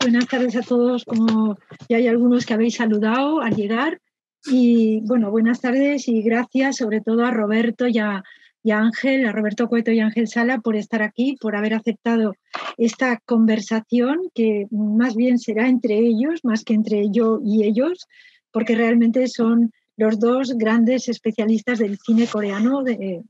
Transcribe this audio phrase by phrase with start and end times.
[0.00, 1.58] buenas tardes a todos, como
[1.88, 4.00] ya hay algunos que habéis saludado al llegar.
[4.46, 8.22] Y bueno, buenas tardes y gracias sobre todo a Roberto y a,
[8.64, 12.34] Ángel, a Roberto Cueto y Ángel Sala por estar aquí, por haber aceptado
[12.78, 18.06] esta conversación que más bien será entre ellos, más que entre yo y ellos,
[18.50, 23.22] porque realmente son los dos grandes especialistas del cine coreano de,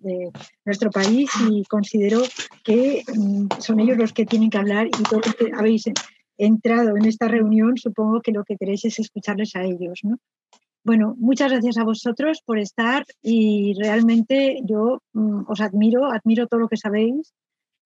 [0.65, 2.23] nuestro país y considero
[2.63, 5.89] que mm, son ellos los que tienen que hablar y que habéis
[6.47, 10.01] entrado en esta reunión, supongo que lo que queréis es escucharles a ellos.
[10.03, 10.19] ¿no?
[10.83, 16.61] Bueno, muchas gracias a vosotros por estar y realmente yo mm, os admiro, admiro todo
[16.61, 17.35] lo que sabéis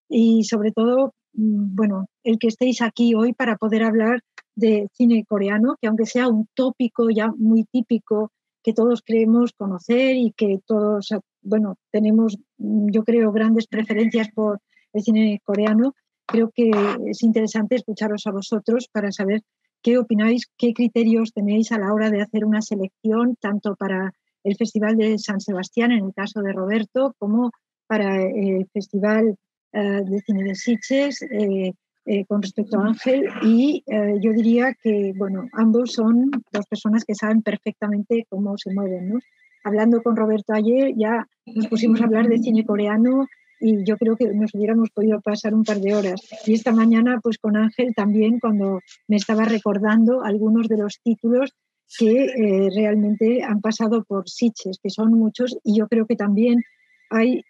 [0.09, 4.21] y sobre todo, mm, bueno, el que estéis aquí hoy para poder hablar
[4.55, 8.31] de cine coreano, que aunque sea un tópico ya muy típico
[8.63, 11.09] que todos creemos conocer y que todos,
[11.43, 14.61] bueno, tenemos, mm, yo creo, grandes preferencias por
[14.93, 15.95] el cine coreano,
[16.27, 16.71] creo que
[17.07, 19.43] es interesante escucharos a vosotros para saber
[19.83, 24.57] qué opináis, qué criterios tenéis a la hora de hacer una selección, tanto para el
[24.57, 27.51] Festival de San Sebastián, en el caso de Roberto, como
[27.87, 29.37] para el Festival
[29.73, 31.73] eh, de Cine de Sitges, eh,
[32.07, 37.03] eh, con respecto a Ángel y eh, yo diría que, bueno, ambos son dos personas
[37.03, 39.21] que saben perfectamente cómo se mueven, ¿no?
[39.65, 43.27] Hablando con Roberto ayer ya nos pusimos a hablar de cine coreano
[43.65, 46.21] y yo creo que nos hubiéramos podido pasar un par de horas.
[46.47, 51.55] Y esta mañana, pues con Ángel también, cuando me estaba recordando algunos de los títulos
[51.99, 56.63] que eh, realmente han pasado por Sitges, que son muchos, y yo creo que también
[57.11, 57.43] hay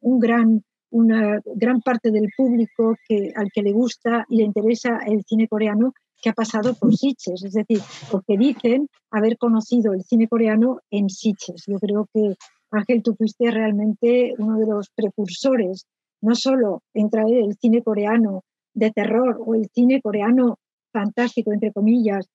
[0.00, 4.98] un gran una gran parte del público que, al que le gusta y le interesa
[5.06, 7.80] el cine coreano que ha pasado por Sitges, es decir,
[8.10, 11.64] porque dicen haber conocido el cine coreano en Sitges.
[11.66, 12.34] Yo creo que,
[12.70, 15.86] Ángel, tú fuiste realmente uno de los precursores,
[16.20, 18.44] no solo en traer el cine coreano
[18.74, 20.58] de terror o el cine coreano
[20.92, 22.26] fantástico, entre comillas,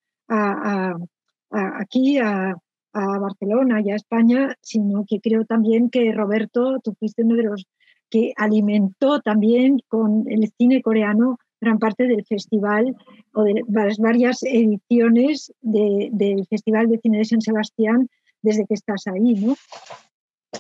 [1.50, 2.56] aquí a,
[2.98, 7.66] Barcelona y a España, sino que creo también que Roberto, tú fuiste uno de los
[8.10, 12.96] que alimentó también con el cine coreano gran parte del festival
[13.34, 18.08] o de varias ediciones del Festival de Cine de San Sebastián
[18.42, 19.56] desde que estás ahí, ¿no?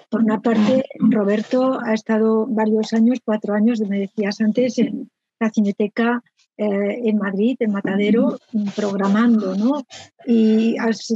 [0.09, 5.49] Por una parte, Roberto ha estado varios años, cuatro años, me decías antes, en la
[5.49, 6.23] Cineteca
[6.57, 8.37] eh, en Madrid, en Matadero,
[8.75, 9.83] programando, ¿no?
[10.25, 11.11] Y has,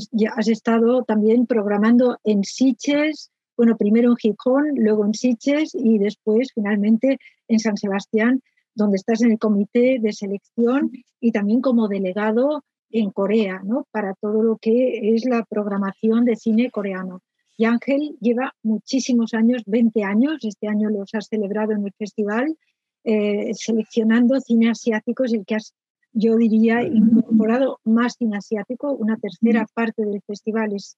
[0.47, 7.19] estado también programando en Siches, bueno, primero en Gijón, luego en Siches y después finalmente
[7.47, 8.41] en San Sebastián,
[8.75, 10.91] donde estás en el comité de selección
[11.21, 13.87] y también como delegado en Corea, ¿no?
[13.91, 17.21] Para todo lo que es la programación de cine coreano.
[17.59, 22.57] Y Ángel lleva muchísimos años, 20 años, este año los has celebrado en el festival,
[23.03, 25.73] eh, seleccionando cine asiático, es el que has,
[26.13, 30.97] yo diría, incorporado más cine asiático, una tercera parte del festival es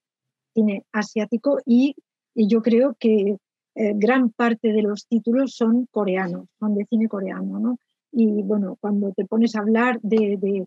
[0.53, 1.95] cine asiático y
[2.33, 3.37] y yo creo que
[3.75, 7.77] eh, gran parte de los títulos son coreanos, son de cine coreano, ¿no?
[8.11, 10.65] Y bueno, cuando te pones a hablar de, de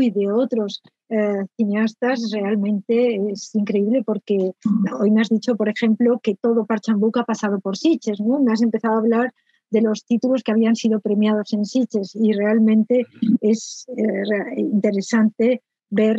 [0.00, 4.52] y de otros eh, cineastas, realmente es increíble porque
[4.98, 6.82] hoy me has dicho, por ejemplo, que todo Park
[7.16, 8.38] ha pasado por Sitges, ¿no?
[8.40, 9.32] Me has empezado a hablar
[9.70, 13.06] de los títulos que habían sido premiados en Sitges y realmente
[13.40, 16.16] es eh, interesante ver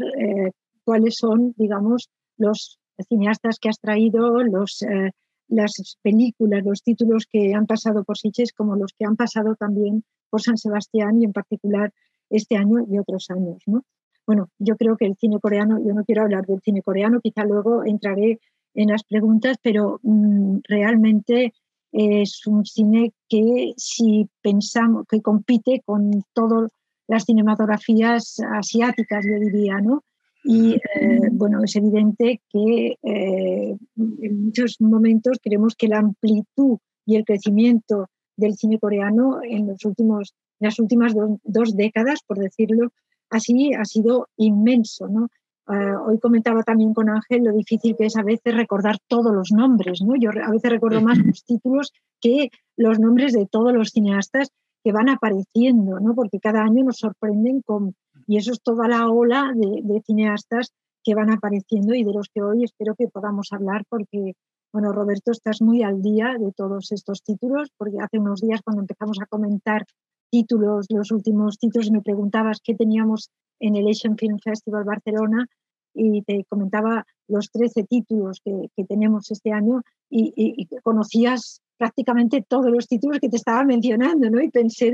[0.84, 5.12] cuáles son, digamos, los cineastas que has traído, los, eh,
[5.52, 10.04] las películas, los títulos que han pasado por Sitges, como los que han pasado también
[10.30, 11.94] por San Sebastián y en particular
[12.30, 13.62] este año y otros años.
[13.68, 13.84] ¿no?
[14.26, 17.44] Bueno, yo creo que el cine coreano, yo no quiero hablar del cine coreano, quizá
[17.44, 18.40] luego entraré
[18.74, 21.54] en las preguntas, pero mm, realmente
[21.92, 26.72] es un cine que si pensamos que compite con todas
[27.08, 30.06] las cinematografías asiáticas, yo diría, ¿no?
[30.44, 37.16] Y eh, bueno, es evidente que eh, en muchos momentos creemos que la amplitud y
[37.16, 38.08] el crecimiento
[38.38, 42.92] del cine coreano en, los últimos, las últimas dos décadas, por decirlo
[43.30, 45.08] así, ha sido inmenso.
[45.08, 45.28] ¿no?
[45.68, 49.52] Ah, hoy comentaba también con Ángel lo difícil que es a veces recordar todos los
[49.52, 50.02] nombres.
[50.02, 50.16] ¿no?
[50.20, 54.52] Yo a veces recuerdo más los títulos que los nombres de todos los cineastas
[54.84, 56.16] que van apareciendo, ¿no?
[56.16, 57.94] porque cada año nos sorprenden con
[58.28, 60.72] y eso es toda la ola de, cineastas
[61.04, 64.34] que van apareciendo y de los que hoy espero que podamos hablar porque,
[64.72, 68.82] bueno, Roberto, estás muy al día de todos estos títulos, porque hace unos días cuando
[68.82, 69.86] empezamos a comentar
[70.30, 73.30] títulos, los últimos títulos, me preguntabas qué teníamos
[73.60, 75.48] en el Asian Film Festival Barcelona
[75.94, 82.88] y te comentaba los 13 títulos que, tenemos este año y, conocías prácticamente todos los
[82.88, 84.40] títulos que te estaba mencionando, ¿no?
[84.40, 84.92] Y pensé,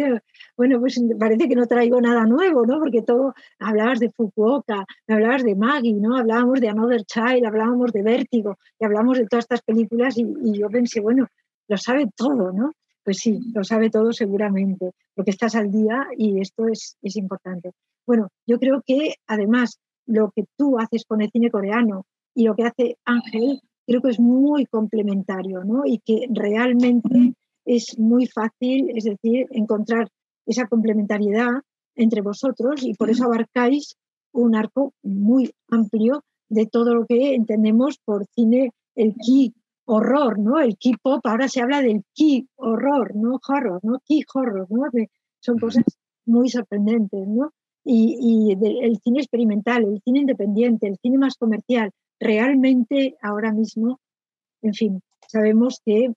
[0.55, 2.79] bueno, pues parece que no traigo nada nuevo, ¿no?
[2.79, 6.15] Porque todo, hablabas de Fukuoka, hablabas de Maggie, ¿no?
[6.15, 10.59] Hablábamos de Another Child, hablábamos de Vértigo, y hablamos de todas estas películas y, y
[10.59, 11.27] yo pensé, bueno,
[11.67, 12.71] lo sabe todo, ¿no?
[13.03, 17.71] Pues sí, lo sabe todo seguramente, porque estás al día y esto es, es importante.
[18.05, 22.55] Bueno, yo creo que además lo que tú haces con el cine coreano y lo
[22.55, 25.83] que hace Ángel creo que es muy complementario, ¿no?
[25.85, 27.33] Y que realmente
[27.65, 30.09] es muy fácil, es decir, encontrar
[30.45, 31.61] esa complementariedad
[31.95, 33.95] entre vosotros y por eso abarcáis
[34.33, 39.53] un arco muy amplio de todo lo que entendemos por cine, el key
[39.85, 40.59] horror, ¿no?
[40.59, 43.99] El key pop, ahora se habla del key horror, no horror, ¿no?
[44.05, 44.83] Key horror, ¿no?
[45.39, 45.83] Son cosas
[46.25, 47.51] muy sorprendentes, ¿no?
[47.85, 53.99] Y, y el cine experimental, el cine independiente, el cine más comercial, realmente ahora mismo,
[54.61, 56.11] en fin, sabemos que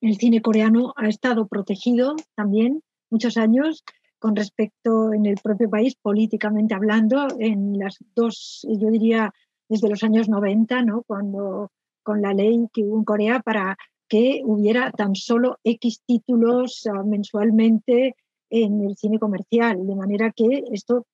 [0.00, 3.84] el cine coreano ha estado protegido también muchos años
[4.18, 9.32] con respecto en el propio país, políticamente hablando, en las dos, yo diría,
[9.68, 11.02] desde los años 90, ¿no?
[11.06, 11.70] cuando
[12.02, 13.76] con la ley que hubo en Corea para
[14.08, 18.16] que hubiera tan solo X títulos ah, mensualmente
[18.50, 21.06] en el cine comercial, de manera que esto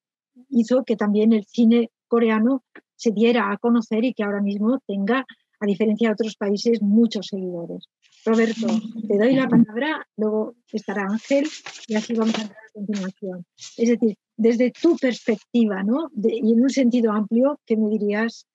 [0.49, 2.63] hizo que también el cine coreano
[2.97, 5.25] se diera a conocer y que ahora mismo tenga,
[5.59, 7.87] a diferencia de otros países, muchos seguidores.
[8.25, 8.67] Roberto,
[9.07, 11.47] te doy la palabra, luego estará Ángel
[11.87, 13.45] y así vamos a entrar a continuación.
[13.77, 16.09] Es decir, desde tu perspectiva, ¿no?
[16.23, 18.45] y en un sentido amplio, ¿qué me dirías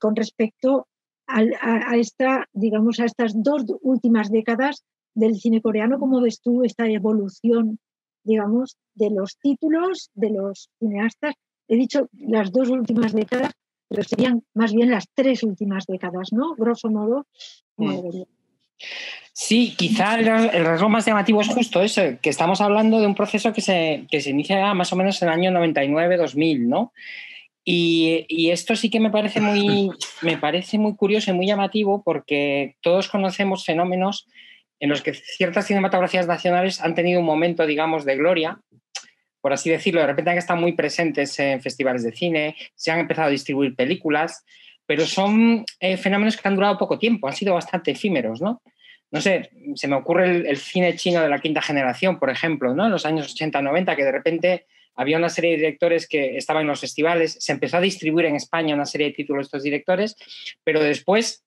[0.00, 0.88] con respecto
[1.26, 5.98] a, esta, digamos, a estas dos últimas décadas del cine coreano?
[5.98, 7.78] ¿Cómo ves tú esta evolución,
[8.24, 11.34] digamos, de los títulos, de los cineastas?
[11.68, 13.52] He dicho las dos últimas décadas,
[13.90, 16.54] pero serían más bien las tres últimas décadas, ¿no?
[16.54, 17.26] Grosso modo.
[17.76, 18.22] Mm.
[19.32, 23.52] Sí, quizá el, rasgo más llamativo es justo eso, que estamos hablando de un proceso
[23.52, 26.92] que se, que se inicia más o menos en el año 99-2000, ¿no?
[27.64, 29.90] Y, y, esto sí que me parece, muy,
[30.22, 34.28] me parece muy curioso y muy llamativo porque todos conocemos fenómenos
[34.78, 38.60] en los que ciertas cinematografías nacionales han tenido un momento, digamos, de gloria
[39.40, 43.00] por así decirlo, de repente han estado muy presentes en festivales de cine, se han
[43.00, 44.44] empezado a distribuir películas,
[44.86, 48.62] pero son eh, fenómenos que han durado poco tiempo, han sido bastante efímeros, ¿no?
[49.12, 52.86] No sé, se me ocurre el, cine chino de la quinta generación, por ejemplo, ¿no?
[52.86, 56.68] En los años 80-90, que de repente había una serie de directores que estaban en
[56.68, 60.16] los festivales, se empezó a distribuir en España una serie de títulos de estos directores,
[60.62, 61.44] pero después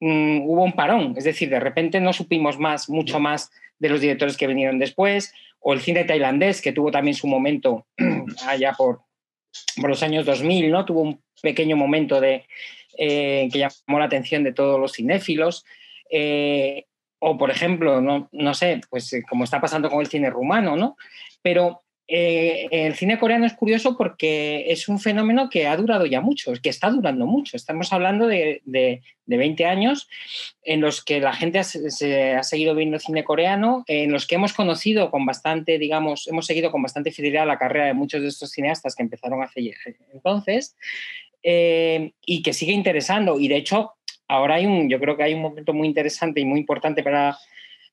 [0.00, 4.00] mm, hubo un parón, es decir, de repente no supimos más, mucho más de los
[4.00, 7.86] directores que vinieron después, o el cine tailandés, que tuvo también su momento
[8.46, 9.00] allá por,
[9.80, 10.84] por los años 2000, ¿no?
[10.84, 12.46] Tuvo un pequeño momento de,
[12.98, 15.64] eh, que llamó la atención de todos los cinéfilos.
[16.10, 16.84] Eh,
[17.18, 20.76] o, por ejemplo, no, no sé, pues eh, como está pasando con el cine rumano,
[20.76, 20.96] ¿no?
[21.42, 26.20] Pero eh, el cine coreano es curioso porque es un fenómeno que ha durado ya
[26.20, 27.56] mucho, que está durando mucho.
[27.56, 28.62] Estamos hablando de,
[29.26, 30.08] 20 años
[30.62, 34.34] en los que la gente ha, se ha seguido viendo cine coreano, en los que
[34.34, 38.28] hemos conocido con bastante, digamos, hemos seguido con bastante fidelidad la carrera de muchos de
[38.28, 39.74] estos cineastas que empezaron hace
[40.12, 40.76] entonces
[41.42, 43.40] eh, y que sigue interesando.
[43.40, 43.94] Y de hecho,
[44.28, 47.38] ahora hay un, yo creo que hay un momento muy interesante y muy importante para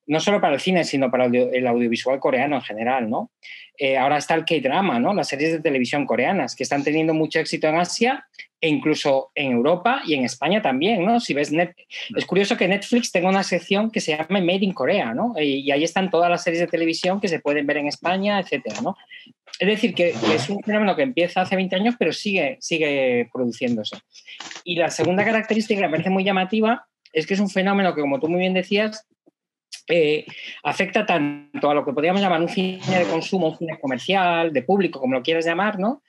[0.08, 3.32] no solo para el cine, sino para el audiovisual coreano en general, ¿no?
[3.78, 5.14] Eh, ahora está el K-drama, ¿no?
[5.14, 8.28] Las series de televisión coreanas, que están teniendo mucho éxito en Asia
[8.60, 11.20] e incluso en Europa y en España también, ¿no?
[11.20, 11.74] Si ves Net...
[12.16, 15.34] es curioso que Netflix tenga una sección que se llama Made in Korea, ¿no?
[15.40, 18.82] Y, ahí están todas las series de televisión que se pueden ver en España, etcétera,
[18.82, 18.96] ¿no?
[19.60, 23.30] Es decir, que, que, es un fenómeno que empieza hace 20 años, pero sigue, sigue
[23.34, 23.98] produciéndose.
[24.64, 28.02] Y la segunda característica que me parece muy llamativa es que es un fenómeno que,
[28.02, 29.08] como tú muy bien decías,
[29.88, 30.26] eh,
[30.64, 34.62] afecta tanto a lo que podríamos llamar un cine de consumo, un cine comercial, de
[34.64, 36.02] público, como lo quieras llamar, ¿no?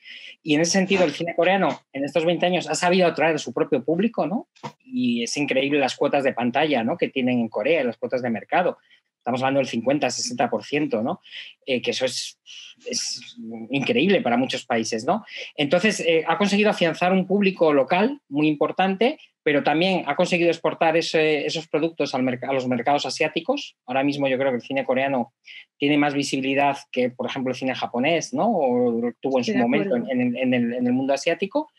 [0.42, 3.38] Y en ese sentido, el cine coreano en estos 20 años ha sabido atraer a
[3.38, 4.48] su propio público, ¿no?
[4.84, 6.96] Y es increíble las cuotas de pantalla, ¿no?
[6.96, 8.78] Que tienen en Corea, las cuotas de mercado.
[9.18, 11.20] Estamos hablando del 50-60%, ¿no?
[11.64, 12.40] Eh, que eso es,
[12.86, 13.36] es,
[13.70, 15.24] increíble para muchos países, ¿no?
[15.54, 20.96] Entonces, eh, ha conseguido afianzar un público local muy importante, pero también ha conseguido exportar
[20.96, 23.76] esos productos al a los mercados asiáticos.
[23.86, 25.32] Ahora mismo yo creo que el cine coreano
[25.78, 28.50] tiene más visibilidad que, por ejemplo, el cine japonés, ¿no?
[28.50, 31.70] O tuvo en su momento en, en, el, en el mundo asiático.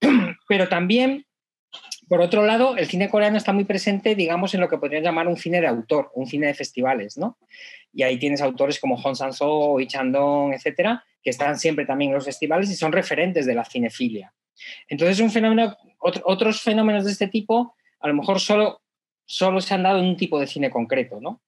[0.48, 1.26] Pero también
[2.08, 5.26] por otro lado, el cine coreano está muy presente, digamos, en lo que podrían llamar
[5.26, 7.36] un cine de autor, un cine de festivales, ¿no?
[7.92, 12.14] Y ahí tienes autores como Hong Sang-soo, Lee Chandong, etcétera, que están siempre también en
[12.14, 14.32] los festivales y son referentes de la cinefilia.
[14.88, 18.82] Entonces, un fenómeno, otros fenómenos de este tipo, a lo mejor solo
[19.26, 21.42] solo se han dado en un tipo de cine concreto, ¿no?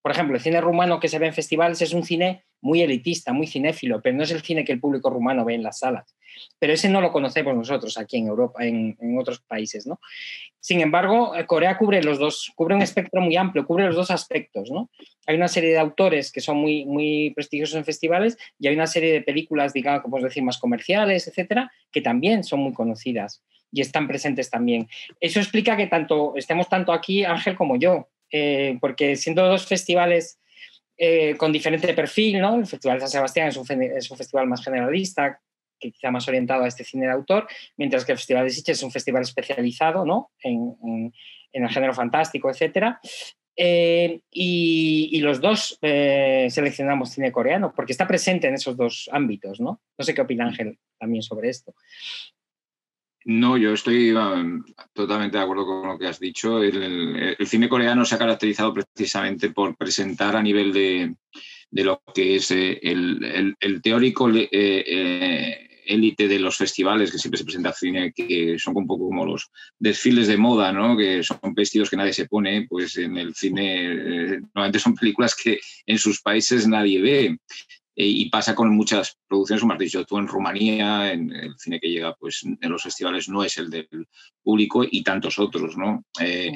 [0.00, 3.32] Por ejemplo, el cine rumano que se ve en festivales es un cine muy elitista,
[3.32, 6.16] muy cinéfilo, pero no es el cine que el público rumano ve en las salas.
[6.58, 10.00] Pero ese no lo conocemos nosotros aquí en Europa, en, otros países, ¿no?
[10.60, 14.10] Sin embargo, eh, Corea cubre los dos, cubre un espectro muy amplio, cubre los dos
[14.10, 14.88] aspectos, ¿no?
[15.26, 18.86] Hay una serie de autores que son muy, muy prestigiosos en festivales y hay una
[18.86, 23.42] serie de películas, digamos, como decir, más comerciales, etcétera, que también son muy conocidas
[23.72, 24.88] y están presentes también.
[25.20, 30.38] Eso explica que tanto estemos tanto aquí Ángel como yo, eh, porque siendo dos festivales
[30.96, 32.56] eh, con diferente perfil, ¿no?
[32.56, 35.40] El Festival de San Sebastián es un, es un, festival más generalista,
[35.78, 37.46] quizá más orientado a este cine de autor,
[37.76, 40.32] mientras que el Festival de Sitges es un festival especializado ¿no?
[40.42, 40.74] en,
[41.52, 42.96] en, el género fantástico, etc.
[43.56, 49.80] Eh, y, los dos seleccionamos cine coreano, porque está presente en esos dos ámbitos, ¿no?
[49.96, 51.74] No sé qué opina Ángel también sobre esto.
[53.28, 56.62] No, yo estoy um, totalmente de acuerdo con lo que has dicho.
[56.62, 61.14] El, cine coreano se ha caracterizado precisamente por presentar a nivel de,
[61.72, 67.44] lo que es eh, el, teórico eh, eh, élite de los festivales, que siempre se
[67.44, 70.96] presenta cine, que son un poco como los desfiles de moda, ¿no?
[70.96, 75.60] que son vestidos que nadie se pone, pues en el cine normalmente son películas que
[75.84, 77.38] en sus países nadie ve.
[78.00, 81.80] Eh, y pasa con muchas producciones, como has dicho tú, en Rumanía, en el cine
[81.80, 84.06] que llega pues, en los festivales no es el del
[84.40, 86.04] público y tantos otros, ¿no?
[86.20, 86.46] Eh,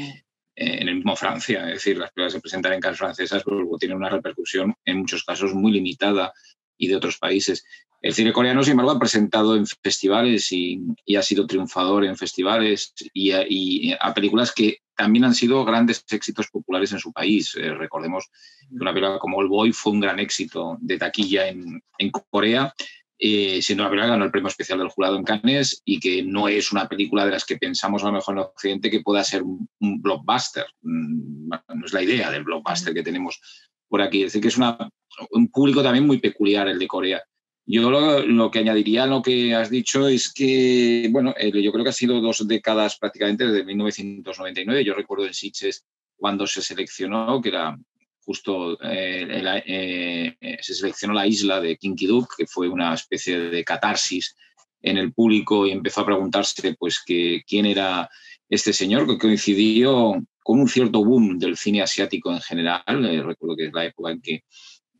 [0.54, 3.56] eh, en el mismo Francia, es decir, las películas se presentan en casas francesas, pero
[3.56, 6.32] luego tienen una repercusión en muchos casos muy limitada
[6.78, 7.64] y de otros países.
[8.02, 10.80] El cine coreano, sin embargo, ha presentado en festivales y,
[11.16, 16.92] ha sido triunfador en festivales y, a películas que también han sido grandes éxitos populares
[16.92, 17.54] en su país.
[17.54, 18.28] Eh, recordemos
[18.68, 21.80] que una película como El Boy fue un gran éxito de taquilla en,
[22.28, 22.74] Corea,
[23.18, 26.24] eh, siendo una película que ganó el premio especial del jurado en Cannes y que
[26.24, 29.22] no es una película de las que pensamos a lo mejor en Occidente que pueda
[29.22, 30.66] ser un, blockbuster.
[30.82, 33.40] Mm, no es la idea del blockbuster que tenemos
[33.88, 34.24] por aquí.
[34.24, 37.22] Es decir, que es un público también muy peculiar el de Corea.
[37.64, 41.84] Yo lo, que añadiría a lo que has dicho es que, bueno, eh, yo creo
[41.84, 44.84] que ha sido dos décadas prácticamente desde 1999.
[44.84, 45.84] Yo recuerdo en Sitges
[46.16, 47.78] cuando se seleccionó, que era
[48.24, 54.36] justo, eh, eh, se seleccionó la isla de Kinkiduk, que fue una especie de catarsis
[54.80, 58.10] en el público y empezó a preguntarse pues que quién era
[58.48, 62.82] este señor, que coincidió con un cierto boom del cine asiático en general.
[63.24, 64.44] recuerdo que es la época en que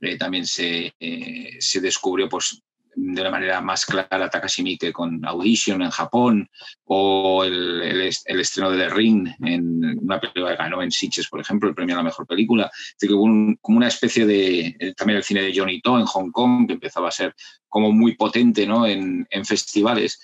[0.02, 2.60] eh, también se, eh, se, descubrió pues,
[2.94, 6.50] de una manera más clara Takashi Miike con Audition en Japón
[6.84, 11.40] o el, el, estreno de The Ring en una película que ganó en Sitges, por
[11.40, 12.68] ejemplo, el premio a la mejor película.
[12.74, 16.32] Es decir, como una especie de, eh, también el cine de Johnny To en Hong
[16.32, 17.34] Kong, que empezaba a ser
[17.68, 18.86] como muy potente ¿no?
[18.86, 20.20] en, en festivales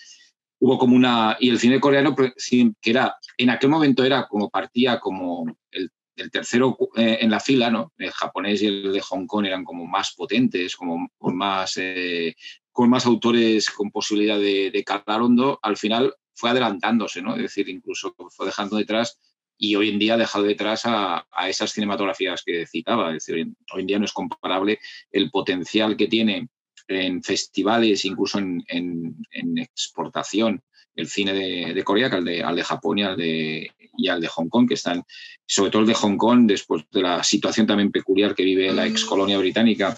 [0.60, 4.50] hubo como una y el cine coreano pues, que era en aquel momento era como
[4.50, 7.92] partía como el el tercero eh, en la fila, ¿no?
[7.98, 12.34] El japonés y el de Hong Kong eran como más potentes, como con más, eh,
[12.72, 17.34] con más autores con posibilidad de, de calar hondo, al final fue adelantándose, ¿no?
[17.34, 19.18] Es decir, incluso fue dejando detrás
[19.58, 23.08] y hoy en día ha dejado detrás a, esas cinematografías que citaba.
[23.08, 24.78] Es decir, hoy en día no es comparable
[25.10, 26.48] el potencial que tiene
[26.86, 30.62] en festivales, incluso en, en exportación,
[30.98, 34.20] el cine de, Corea que al de, al de Japón y al de, y al
[34.20, 35.04] de Hong Kong, que están,
[35.46, 38.86] sobre todo el de Hong Kong, después de la situación también peculiar que vive la
[38.86, 39.96] ex colonia británica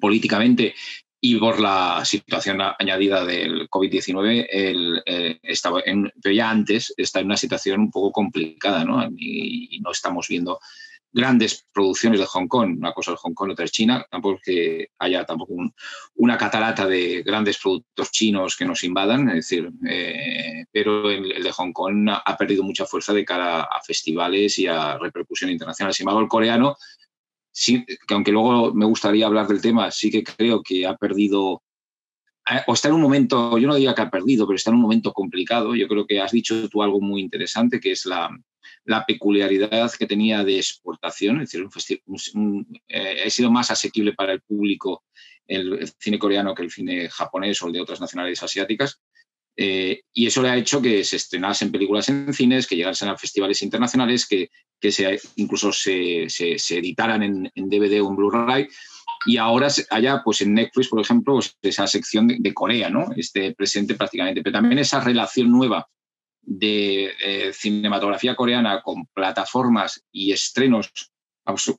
[0.00, 0.74] políticamente
[1.20, 5.82] y por la situación añadida del COVID-19, eh, estaba
[6.22, 9.04] pero ya antes está en una situación un poco complicada, ¿no?
[9.16, 10.60] y no estamos viendo
[11.14, 14.42] grandes producciones de Hong Kong, una cosa es Hong Kong, otra es China, tampoco es
[14.42, 15.54] que haya tampoco
[16.16, 21.52] una catarata de grandes productos chinos que nos invadan, es decir, eh, pero el, de
[21.52, 25.94] Hong Kong ha, perdido mucha fuerza de cara a festivales y a repercusión internacional.
[25.94, 26.76] Sin embargo, el coreano,
[27.52, 31.62] sí, que aunque luego me gustaría hablar del tema, sí que creo que ha perdido
[32.50, 34.76] eh, o está en un momento, yo no diría que ha perdido, pero está en
[34.76, 35.76] un momento complicado.
[35.76, 38.30] Yo creo que has dicho tú algo muy interesante, que es la,
[38.84, 42.00] la peculiaridad que tenía de exportación, es decir,
[42.88, 45.04] eh, ha sido más asequible para el público
[45.46, 49.00] el, cine coreano que el cine japonés o el de otras nacionalidades asiáticas.
[49.56, 53.16] Eh, y eso le ha hecho que se estrenasen películas en cines, que llegasen a
[53.16, 54.50] festivales internacionales, que,
[54.80, 58.68] que se, incluso se, se, editaran en, DVD o en Blu-ray.
[59.26, 63.06] Y ahora haya, pues en Netflix, por ejemplo, pues, esa sección de, de Corea, ¿no?
[63.16, 64.42] Esté presente prácticamente.
[64.42, 65.88] Pero también esa relación nueva
[66.46, 70.92] de eh, cinematografía coreana con plataformas y estrenos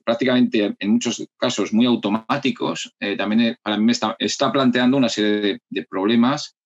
[0.04, 5.08] prácticamente en muchos casos muy automáticos, eh, también eh, para mí está, está, planteando una
[5.08, 6.56] serie de, problemas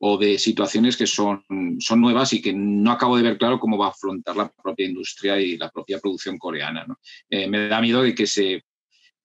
[0.00, 1.44] o de situaciones que son,
[1.78, 4.86] son nuevas y que no acabo de ver claro cómo va a afrontar la propia
[4.86, 6.86] industria y la propia producción coreana.
[7.30, 8.64] Me da miedo de que se,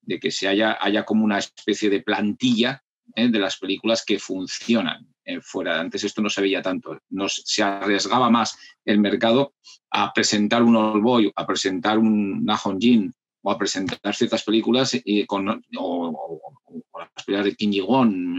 [0.01, 2.83] de que se haya, haya como una especie de plantilla
[3.15, 5.79] de las películas que funcionan eh, fuera.
[5.79, 6.99] Antes esto no se veía tanto.
[7.27, 9.53] se arriesgaba más el mercado
[9.91, 12.45] a presentar un Old Boy, a presentar un
[12.79, 16.51] Jin o a presentar ciertas películas y con, o,
[16.97, 17.71] las películas de Kim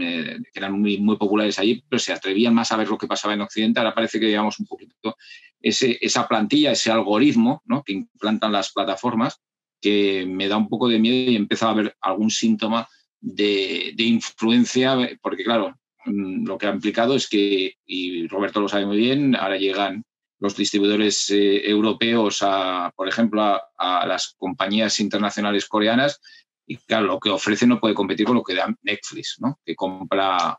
[0.01, 3.33] eh, que eran muy, populares allí, pero se atrevían más a ver lo que pasaba
[3.33, 3.79] en Occidente.
[3.79, 5.15] Ahora parece que llevamos un poquito
[5.61, 9.39] ese, esa plantilla, ese algoritmo que implantan las plataformas,
[9.81, 12.87] que me da un poco de miedo y empezado a ver algún síntoma
[13.21, 18.97] de, influencia, porque claro, lo que ha implicado es que, y Roberto lo sabe muy
[18.97, 20.03] bien, ahora llegan
[20.39, 23.41] los distribuidores eh, europeos, a, por ejemplo,
[23.77, 26.19] a, las compañías internacionales coreanas,
[26.67, 30.57] y claro, lo que ofrece no puede competir con lo que da Netflix, que compra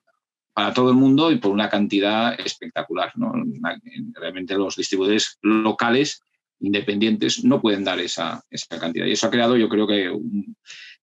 [0.53, 3.13] para todo el mundo y por una cantidad espectacular.
[4.15, 6.23] Realmente los distribuidores locales,
[6.61, 9.05] independientes, no pueden dar esa, esa cantidad.
[9.05, 10.11] Y eso ha creado, yo creo que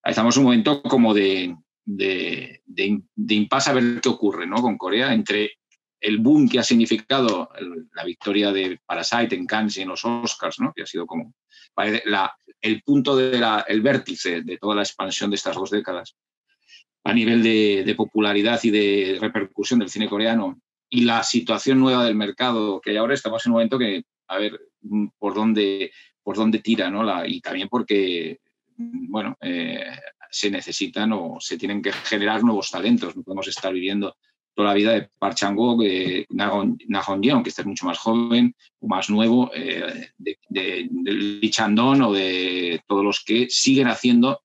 [0.04, 4.58] estamos en un momento como de, de, de, de impasse a ver qué ocurre ¿no?
[4.62, 5.58] con Corea entre
[6.00, 7.50] el boom que ha significado
[7.94, 10.74] la victoria de Parasite en Cannes y en los Oscars, ¿no?
[10.76, 11.34] que ha sido como
[12.62, 16.16] el punto del vértice de toda la expansión de estas dos décadas
[17.06, 20.60] a nivel de, popularidad y de repercusión del cine coreano
[20.90, 24.38] y la situación nueva del mercado que hay ahora, estamos en un momento que, a
[24.38, 24.60] ver,
[25.18, 27.04] por dónde, por dónde tira, ¿no?
[27.04, 28.40] La, y también porque,
[28.78, 29.86] bueno, eh,
[30.34, 34.18] se necesitan o se tienen que generar nuevos talentos, no podemos estar viviendo
[34.56, 36.78] toda la vida de Park Chang-wook, de Nahon
[37.22, 42.02] Yeon, que este es mucho más joven o más nuevo, eh, de, de, Lee Chandon
[42.02, 44.42] o de todos los que siguen haciendo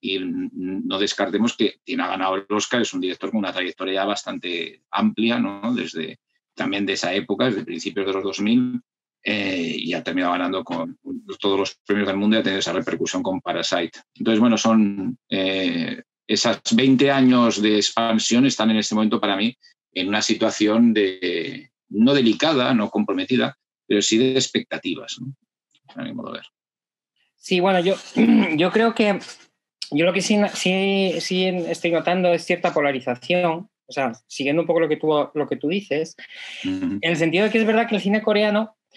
[0.00, 4.04] y no descartemos que quien ha ganado el Oscar es un director con una trayectoria
[4.04, 5.74] bastante amplia, ¿no?
[5.74, 6.20] desde
[6.54, 8.80] también de esa época, desde principios de los 2000,
[9.22, 10.98] eh, y ha terminado ganando con
[11.38, 13.98] todos los premios del mundo y ha tenido esa repercusión con Parasite.
[14.14, 19.56] Entonces, bueno, son eh, esas 20 años de expansión están en este momento para mí
[19.92, 25.34] en una situación de, no delicada, no comprometida, pero sí de expectativas, ¿no?
[25.94, 26.46] a mi modo de ver.
[27.36, 27.94] Sí, bueno, yo,
[28.56, 29.18] yo creo que
[29.90, 34.66] yo lo que sí, sí, sí, estoy notando es cierta polarización, o sea, siguiendo un
[34.66, 36.14] poco lo que tú, lo que tú dices,
[36.62, 38.76] en el sentido de que es verdad que el cine coreano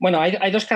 [0.00, 0.66] bueno, hay, dos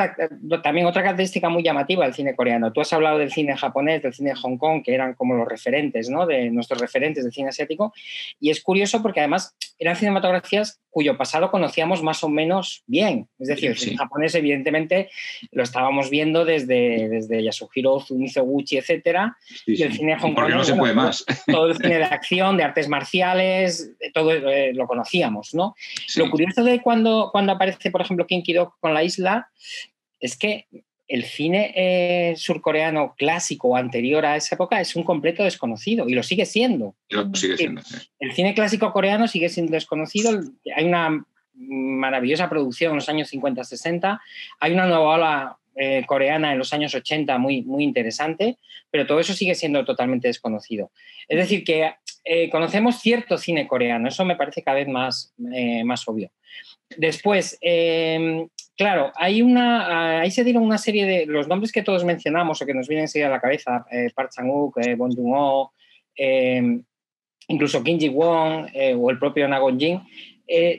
[0.63, 2.75] también otra característica muy llamativa del cine coreano.
[2.75, 5.49] Tú has hablado del cine japonés, del cine de Hong Kong, que eran como los
[5.49, 6.27] referentes, ¿no?
[6.27, 7.95] De nuestros referentes del cine asiático.
[8.39, 13.27] Y es curioso porque además eran cinematografías cuyo pasado conocíamos más o menos bien.
[13.39, 15.09] Es decir, el cine japonés, evidentemente,
[15.53, 19.39] lo estábamos viendo desde, desde Yasuhiro Mizoguchi, etcétera.
[19.67, 20.51] y el cine de Hong Kong.
[20.51, 21.25] no se puede más.
[21.47, 25.75] Todo el cine de acción, de artes marciales, todo eh, lo conocíamos, ¿no?
[26.17, 29.13] Lo curioso de cuando, cuando aparece, por ejemplo, Kinky Dog con la isla
[30.20, 30.66] es que
[31.07, 36.14] el cine eh, surcoreano clásico o anterior a esa época es un completo desconocido y
[36.14, 36.94] lo sigue siendo.
[38.18, 40.40] El cine clásico coreano sigue siendo desconocido.
[40.74, 44.18] Hay una maravillosa producción en los años 50-60.
[44.61, 48.59] Hay una nueva ola eh, coreana en los años 80 muy, muy interesante,
[48.90, 50.90] pero todo eso sigue siendo totalmente desconocido.
[51.29, 55.35] Es decir, que eh, conocemos cierto cine coreano, eso me parece cada vez más,
[55.85, 56.31] más obvio.
[56.96, 57.59] Después,
[58.77, 62.67] Claro, hay una, ahí se dieron una serie de los nombres que todos mencionamos o
[62.67, 65.73] que nos vienen a la cabeza, eh, Park Chang-wook, eh, Bong Joon-ho,
[66.17, 66.81] eh,
[67.47, 70.01] incluso Kim Ji-won eh, o el propio Nagon Jin,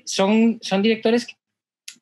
[0.04, 1.26] son, son directores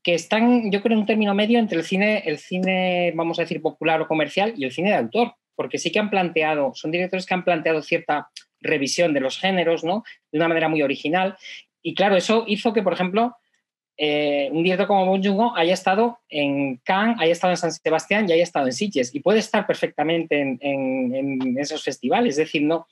[0.01, 3.43] que están, yo creo, en un término medio entre el cine, el cine, vamos a
[3.43, 6.91] decir, popular o comercial y el cine de autor, porque sí que han planteado, son
[6.91, 8.29] directores que han planteado cierta
[8.59, 10.03] revisión de los géneros, ¿no?
[10.31, 11.37] De una manera muy original.
[11.81, 13.37] Y claro, eso hizo que, por ejemplo,
[13.95, 18.27] eh, un director como Bong Joon-ho haya estado en Cannes, haya estado en San Sebastián
[18.27, 22.87] y haya estado en Sitges y puede estar perfectamente en, esos festivales, es decir, no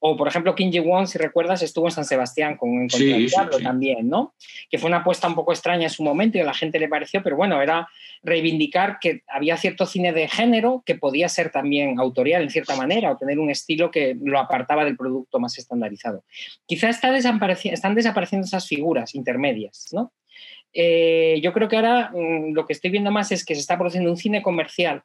[0.00, 3.28] o por ejemplo Kim Ji-won, si recuerdas, estuvo en San Sebastián con, con sí,
[3.62, 4.34] también, ¿no?
[4.70, 6.88] Que fue una apuesta un poco extraña en su momento y a la gente le
[6.88, 7.88] pareció, pero bueno, era
[8.22, 13.10] reivindicar que había cierto cine de género que podía ser también autorial en cierta manera
[13.10, 16.24] o tener un estilo que lo apartaba del producto más estandarizado.
[16.66, 20.12] Quizá está están desapareciendo esas figuras intermedias, ¿no?
[20.78, 23.78] Eh, yo creo que ahora mm, lo que estoy viendo más es que se está
[23.78, 25.02] produciendo un cine comercial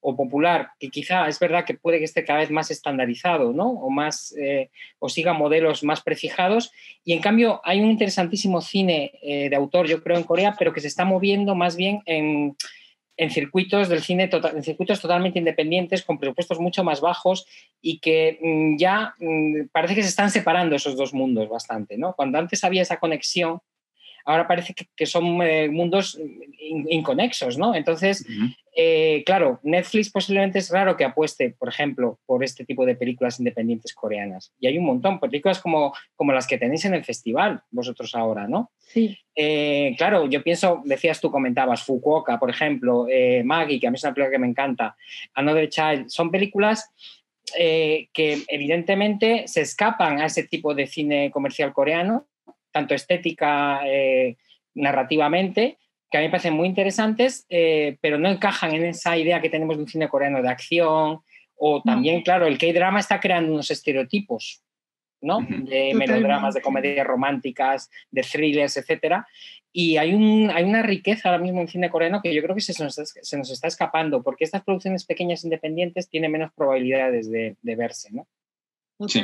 [0.00, 3.70] o popular, que quizá es verdad que puede que esté cada vez más estandarizado, ¿no?
[3.70, 6.70] O más, eh, o siga modelos más prefijados.
[7.04, 10.72] Y en cambio hay un interesantísimo cine eh, de autor, yo creo, en Corea, pero
[10.74, 12.54] que se está moviendo más bien en,
[13.16, 17.46] en circuitos del cine, tota-, en circuitos totalmente independientes, con presupuestos mucho más bajos
[17.80, 22.14] y que mm, ya mm, parece que se están separando esos dos mundos bastante, ¿no?
[22.14, 23.60] Cuando antes había esa conexión,
[24.28, 26.20] ahora parece que, son eh, mundos
[26.60, 27.74] inconexos, ¿no?
[27.74, 28.26] Entonces,
[28.76, 33.38] eh, claro, Netflix posiblemente es raro que apueste, por ejemplo, por este tipo de películas
[33.38, 34.52] independientes coreanas.
[34.60, 38.46] Y hay un montón, películas como, como las que tenéis en el festival, vosotros ahora,
[38.46, 38.70] ¿no?
[38.80, 39.16] Sí.
[39.34, 43.06] Eh, claro, yo pienso, decías tú, comentabas, Fukuoka, por ejemplo,
[43.44, 44.94] Maggie, que a mí es una película que me encanta,
[45.32, 46.92] Another Child, son películas
[47.56, 52.26] que evidentemente se escapan a ese tipo de cine comercial coreano
[52.72, 54.36] tanto estética, eh,
[54.74, 55.78] narrativamente,
[56.10, 59.50] que a mí me parecen muy interesantes, eh, pero no encajan en esa idea que
[59.50, 61.20] tenemos de un cine coreano de acción.
[61.56, 64.62] O también, claro, el K-drama está creando unos estereotipos,
[65.20, 65.40] ¿no?
[65.40, 69.26] De melodramas, de comedias románticas, de thrillers, etcétera.
[69.72, 72.60] Y hay, un, hay una riqueza ahora mismo en cine coreano que yo creo que
[72.60, 77.56] se nos, se nos está escapando, porque estas producciones pequeñas independientes tienen menos probabilidades de,
[77.60, 78.26] de verse, ¿no?
[79.06, 79.22] Sí.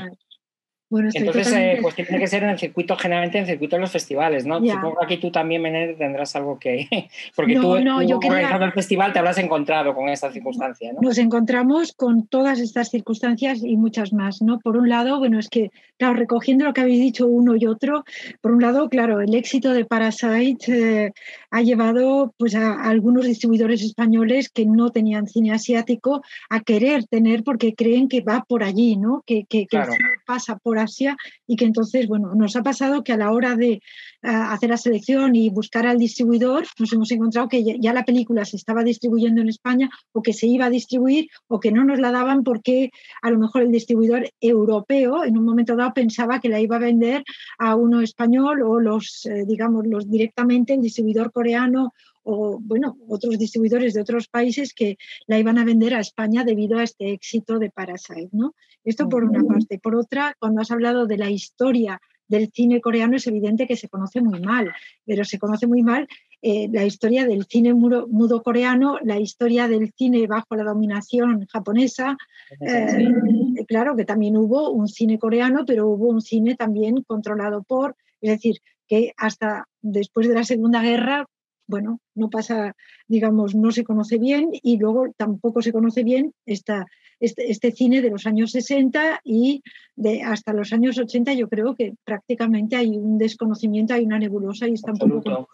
[0.99, 3.91] Entonces, eh, pues tiene que ser en el circuito, generalmente en el circuito de los
[3.91, 4.61] festivales, ¿no?
[4.61, 6.89] Supongo que aquí tú también, Menéndez, tendrás algo que...
[7.37, 11.01] Porque tú, no, yo el festival, te habrás encontrado con esta circunstancia, ¿no?
[11.01, 14.59] Nos encontramos con todas estas circunstancias y muchas más, ¿no?
[14.59, 18.05] Por un lado, bueno, es que, claro, recogiendo lo que habéis dicho uno y otro,
[18.41, 21.13] por un lado, claro, el éxito de Parasite eh,
[21.51, 27.45] ha llevado pues, a, algunos distribuidores españoles que no tenían cine asiático a querer tener
[27.45, 29.23] porque creen que va por allí, ¿no?
[29.27, 29.81] Que, que, que
[30.27, 33.81] pasa por Asia y que entonces, bueno, nos ha pasado que a la hora de
[34.25, 38.57] hacer la selección y buscar al distribuidor, nos hemos encontrado que ya, la película se
[38.57, 42.11] estaba distribuyendo en España o que se iba a distribuir o que no nos la
[42.11, 42.91] daban porque
[43.23, 46.81] a lo mejor el distribuidor europeo en un momento dado pensaba que la iba a
[46.81, 47.25] vender
[47.59, 51.93] a uno español o los, eh, digamos, los directamente el distribuidor coreano
[52.25, 56.79] o bueno, otros distribuidores de otros países que la iban a vender a España debido
[56.79, 58.55] a este éxito de Parasite, ¿no?
[58.83, 59.79] Esto por una parte.
[59.79, 63.89] Por otra, cuando has hablado de la historia del cine coreano, es evidente que se
[63.89, 64.73] conoce muy mal,
[65.05, 66.09] pero se conoce muy mal
[66.43, 72.17] eh, la historia del cine mudo, coreano, la historia del cine bajo la dominación japonesa.
[72.61, 77.97] Eh, claro que también hubo un cine coreano, pero hubo un cine también controlado por,
[78.21, 78.57] es decir,
[78.87, 81.27] que hasta después de la Segunda Guerra
[81.67, 82.77] bueno, no pasa,
[83.09, 86.87] digamos, no se conoce bien y luego tampoco se conoce bien esta,
[87.21, 89.63] este, este, cine de los años 60 y
[89.97, 94.69] de hasta los años 80 yo creo que prácticamente hay un desconocimiento, hay una nebulosa
[94.69, 95.49] y está un poco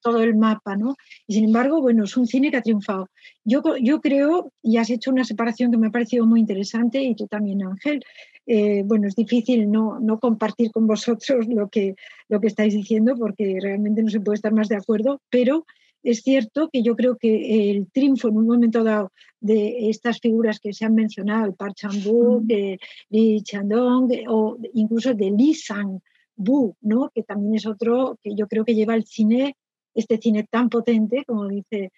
[0.00, 0.96] todo el mapa, ¿no?
[1.26, 3.08] Y sin embargo, bueno, es un cine que ha triunfado.
[3.44, 7.14] Yo, yo creo, y has hecho una separación que me ha parecido muy interesante y
[7.14, 8.02] tú también, Ángel,
[8.46, 11.96] eh, bueno, es difícil no, no, compartir con vosotros lo que,
[12.28, 15.64] lo que estáis diciendo porque realmente no se puede estar más de acuerdo, pero
[16.06, 20.60] es cierto que yo creo que el triunfo en un momento dado de estas figuras
[20.60, 26.76] que se han mencionado, el Park Chan-wook, de Lee Chandong o incluso de Lee Sang-bu,
[26.82, 27.10] ¿no?
[27.12, 29.56] que también es otro que yo creo que lleva el cine,
[29.94, 31.90] este cine tan potente, como dice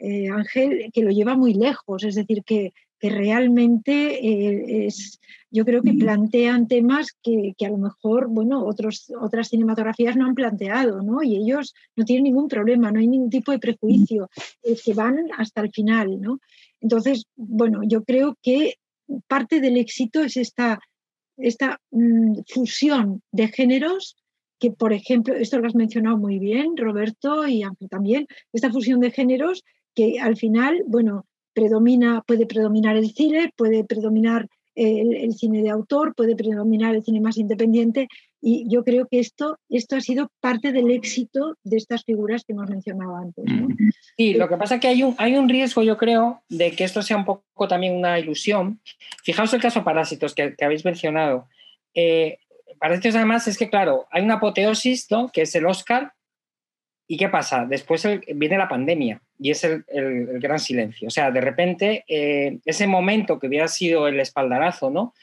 [0.00, 3.92] eh, Ángel, que lo lleva muy lejos, es decir, que, que realmente
[4.24, 10.16] eh, es, yo creo que plantean temas que, a lo mejor, bueno, otros, otras cinematografías
[10.16, 11.20] no han planteado, ¿no?
[11.20, 14.30] Y ellos no tienen ningún problema, no hay ningún tipo de prejuicio,
[14.62, 16.38] que van hasta el final, ¿no?
[16.80, 18.74] Entonces, bueno, yo creo que
[19.26, 20.78] parte del éxito es esta,
[21.36, 24.16] esta mm, fusión de géneros
[24.60, 29.10] que, por ejemplo, esto lo has mencionado muy bien, Roberto, y también, esta fusión de
[29.10, 35.70] géneros que al final, bueno, predomina, puede predominar el cine, puede predominar el, cine de
[35.70, 38.08] autor, puede predominar el cine más independiente
[38.40, 42.52] y yo creo que esto, esto ha sido parte del éxito de estas figuras que
[42.52, 43.44] hemos mencionado antes.
[44.16, 46.84] Sí, lo que pasa es que hay un, hay un riesgo, yo creo, de que
[46.84, 48.80] esto sea un poco también una ilusión.
[49.22, 51.46] Fijaos el caso Parásitos que, habéis mencionado.
[51.94, 52.38] Eh,
[52.78, 55.28] Parásitos además es que, claro, hay una apoteosis, ¿no?
[55.28, 56.12] que es el Oscar,
[57.12, 57.66] ¿Y qué pasa?
[57.66, 59.84] Después viene la pandemia y es el,
[60.38, 61.08] gran silencio.
[61.08, 65.14] O sea, de repente, eh, ese momento que hubiera sido el espaldarazo, ¿no?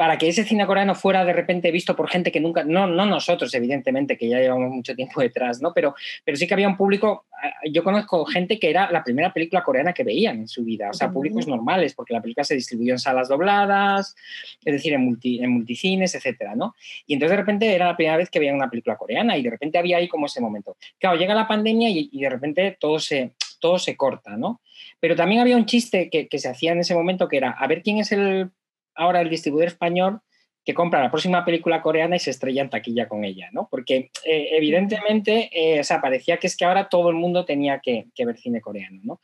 [0.00, 3.04] para que ese cine coreano fuera de repente visto por gente que nunca, no, no
[3.04, 5.74] nosotros evidentemente, que ya llevamos mucho tiempo detrás, ¿no?
[5.74, 5.94] pero,
[6.24, 7.26] pero sí que había un público,
[7.70, 10.94] yo conozco gente que era la primera película coreana que veían en su vida, o
[10.94, 14.16] sea, públicos normales, porque la película se distribuyó en salas dobladas,
[14.64, 16.74] es decir, en, multi, en multicines, etcétera, ¿no?
[17.06, 19.50] Y entonces de repente era la primera vez que veían una película coreana y de
[19.50, 20.78] repente había ahí como ese momento.
[20.98, 24.60] Claro, llega la pandemia y, de repente todo se, todo se corta, ¿no?
[24.98, 27.82] Pero también había un chiste que, se hacía en ese momento que era, a ver
[27.82, 28.50] quién es el
[28.94, 30.20] ahora el distribuidor español
[30.64, 33.66] que compra la próxima película coreana y se estrella en taquilla con ella, ¿no?
[33.70, 37.80] Porque eh, evidentemente, eh, o sea, parecía que es que ahora todo el mundo tenía
[37.80, 39.20] que, ver cine coreano, ¿no?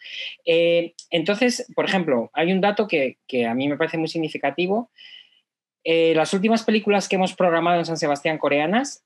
[0.46, 4.90] Eh, entonces, por ejemplo, hay un dato que, a mí me parece muy significativo.
[5.84, 9.04] las últimas películas que hemos programado en San Sebastián coreanas,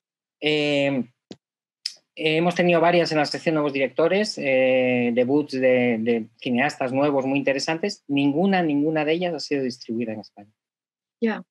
[2.23, 8.05] hemos tenido varias en la sección Nuevos Directores, debuts de, de cineastas nuevos muy interesantes.
[8.09, 10.51] Ninguna, ninguna de ellas ha sido distribuida en España.
[11.21, 11.43] Ya.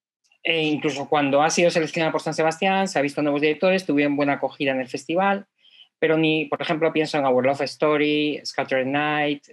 [0.44, 4.16] E incluso cuando ha sido seleccionada por San Sebastián, se ha visto nuevos directores, tuvieron
[4.16, 5.46] buena acogida en el festival,
[6.00, 9.44] pero ni, por ejemplo, pienso en Our Love Story, Scattered Night.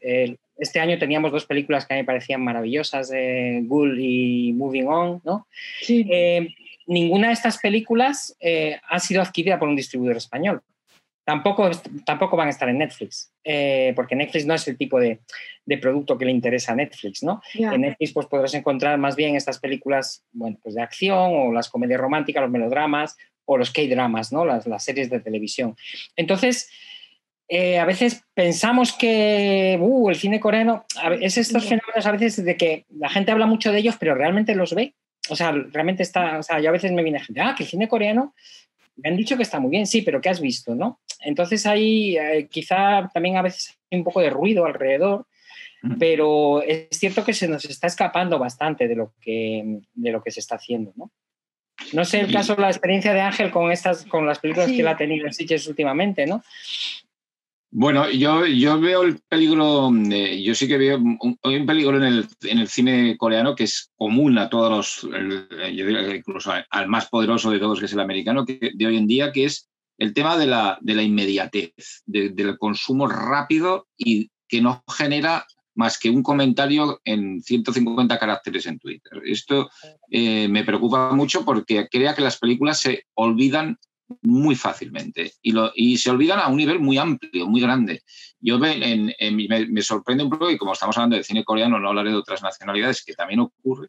[0.57, 4.87] este año teníamos dos películas que a mí me parecían maravillosas, eh, Ghoul y Moving
[4.87, 5.49] On, ¿no?
[5.89, 6.49] Eh,
[6.87, 10.63] ninguna de estas películas eh, ha sido adquirida por un distribuidor español.
[11.27, 11.69] Tampoco,
[12.05, 15.19] tampoco van a estar en Netflix, eh, porque Netflix no es el tipo de,
[15.83, 17.43] producto que le interesa a Netflix, ¿no?
[17.53, 21.69] En Netflix pues, podrás encontrar más bien estas películas bueno, pues de acción o las
[21.69, 24.45] comedias románticas, los melodramas o los K-dramas, ¿no?
[24.45, 25.75] Las, las, series de televisión.
[26.15, 26.71] Entonces,
[27.49, 30.87] eh, a veces pensamos que uh, el cine coreano,
[31.21, 34.55] es estos fenómenos a veces de que la gente habla mucho de ellos, pero realmente
[34.55, 34.95] los ve.
[35.29, 37.69] O sea, realmente está, o sea, yo a veces me viene gente, ah, que el
[37.69, 38.33] cine coreano
[38.97, 40.75] me han dicho que está muy bien, sí, pero ¿qué has visto?
[40.75, 41.01] ¿no?
[41.21, 45.27] Entonces ahí eh, quizá también a veces hay un poco de ruido alrededor,
[46.01, 50.33] pero es cierto que se nos está escapando bastante de lo que, de lo que
[50.33, 50.93] se está haciendo.
[50.97, 51.13] ¿no?
[51.93, 54.89] No sé el caso, la experiencia de Ángel con, estas, con las películas que él
[54.89, 56.43] ha tenido en Sitges últimamente, ¿no?
[57.71, 62.29] Bueno, yo, yo veo el peligro, eh, yo sí que veo un, peligro en el,
[62.45, 67.09] en el, cine coreano que es común a todos los, yo diría incluso al más
[67.09, 70.15] poderoso de todos, que es el americano, que, de hoy en día, que es el
[70.15, 76.11] tema de la, de la inmediatez, del consumo rápido y que no genera más que
[76.11, 79.23] un comentario en 150 caracteres en Twitter.
[79.25, 79.71] Esto
[80.11, 83.79] eh, me preocupa mucho porque crea que las películas se olvidan
[84.23, 88.03] muy fácilmente y, lo, y, se olvidan a un nivel muy amplio, muy grande.
[88.41, 92.11] Yo me, me, sorprende un poco, y como estamos hablando de cine coreano, no hablaré
[92.11, 93.89] de otras nacionalidades, que también ocurre,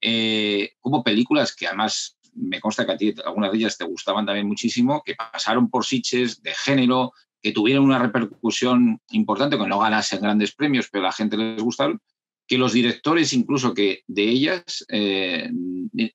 [0.00, 4.26] eh, como películas que además me consta que a ti algunas de ellas te gustaban
[4.26, 9.78] también muchísimo, que pasaron por siches de género, que tuvieron una repercusión importante, que no
[9.78, 12.00] ganasen grandes premios, pero a la gente les gustaron,
[12.46, 15.50] que los directores incluso que de ellas, eh,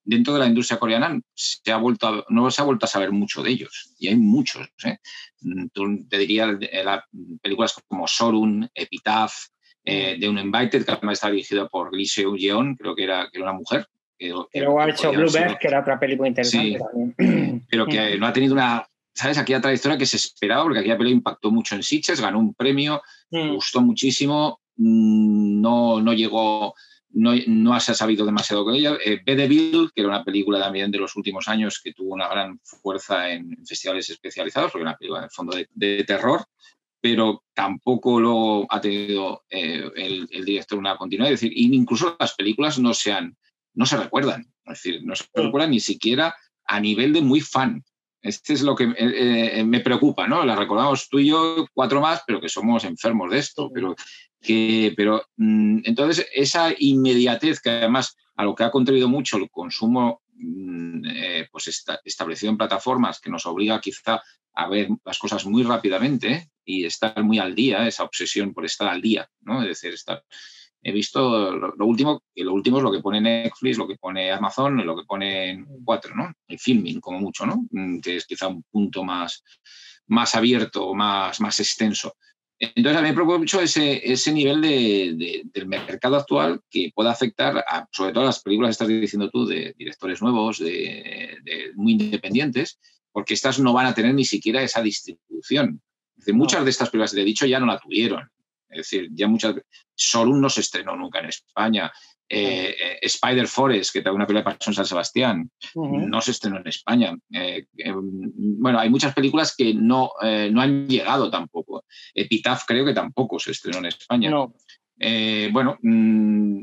[0.04, 3.44] dentro de la industria coreana, se ha vuelto no se ha vuelto a saber mucho
[3.44, 4.70] de ellos, y hay muchos.
[4.86, 4.98] ¿eh?
[5.74, 6.58] Tú te diría
[7.41, 9.34] películas como Sorun, Epitaph,
[9.84, 13.28] eh, de un Invited, que además está dirigido por Lee Seo Yeon, creo que era,
[13.30, 13.88] que era una mujer.
[14.54, 17.65] pero ha hecho Bluebird, que era otra película interesante también.
[17.70, 19.39] Pero que no ha tenido una, ¿sabes?
[19.39, 23.02] Aquella trayectoria que se esperaba, porque aquella película impactó mucho en Sitges, ganó un premio,
[23.32, 23.56] mm.
[23.56, 26.73] gustó muchísimo, Mm, no, no llegó,
[27.12, 28.97] no, no, se ha sabido demasiado con ella.
[29.03, 33.31] Eh, que era una película también de los últimos años que tuvo una gran fuerza
[33.31, 36.45] en, festivales especializados, porque era una película en el fondo de, terror,
[36.99, 41.31] pero tampoco lo ha tenido eh, el, director una continuidad.
[41.31, 43.13] Es decir, incluso las películas no se,
[43.73, 47.84] no se recuerdan, es decir, no se recuerdan ni siquiera a nivel de muy fan.
[48.21, 50.45] Este es lo que eh, me preocupa, ¿no?
[50.45, 53.71] La recordamos tú y yo, cuatro más, pero que somos enfermos de esto.
[53.73, 53.95] Pero,
[54.41, 59.49] que, pero mm, entonces, esa inmediatez que además a lo que ha contribuido mucho el
[59.49, 64.21] consumo mm, eh, pues establecido en plataformas que nos obliga quizá
[64.54, 68.88] a ver las cosas muy rápidamente y estar muy al día, esa obsesión por estar
[68.88, 69.62] al día, ¿no?
[69.62, 70.23] Es decir, estar
[70.84, 74.32] he visto lo, último, y lo último es lo que pone Netflix, lo que pone
[74.32, 76.34] Amazon, lo que pone cuatro, ¿no?
[76.47, 77.65] El filming, como mucho, ¿no?
[77.71, 79.43] Mm, que es quizá un punto más,
[80.08, 82.15] más abierto, más, más extenso.
[82.63, 87.10] Entonces, a mí me preocupa mucho ese, ese nivel de, del mercado actual que pueda
[87.10, 91.39] afectar a, sobre todo a las películas que estás diciendo tú, de directores nuevos, de,
[91.74, 92.80] muy independientes,
[93.12, 95.82] porque estas no van a tener ni siquiera esa distribución.
[96.28, 98.30] muchas de estas películas de dicho ya no la tuvieron.
[98.69, 99.56] Es decir, ya muchas
[99.95, 101.91] Solun no se estrenó nunca en España.
[102.34, 106.67] Eh, eh, Spider Forest, que una película pasó en San Sebastián, no se estrenó en
[106.67, 107.17] España.
[107.34, 111.84] Eh, bueno, hay muchas películas que no, no han llegado tampoco.
[112.13, 114.32] Epitaph creo que tampoco se estrenó en España.
[115.52, 116.62] bueno, mm,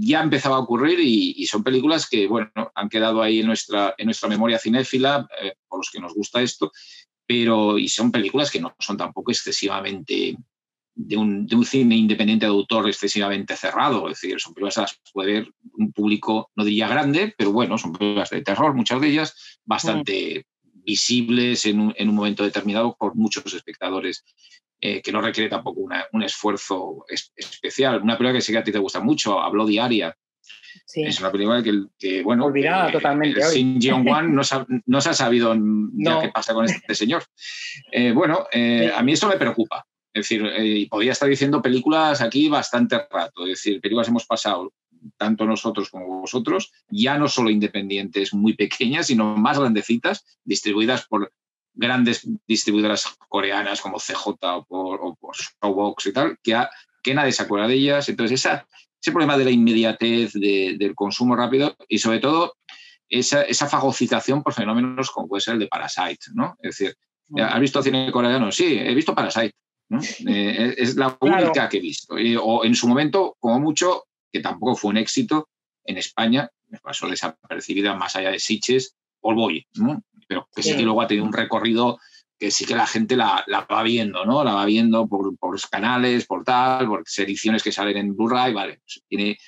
[0.00, 4.06] ya empezaba a ocurrir y, son películas que, bueno, han quedado ahí en nuestra, en
[4.06, 5.28] nuestra memoria cinéfila,
[5.68, 6.72] por los que nos gusta esto,
[7.24, 10.36] pero y son películas que no son tampoco excesivamente
[10.96, 14.08] de un, cine independiente de autor excesivamente cerrado.
[14.08, 17.92] Es decir, son películas las puede ver un público, no diría grande, pero bueno, son
[17.92, 24.24] películas de terror, muchas de ellas bastante visibles en un, momento determinado por muchos espectadores,
[24.80, 25.82] eh, que no requiere tampoco
[26.12, 27.04] un esfuerzo
[27.36, 28.00] especial.
[28.02, 30.16] Una película que sé que a ti te gusta mucho, Habló Diaria,
[30.94, 31.62] Es una película
[31.98, 32.46] que, bueno.
[32.46, 33.42] Olvidada totalmente.
[33.42, 34.42] Sin Jeong Wan no,
[34.86, 35.54] no, se ha sabido
[35.92, 37.24] ya qué pasa con este señor.
[37.92, 39.84] Eh, bueno, eh, a mí esto me preocupa.
[40.16, 43.42] Es decir, y podría estar diciendo películas aquí bastante rato.
[43.42, 44.72] Es decir, películas hemos pasado
[45.18, 51.34] tanto nosotros como vosotros, ya no solo independientes muy pequeñas, sino más grandecitas, distribuidas por
[51.74, 56.58] grandes distribuidoras coreanas como CJ o por, Showbox y tal, que,
[57.02, 58.08] que nadie se acuerda de ellas.
[58.08, 58.66] Entonces, esa,
[58.98, 62.54] ese problema de la inmediatez, del consumo rápido y sobre todo
[63.10, 66.56] esa, esa, fagocitación por fenómenos como puede ser el de Parasite, ¿no?
[66.62, 66.96] Es decir,
[67.38, 68.50] ¿has visto cine coreano?
[68.50, 69.52] Sí, he visto Parasite.
[69.88, 72.16] Eh, es la única que he visto.
[72.42, 75.48] o en su momento, como mucho, que tampoco fue un éxito
[75.84, 80.02] en España, me pasó desapercibida más allá de Siches, All Boy, ¿no?
[80.28, 80.76] pero que sí.
[80.76, 81.98] que luego ha tenido un recorrido
[82.38, 84.44] que sí que la gente la, va viendo, ¿no?
[84.44, 88.52] La va viendo por, por los canales, por tal, por ediciones que salen en Blu-ray,
[88.52, 88.80] vale.
[88.80, 89.38] Pues tiene,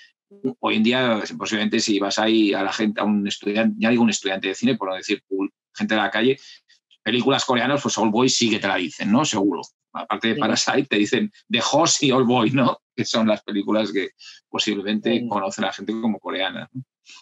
[0.60, 4.02] hoy en día, posiblemente si vas ahí a la gente, a un estudiante, ya digo
[4.02, 5.22] un estudiante de cine, por no decir
[5.74, 6.38] gente de la calle,
[7.02, 9.24] películas coreanas, pues All Boy sí que te la dicen, ¿no?
[9.24, 9.60] Seguro.
[10.00, 12.78] Aparte de Parasite, te dicen The Host y All Boy, ¿no?
[12.94, 14.10] Que son las películas que
[14.48, 16.68] posiblemente conocen a la gente como coreana.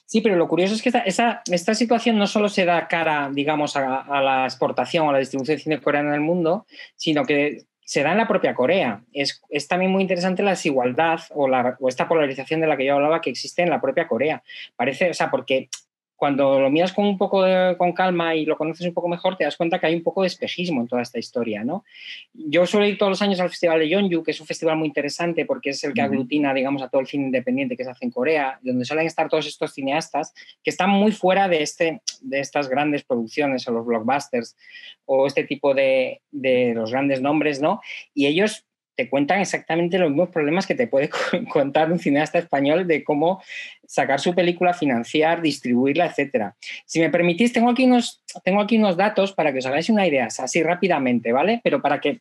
[0.05, 3.77] Sí, pero lo curioso es que esta, esta, situación no solo se da cara, digamos,
[3.77, 7.67] a, la exportación o a la distribución de cine coreano en el mundo, sino que
[7.81, 9.05] se da en la propia Corea.
[9.13, 12.85] Es, es también muy interesante la desigualdad o, la, o esta polarización de la que
[12.85, 14.43] yo hablaba que existe en la propia Corea.
[14.75, 15.69] Parece, o sea, porque
[16.17, 19.37] cuando lo miras con un poco de, con calma y lo conoces un poco mejor,
[19.37, 21.85] te das cuenta que hay un poco de espejismo en toda esta historia, ¿no?
[22.33, 24.89] Yo suelo ir todos los años al Festival de Yeonju, que es un festival muy
[24.89, 28.05] interesante porque es el que aglutina, digamos, a todo el cine independiente que se hace
[28.07, 32.41] en Corea, donde suelen estar todos estos cineastas que están muy fuera de, este, de
[32.41, 34.57] estas grandes producciones o los blockbusters
[35.05, 37.81] o este tipo de, de los grandes nombres, ¿no?
[38.15, 38.66] Y ellos
[38.97, 41.11] te cuentan exactamente los mismos problemas que te puede
[41.51, 43.43] contar un cineasta español de cómo
[43.87, 46.53] sacar su película, financiar, distribuirla, etc.
[46.87, 50.07] Si me permitís, tengo aquí unos, tengo aquí unos datos para que os hagáis una
[50.07, 51.61] idea, así rápidamente, ¿vale?
[51.63, 52.21] Pero para que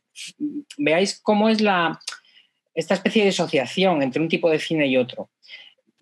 [0.78, 2.00] veáis cómo es la,
[2.74, 5.30] esta especie de asociación entre un tipo de cine y otro.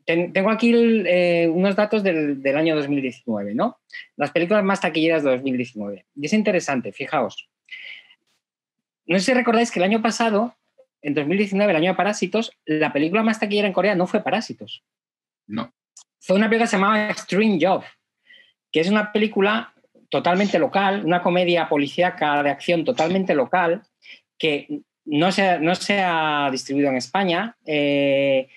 [0.05, 3.77] tengo aquí eh, unos datos del, del año 2019, ¿no?
[4.17, 6.05] Las películas más taquilleras de 2019.
[6.15, 7.47] Y es interesante, fijaos.
[9.05, 10.55] No sé si recordáis que el año pasado
[11.03, 14.83] en 2019, el año de Parásitos, la película más taquillera en Corea no fue Parásitos.
[15.47, 15.71] No.
[16.19, 17.83] Fue una película que se llamaba Extreme Job,
[18.71, 19.73] que es una película
[20.09, 23.83] totalmente local, una comedia policíaca de acción totalmente local,
[24.37, 28.47] que no se, no se ha distribuido en España eh,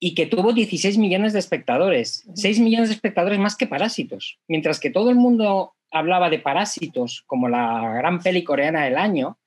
[0.00, 4.38] y que tuvo 16 millones de espectadores, 6 millones de espectadores más que Parásitos.
[4.48, 9.38] Mientras que todo el mundo hablaba de Parásitos como la gran peli coreana del año,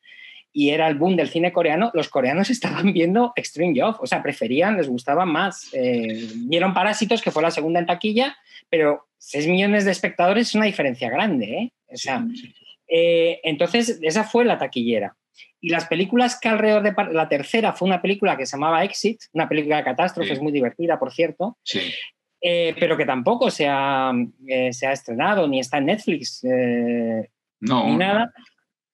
[0.58, 4.24] y era el boom del cine coreano, los coreanos estaban viendo Extreme Job, o sea,
[4.24, 5.70] preferían, les gustaba más.
[5.72, 8.36] Eh, vieron Parásitos, que fue la segunda en taquilla,
[8.68, 11.46] pero 6 millones de espectadores es una diferencia grande.
[11.46, 11.72] ¿eh?
[11.94, 12.26] O sea,
[12.88, 15.16] eh, entonces, esa fue la taquillera.
[15.62, 19.26] Y las películas que alrededor de la tercera fue una película que se llamaba Exit,
[19.34, 21.60] una película de catástrofes muy divertida, por cierto.
[22.42, 24.12] pero que tampoco se ha,
[24.72, 26.44] se ha, estrenado, ni está en Netflix,
[27.60, 28.34] no, ni nada.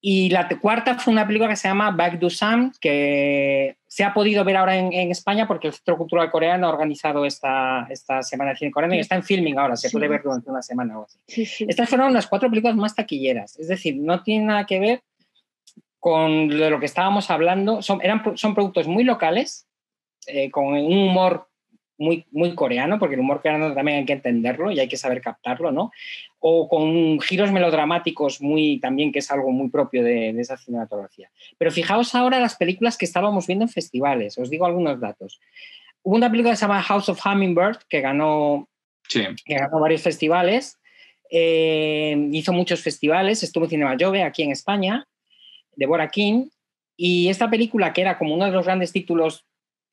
[0.06, 4.12] Y la cuarta fue una película que se llama Back to Sam, que se ha
[4.12, 8.50] podido ver ahora en, España porque el Centro Cultural Coreano ha organizado esta, esta Semana
[8.50, 11.04] de Cine Coreano y está en filming ahora, se puede ver durante una semana o
[11.04, 11.64] así.
[11.66, 15.02] Estas fueron las cuatro películas más taquilleras, es decir, no tiene nada que ver
[15.98, 19.66] con lo que estábamos hablando, son, eran, son productos muy locales,
[20.26, 21.48] eh, con un humor
[21.98, 25.20] muy, muy coreano, porque el humor coreano también hay que entenderlo y hay que saber
[25.20, 25.92] captarlo, ¿no?
[26.40, 31.30] O con giros melodramáticos muy, también que es algo muy propio de, esa cinematografía.
[31.58, 35.40] Pero fijaos ahora las películas que estábamos viendo en festivales, os digo algunos datos.
[36.02, 38.68] Hubo una película que se llama House of Hummingbird, que ganó,
[39.08, 40.78] que ganó varios festivales,
[41.30, 45.06] eh, hizo muchos festivales, estuvo en Cinema Jove aquí en España,
[45.76, 46.48] de Bora King,
[46.96, 49.44] y esta película, que era como uno de los grandes títulos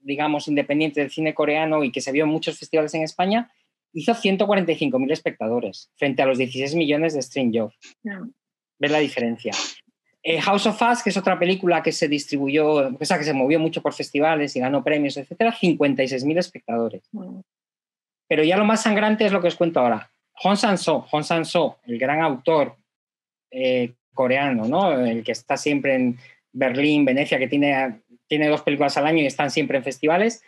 [0.01, 3.51] digamos, independiente del cine coreano y que se vio en muchos festivales en España,
[3.93, 7.71] hizo 145.000 espectadores frente a los 16 millones de Stream Job.
[8.79, 9.51] ¿Ves la diferencia?
[10.23, 13.33] Eh, House of Us, que es otra película que se distribuyó, o sea, que se
[13.33, 17.09] movió mucho por festivales y ganó premios, etcétera, 56.000 espectadores.
[18.27, 20.11] Pero ya lo más sangrante es lo que os cuento ahora.
[20.35, 22.77] Hong Sang-soo, Hong Sang-soo, el gran autor
[23.49, 25.05] eh, coreano, ¿no?
[25.05, 26.17] El que está siempre en
[26.53, 30.41] Berlín, Venecia, que tiene tiene dos películas al año y están siempre en festivales.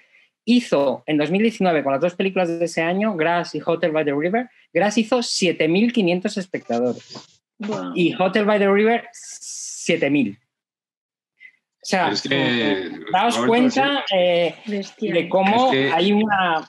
[0.46, 4.14] Hizo en 2019, con las dos películas de ese año, Grass y Hotel by the
[4.14, 7.44] River, Grass hizo 7.500 espectadores.
[7.94, 10.38] Y Hotel by the River, 7.000.
[10.38, 10.40] O
[11.82, 12.14] sea,
[13.12, 14.56] daos cuenta eh,
[15.02, 16.66] de cómo hay una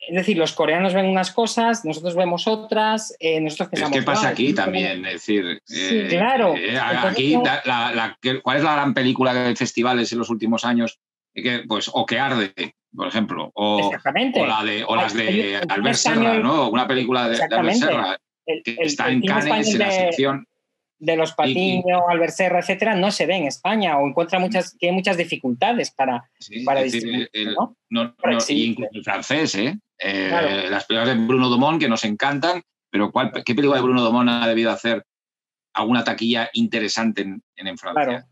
[0.00, 3.98] es decir, los coreanos ven unas cosas, nosotros vemos otras, eh, nosotros pensamos...
[3.98, 5.04] ¿Qué pasa aquí también?
[5.04, 6.54] Es decir, sí, claro.
[7.02, 7.36] aquí,
[8.42, 10.98] ¿cuál es la gran película de festivales en los últimos años?
[11.34, 12.52] Que, pues, o que arde,
[12.94, 16.70] por ejemplo, o, o, la de, o las de Albert Serra, ¿no?
[16.70, 18.18] Una película de, Albert Serra,
[18.64, 20.46] que está en Cannes en la sección
[21.00, 24.94] de los Patiño, Albert Serra, etcétera, no se ve en España o encuentra muchas, tiene
[24.94, 26.30] muchas dificultades para,
[26.64, 27.28] para distribuir.
[27.88, 28.14] ¿no?
[28.48, 29.78] incluso el francés, ¿eh?
[29.98, 34.02] eh las películas de Bruno Dumont que nos encantan, pero ¿cuál, ¿qué película de Bruno
[34.02, 35.04] Dumont ha debido hacer
[35.72, 38.04] alguna taquilla interesante en, en Francia?
[38.04, 38.26] Claro.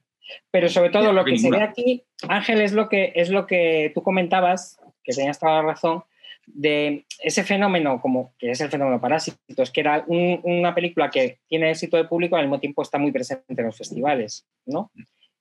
[0.50, 3.92] Pero sobre todo lo que se ve aquí, Ángel, es lo que, es lo que
[3.94, 6.04] tú comentabas, que tenías toda la razón,
[6.55, 11.70] de ese fenómeno, como que es el fenómeno Parásitos, que era una película que tiene
[11.70, 14.90] éxito de público, al mismo tiempo está muy presente en los festivales, ¿no?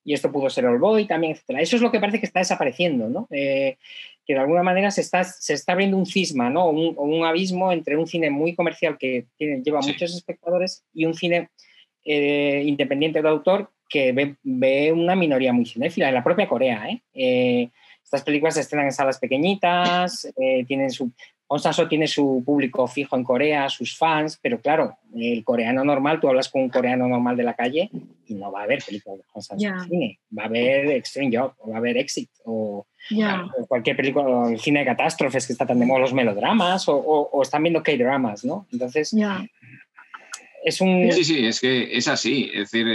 [0.03, 1.59] Y esto pudo ser All Boy también, etc.
[1.59, 3.27] Eso es lo que parece que está desapareciendo, ¿no?
[3.29, 3.77] Eh,
[4.25, 6.65] que de alguna manera se está, se está abriendo un cisma, ¿no?
[6.65, 11.13] O un, abismo entre un cine muy comercial que tiene, lleva muchos espectadores y un
[11.13, 11.49] cine
[12.05, 16.89] eh, independiente de autor que ve, ve, una minoría muy cinéfila, en la propia Corea,
[16.89, 17.01] ¿eh?
[17.13, 17.69] eh
[18.07, 21.11] estas películas se estrenan en salas pequeñitas, eh, tienen su,
[21.89, 26.47] tiene su público fijo en Corea, sus fans, pero claro, el coreano normal, tú hablas
[26.47, 27.89] con un coreano normal de la calle
[28.25, 31.53] y no va a haber películas de Hong en cine, va a haber Extreme Job,
[31.57, 32.87] o va a haber Exit, o,
[33.67, 37.41] cualquier película, o el cine de catástrofes que está tan de moda, los melodramas, o,
[37.43, 38.67] están viendo K-dramas, ¿no?
[38.71, 39.13] Entonces,
[40.63, 41.11] es un...
[41.11, 42.87] Sí, sí, es que es así, es decir,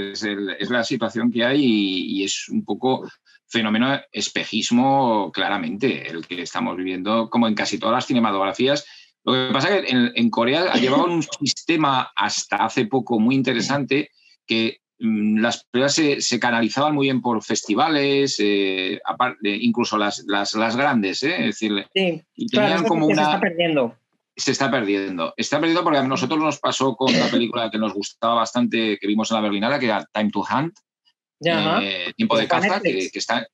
[0.58, 3.08] es, la situación que hay y, es un poco
[3.52, 8.86] fenómeno espejismo claramente, el que estamos viviendo, como en casi todas las cinematografías.
[9.24, 13.34] Lo que pasa es que en, Corea ha llevado un sistema hasta hace poco muy
[13.34, 14.10] interesante
[14.46, 19.00] que mm, las pruebas se, canalizaban muy bien por festivales, eh,
[19.42, 21.36] incluso las, las, grandes, ¿eh?
[21.38, 23.16] es decir, tenían como una...
[23.16, 23.96] Se está perdiendo.
[24.34, 25.34] Se está perdiendo.
[25.36, 29.06] Está perdiendo porque a nosotros nos pasó con una película que nos gustaba bastante, que
[29.06, 30.74] vimos en la Berlinale, que era Time to Hunt,
[31.44, 33.46] eh, tiempo de caza, que, está,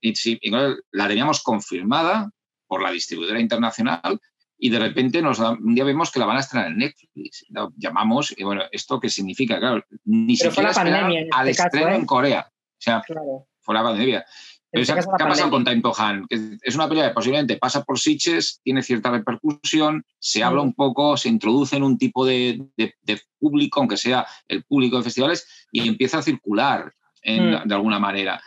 [0.92, 2.30] la teníamos confirmada
[2.66, 4.20] por la distribuidora internacional
[4.58, 7.46] y de repente nos un día vemos que la van a estrenar en Netflix.
[7.76, 9.58] llamamos y bueno, ¿esto qué significa?
[9.58, 12.06] Claro, ni siquiera pandemia, al este estreno en ¿eh?
[12.06, 12.48] Corea.
[12.50, 13.02] O sea,
[13.60, 14.24] fue la pandemia.
[14.70, 16.26] Pero este ¿Qué ha pasado con Time to Han?
[16.28, 21.16] Es una película que posiblemente pasa por Sitges, tiene cierta repercusión, se habla un poco,
[21.16, 25.88] se introduce en un tipo de, de, público, aunque sea el público de festivales, y
[25.88, 26.92] empieza a circular.
[27.28, 27.68] Mm.
[27.68, 28.40] de alguna manera.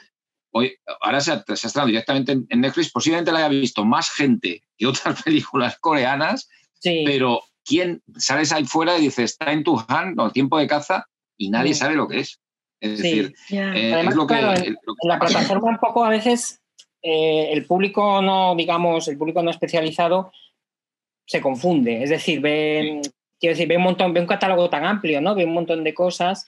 [0.54, 4.88] Hoy, ahora se ha, estrenado directamente en, Netflix, posiblemente la haya visto más gente que
[4.88, 6.50] otras películas coreanas,
[6.84, 11.06] pero ¿quién sales ahí fuera y dices, está en tu hand, o tiempo de caza,
[11.38, 11.76] y nadie mm.
[11.76, 12.40] sabe lo que es?
[12.80, 16.62] Es decir, eh, es lo que, en, la plataforma un poco a veces
[17.04, 20.32] eh, el público no, digamos, el público no especializado
[21.26, 22.02] se confunde.
[22.02, 23.02] Es decir, ve,
[23.40, 25.36] quiero decir, ve un montón, ve un catálogo tan amplio, ¿no?
[25.36, 26.48] Ve un montón de cosas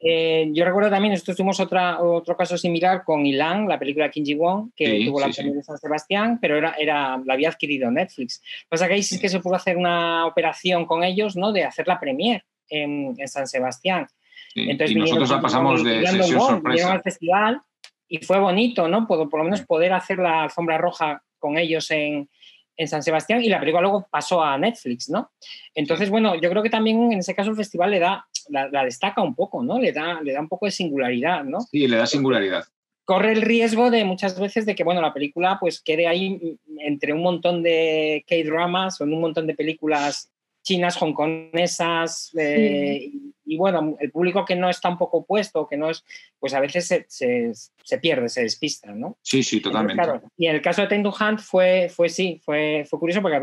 [0.00, 4.24] eh, yo recuerdo también, nosotros tuvimos otra, otro caso similar con Ilan, la película Kim
[4.24, 8.42] Ji-won, que tuvo la sí, de San Sebastián, pero era, era, la había adquirido Netflix.
[8.68, 11.52] Pasa que ahí sí que se pudo hacer una operación con ellos, ¿no?
[11.52, 14.06] De hacer la premier en, en San Sebastián.
[14.54, 16.92] Entonces, y nosotros la pasamos de sesión sorpresa.
[16.92, 17.60] al festival
[18.08, 19.06] y fue bonito, ¿no?
[19.06, 22.28] Por, por lo menos poder hacer la alfombra roja con ellos en,
[22.76, 25.30] en San Sebastián y la película luego pasó a Netflix, ¿no?
[25.74, 29.22] Entonces, bueno, yo creo que también en ese caso el festival le da, la, destaca
[29.22, 29.78] un poco, ¿no?
[29.78, 31.60] Le da, le da un poco de singularidad, ¿no?
[31.60, 32.64] Sí, le da singularidad.
[33.04, 37.12] Corre el riesgo de muchas veces de que, bueno, la película pues quede ahí entre
[37.12, 40.30] un montón de K-dramas o en un montón de películas
[40.62, 43.12] chinas, hongkonesas, eh,
[43.44, 46.04] y, bueno, el público que no está un poco puesto, que no es,
[46.38, 49.18] pues a veces se, pierde, se despista, ¿no?
[49.22, 50.02] Sí, sí, totalmente.
[50.36, 53.38] y en el caso de Ten Hunt fue, fue sí, fue, fue curioso porque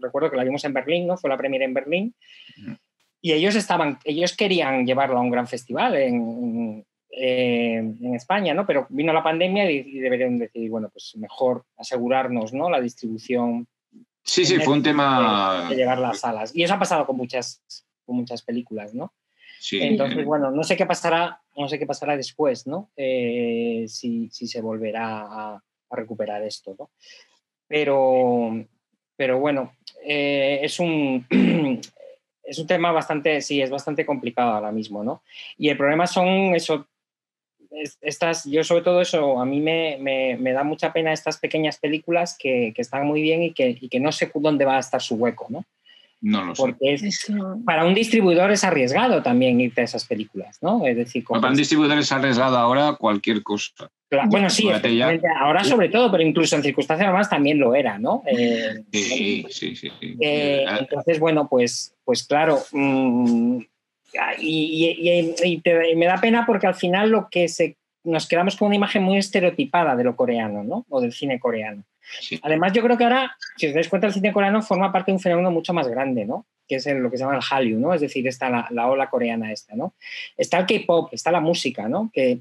[0.00, 1.16] recuerdo que la vimos en Berlín, ¿no?
[1.16, 2.14] Fue la primera en Berlín.
[3.22, 8.66] Y ellos estaban, ellos querían llevarlo a un gran festival en, eh, en España, ¿no?
[8.66, 12.70] Pero vino la pandemia y, deberían decidir, bueno, pues mejor asegurarnos, ¿no?
[12.70, 13.66] La distribución
[14.22, 15.66] Sí, sí, fue un tema...
[15.68, 16.54] De, llevar las salas.
[16.54, 17.62] Y eso ha pasado con muchas,
[18.04, 19.12] con muchas películas, ¿no?
[19.72, 22.90] Entonces, bueno, no sé qué pasará, no sé qué pasará después, ¿no?
[22.96, 26.90] Eh, si, si, se volverá a, recuperar esto, ¿no?
[27.66, 28.64] Pero,
[29.16, 31.26] pero bueno, eh, es un...
[32.44, 35.22] es un tema bastante, sí, es bastante complicado ahora mismo, ¿no?
[35.56, 36.88] Y el problema son eso,
[38.00, 42.36] estas, yo sobre todo eso, a mí me, me, da mucha pena estas pequeñas películas
[42.38, 45.00] que, que están muy bien y que, y que, no sé dónde va a estar
[45.00, 45.64] su hueco, ¿no?
[46.22, 46.62] No lo sé.
[46.62, 46.98] Porque
[47.64, 50.86] para un distribuidor es arriesgado también irte a esas películas, ¿no?
[50.86, 53.90] Es decir, para un distribuidor es arriesgado ahora cualquier cosa.
[54.26, 54.68] bueno, sí,
[55.40, 58.22] ahora sobre todo, pero incluso en circunstancias normales también lo era, ¿no?
[58.26, 59.90] Eh, sí, sí, sí.
[60.20, 63.60] Eh, entonces, bueno, pues, pues claro, mm,
[64.40, 65.62] y,
[65.96, 69.18] me da pena porque al final lo que se, nos quedamos con una imagen muy
[69.18, 70.84] estereotipada de lo coreano, ¿no?
[70.88, 71.84] O del cine coreano.
[72.42, 75.16] Además, yo creo que ahora, si os dais cuenta, el cine coreano forma parte de
[75.16, 76.46] un fenómeno mucho más grande, ¿no?
[76.68, 77.94] Que es lo que se llama el Hallyu, ¿no?
[77.94, 79.94] Es decir, está la, ola coreana esta, ¿no?
[80.36, 82.10] Está el K-pop, está la música, ¿no?
[82.12, 82.40] Que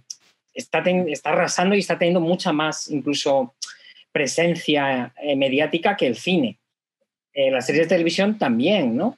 [0.54, 3.54] está, está arrasando y está teniendo mucha más, incluso,
[4.12, 6.58] presencia eh, mediática que el cine.
[7.34, 9.18] Eh, las series de televisión también, ¿no?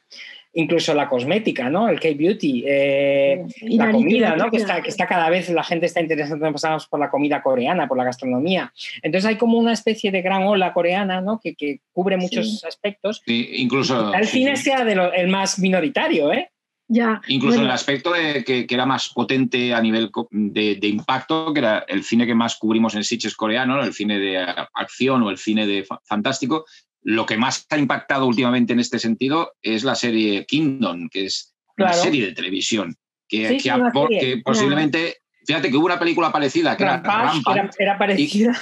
[0.53, 1.89] Incluso la cosmética, ¿no?
[1.89, 4.49] El K-beauty, eh, la, comida, ¿no?
[4.51, 7.97] Que está, que está cada vez, la gente está interesada por la comida coreana, por
[7.97, 8.73] la gastronomía.
[9.01, 11.39] Entonces hay como una especie de gran ola coreana, ¿no?
[11.39, 13.21] Que, que cubre muchos aspectos.
[13.25, 14.13] Sí, incluso...
[14.13, 16.51] El cine sea de el más minoritario, ¿eh?
[16.93, 20.87] Ya, Incluso en el aspecto de que, que, era más potente a nivel de, de,
[20.89, 24.37] impacto, que era el cine que más cubrimos en Sitges coreano, el cine de
[24.73, 26.65] acción o el cine de fantástico,
[27.03, 31.55] lo que más ha impactado últimamente en este sentido es la serie Kingdom, que es
[31.77, 32.95] una serie de televisión,
[33.27, 37.01] que, posiblemente, fíjate que hubo una película parecida, que era,
[37.79, 38.53] era, parecida.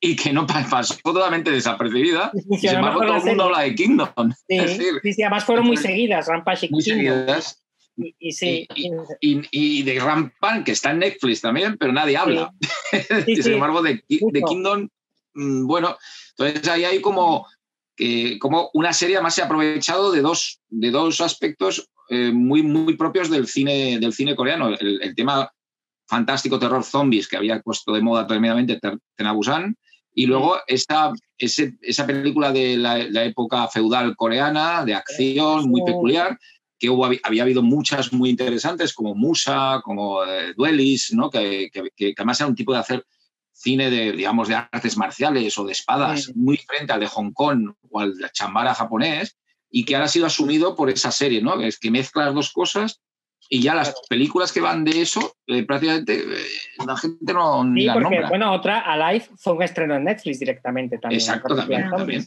[0.00, 4.08] Y, que no pasó totalmente desapercibida, y sin embargo todo el mundo habla de Kingdom.
[4.48, 7.62] Sí, sí, además fueron muy seguidas, Rampage y muy Seguidas.
[7.98, 12.52] Y, y, de Rampage, que está en Netflix también, pero nadie habla.
[13.26, 14.88] sin embargo, de, de Kingdom,
[15.34, 15.96] mm, bueno,
[16.36, 17.46] entonces ahí hay como
[18.38, 22.96] como una serie más se ha aprovechado de dos, de dos aspectos eh, muy, muy
[22.96, 24.68] propios del cine, del cine coreano.
[24.68, 25.50] El, tema
[26.06, 28.80] fantástico terror zombies que había puesto de moda tremendamente
[29.14, 29.76] Tenabusan.
[30.14, 36.38] Y luego esa, esa película de la, época feudal coreana, de acción muy peculiar,
[36.78, 41.28] que hubo, había habido muchas muy interesantes, como Musa, como eh, Duelis, ¿no?
[41.30, 43.04] que, que, que, además era un tipo de hacer
[43.52, 47.72] cine de, digamos, de artes marciales o de espadas muy diferente al de Hong Kong
[47.90, 49.36] o al de chambara japonés
[49.68, 51.60] y que ahora ha sido asumido por esa serie, ¿no?
[51.60, 53.00] Es que mezcla las dos cosas
[53.50, 56.44] y ya las películas que van de eso, eh, prácticamente eh,
[56.86, 61.20] la gente no sí, porque, bueno, otra, Alive, fue un estreno en Netflix directamente también.
[61.20, 62.26] Exacto, también, también.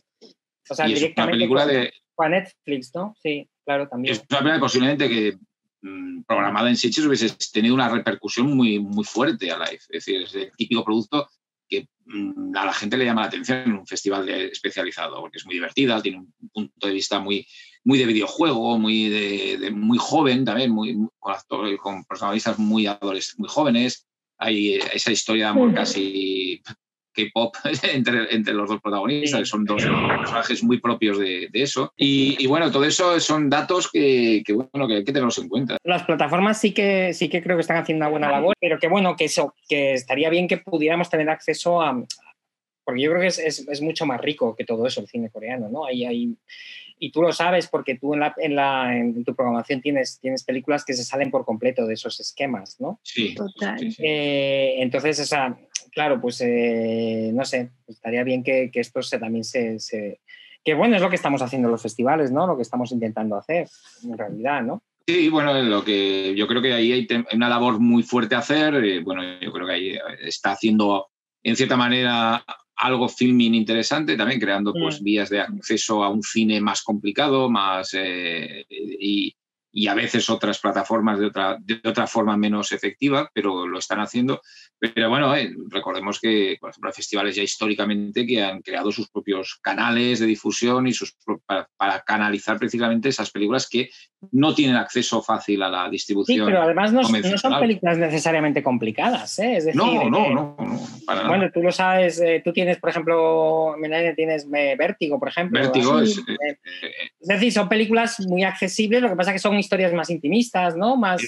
[0.69, 1.93] O sea, directamente una película de...
[2.15, 3.15] fue a Netflix, ¿no?
[3.21, 4.15] Sí, claro, también.
[4.15, 5.37] Es una película posiblemente que
[5.81, 9.79] Mm, programada en Sitges hubiese tenido una repercusión muy, muy fuerte a Live.
[9.89, 11.27] Es decir, es el típico producto
[11.67, 15.45] que mm, a la gente le llama la atención en un festival especializado, porque es
[15.45, 17.47] muy divertida, tiene un punto de vista muy,
[17.83, 23.49] muy de videojuego, muy, de, muy joven también, muy, con, con personalistas muy, adolescentes, muy
[23.49, 24.07] jóvenes.
[24.37, 26.61] Hay esa historia de amor casi
[27.13, 27.55] K-pop
[27.93, 31.93] entre, entre los dos protagonistas, son dos personajes muy propios de, eso.
[31.95, 35.77] Y, bueno, todo eso son datos que, bueno, que hay que tenerlos en cuenta.
[35.83, 38.87] Las plataformas sí que, sí que creo que están haciendo una buena labor, pero que
[38.87, 42.03] bueno, que eso, que estaría bien que pudiéramos tener acceso a...
[42.83, 45.69] Porque yo creo que es, es, mucho más rico que todo eso el cine coreano,
[45.69, 45.85] ¿no?
[45.85, 46.35] Ahí hay,
[47.03, 50.43] y tú lo sabes porque tú en, la, en, la, en, tu programación tienes, tienes
[50.43, 52.99] películas que se salen por completo de esos esquemas, ¿no?
[53.03, 53.33] Sí.
[53.33, 53.79] Total.
[53.97, 55.57] Eh, entonces, esa,
[55.91, 60.21] claro, pues eh, no sé, estaría bien que, esto se, también se,
[60.63, 62.47] Que bueno, es lo que estamos haciendo en los festivales, ¿no?
[62.47, 63.67] Lo que estamos intentando hacer,
[64.03, 64.81] en realidad, ¿no?
[65.07, 68.75] Sí, bueno, lo que yo creo que ahí hay una labor muy fuerte a hacer.
[68.75, 71.07] Eh, bueno, yo creo que ahí está haciendo,
[71.43, 72.45] en cierta manera,
[72.81, 75.03] algo filming interesante, también creando pues, mm.
[75.03, 79.35] vías de acceso a un cine más complicado, más eh, y,
[79.71, 83.99] y a veces otras plataformas de otra, de otra forma menos efectiva, pero lo están
[83.99, 84.41] haciendo.
[84.79, 89.09] Pero bueno, eh, recordemos que, por ejemplo, hay festivales ya históricamente que han creado sus
[89.09, 91.15] propios canales de difusión y sus
[91.45, 93.89] para, para, canalizar precisamente esas películas que
[94.31, 96.37] no tienen acceso fácil a la distribución.
[96.37, 99.39] Sí, pero además no, no son películas necesariamente complicadas.
[99.39, 99.57] ¿eh?
[99.57, 100.57] Es decir, no, no, no,
[101.27, 103.75] Bueno, tú lo sabes, eh, tú tienes, por ejemplo,
[104.15, 105.59] tienes Vértigo, por ejemplo.
[105.59, 109.93] Vértigo es, es decir, son películas muy accesibles, lo que pasa es que son historias
[109.93, 110.97] más intimistas, ¿no?
[110.97, 111.21] Más,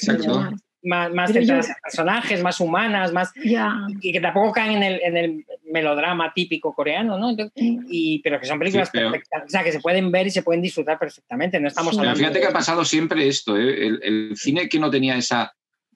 [0.83, 6.31] más, más personajes, más humanas, más y que tampoco caen en el, en el, melodrama
[6.35, 7.35] típico coreano, ¿no?
[7.55, 10.61] y, pero que son películas perfectas, o sea, que se pueden ver y se pueden
[10.61, 11.59] disfrutar perfectamente.
[11.59, 13.87] No estamos hablando fíjate que ha pasado siempre esto, ¿eh?
[13.87, 15.35] el, cine que no tenía ese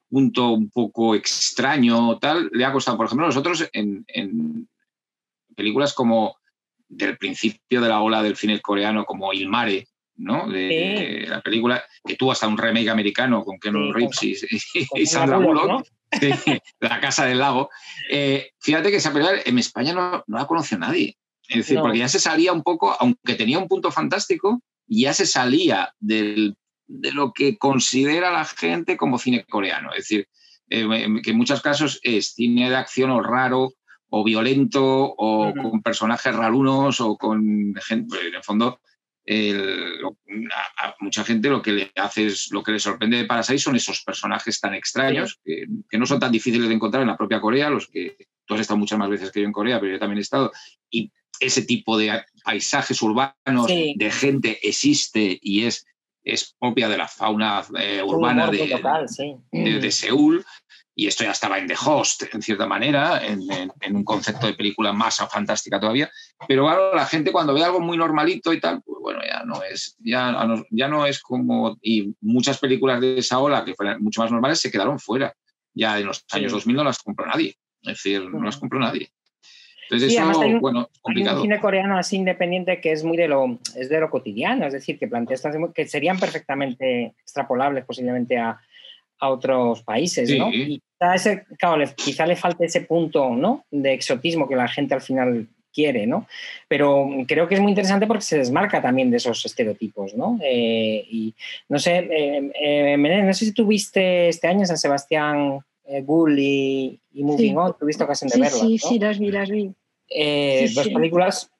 [0.09, 2.97] punto un poco extraño tal, le ha costado.
[2.97, 4.67] Por ejemplo, nosotros en, en
[5.55, 6.37] películas como
[6.87, 10.47] del principio de la ola del cine coreano, como Ilmare, ¿no?
[10.47, 14.45] De la película, que tuvo hasta un remake americano con Ken Reeves
[14.93, 15.87] y, Sandra Bullock,
[16.79, 17.69] La Casa del Lago.
[18.09, 21.17] Eh, fíjate que esa película en España no, la conoció nadie.
[21.47, 25.25] Es decir, porque ya se salía un poco, aunque tenía un punto fantástico, ya se
[25.25, 26.53] salía de
[26.87, 29.91] lo que considera la gente como cine coreano.
[29.91, 30.27] Es decir,
[30.69, 30.87] eh,
[31.23, 33.73] que en muchos casos es cine de acción o raro
[34.09, 38.79] o violento o con personajes rarunos o con gente, en el fondo
[39.29, 43.75] a, mucha gente lo que le hace es lo que le sorprende de Parasite son
[43.75, 45.65] esos personajes tan extraños que,
[45.97, 48.15] no son tan difíciles de encontrar en la propia Corea, los que
[48.45, 50.51] tú has estado muchas más veces que yo en Corea, pero yo también he estado,
[50.89, 55.85] y ese tipo de paisajes urbanos de gente existe y es,
[56.23, 58.81] es propia de la fauna eh, urbana de,
[59.51, 60.45] de, Seúl
[60.99, 64.91] y esto ya estaba en The Host, en cierta manera, en, un concepto de película
[64.91, 66.09] más fantástica todavía,
[66.47, 69.61] pero claro, la gente cuando ve algo muy normalito y tal, pues bueno, ya no
[69.61, 70.35] es, ya,
[70.71, 74.59] ya no es como, y muchas películas de esa ola, que fueran mucho más normales,
[74.59, 75.35] se quedaron fuera.
[75.75, 79.11] Ya en los años 2000 no las compró nadie, es decir, no las compró nadie.
[79.83, 81.37] Entonces eso, bueno, complicado.
[81.37, 84.65] Hay un cine coreano así independiente que es muy de lo, es de lo cotidiano,
[84.65, 85.37] es decir, que plantea
[85.75, 88.59] que serían perfectamente extrapolables posiblemente a,
[89.19, 90.49] a otros países, ¿no?
[90.51, 93.65] Y ese, claro, le, quizá le falte ese punto, ¿no?
[93.71, 96.27] De exotismo que la gente al final quiere, ¿no?
[96.67, 100.39] Pero creo que es muy interesante porque se desmarca también de esos estereotipos, ¿no?
[100.41, 101.35] Eh, y
[101.69, 106.99] no sé, eh, eh no sé si tuviste este año San Sebastián eh, Gull y,
[107.13, 109.73] Moving On, tuviste ocasión de verlas, Sí, sí, las vi, las vi.
[110.73, 111.51] dos películas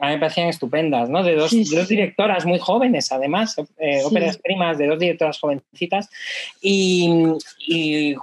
[0.00, 1.22] a mí me parecían estupendas, ¿no?
[1.22, 6.08] De dos, directoras muy jóvenes, además, eh, óperas primas de dos directoras jovencitas.
[6.62, 8.16] Y,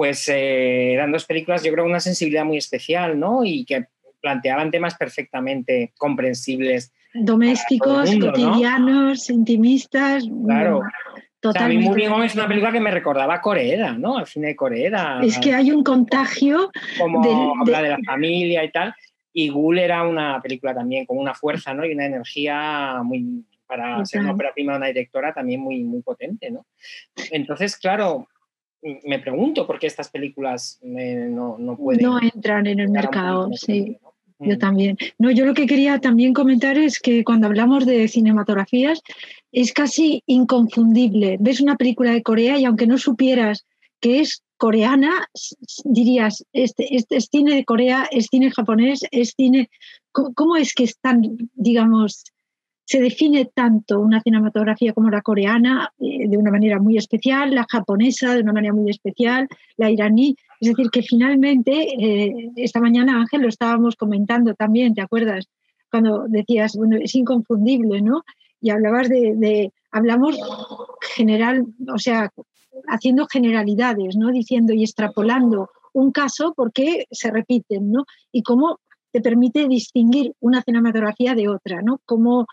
[0.00, 3.44] pues eh, eran dos películas, yo creo, una sensibilidad muy especial, ¿no?
[3.44, 3.84] Y que
[4.18, 6.90] planteaban temas perfectamente comprensibles.
[7.12, 10.24] Domésticos, cotidianos, intimistas.
[10.46, 10.80] Claro.
[11.38, 11.90] Totalmente.
[11.90, 14.16] O sea, a mí es una película que me recordaba a Corea, ¿no?
[14.16, 15.20] Al cine de Corea.
[15.22, 16.70] Es que hay un contagio.
[16.98, 18.94] Como habla de la familia y tal.
[19.34, 21.84] Y Ghoul era una película también con una fuerza ¿no?
[21.84, 26.00] y una energía muy, para ser una ópera prima de una directora también muy, muy
[26.00, 26.50] potente.
[26.50, 26.64] ¿no?
[27.30, 28.26] Entonces, claro,
[28.82, 32.02] me pregunto por qué estas películas eh, no, no, pueden.
[32.02, 33.98] No entran en el mercado, sí.
[34.38, 34.58] Yo mm.
[34.58, 34.96] también.
[35.18, 39.02] No, yo lo que quería también comentar es que cuando hablamos de cinematografías
[39.52, 41.36] es casi inconfundible.
[41.40, 43.66] Ves una película de Corea y aunque no supieras
[44.00, 45.26] que es coreana,
[45.84, 49.70] dirías, este, este es cine de Corea, es cine japonés, es cine...
[50.12, 51.22] ¿Cómo, es que es tan,
[51.54, 52.24] digamos,
[52.90, 57.64] se define tanto una cinematografía como la coreana eh, de una manera muy especial, la
[57.70, 60.34] japonesa de una manera muy especial, la iraní?
[60.60, 65.46] Es decir, que finalmente, eh, esta mañana Ángel lo estábamos comentando también, ¿te acuerdas?
[65.88, 68.24] Cuando decías, bueno, es inconfundible, ¿no?
[68.60, 70.36] Y hablabas de, hablamos
[71.14, 72.32] general, o sea,
[72.88, 74.32] haciendo generalidades, ¿no?
[74.32, 78.04] Diciendo y extrapolando un caso porque se repiten, ¿no?
[78.32, 78.80] Y cómo
[79.12, 82.00] te permite distinguir una cinematografía de otra, ¿no?
[82.04, 82.46] Como eh,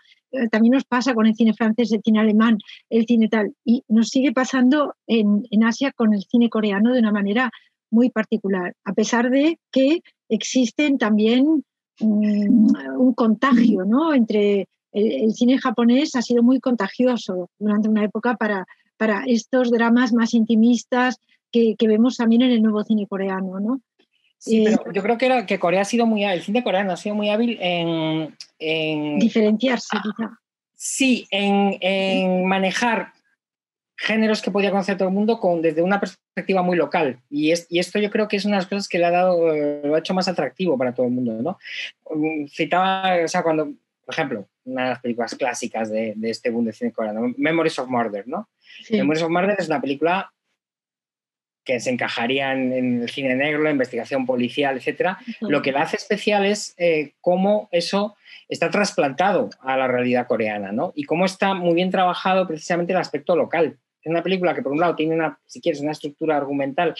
[0.50, 2.58] también nos pasa con el cine francés, el cine alemán,
[2.90, 3.54] el cine tal.
[3.64, 7.50] Y nos sigue pasando en, Asia con el cine coreano de una manera
[7.90, 11.64] muy particular, a pesar de que existen también
[12.00, 14.12] mm, un contagio, ¿no?
[14.14, 18.66] Entre el, cine japonés ha sido muy contagioso durante una época para,
[18.96, 21.16] para estos dramas más intimistas
[21.50, 23.80] que, vemos también en el nuevo cine coreano, ¿no?
[24.38, 27.14] Sí, pero yo creo que, que Corea ha sido muy el cine coreano ha sido
[27.14, 30.38] muy hábil en, diferenciarse, ah, quizá.
[30.74, 33.12] Sí, en, manejar
[33.96, 37.20] géneros que podía conocer todo el mundo con, desde una perspectiva muy local.
[37.28, 39.10] Y, es, y esto yo creo que es una de las cosas que le ha
[39.10, 41.58] dado, lo ha hecho más atractivo para todo el mundo, ¿no?
[42.14, 46.50] Mm, citaba, o sea, cuando, por ejemplo, una de las películas clásicas de, de este
[46.50, 48.48] boom de cine coreano, Memories of Murder, ¿no?
[48.88, 50.32] Memories of Murder es una película
[51.68, 55.18] que se encajaría en, el cine negro, la investigación policial, etc.
[55.40, 58.16] Lo que la hace especial es eh, cómo eso
[58.48, 60.94] está trasplantado a la realidad coreana, ¿no?
[60.94, 63.76] Y cómo está muy bien trabajado precisamente el aspecto local.
[64.00, 66.94] Es una película que, por un lado, tiene una, si quieres, una estructura argumental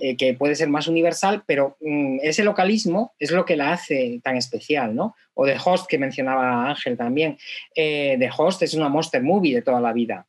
[0.00, 4.20] eh, que puede ser más universal, pero mm, ese localismo es lo que la hace
[4.22, 5.16] tan especial, ¿no?
[5.34, 7.38] O The Host, que mencionaba Ángel también.
[7.74, 10.28] Eh, The Host es una monster movie de toda la vida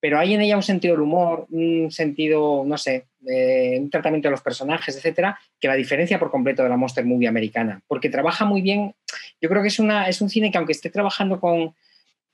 [0.00, 4.32] pero hay en ella un sentido del humor, un sentido, no sé, un tratamiento de
[4.32, 8.44] los personajes, etcétera, que la diferencia por completo de la Monster Movie americana, porque trabaja
[8.44, 8.94] muy bien.
[9.40, 11.74] Yo creo que es, una, es un cine que, aunque esté trabajando con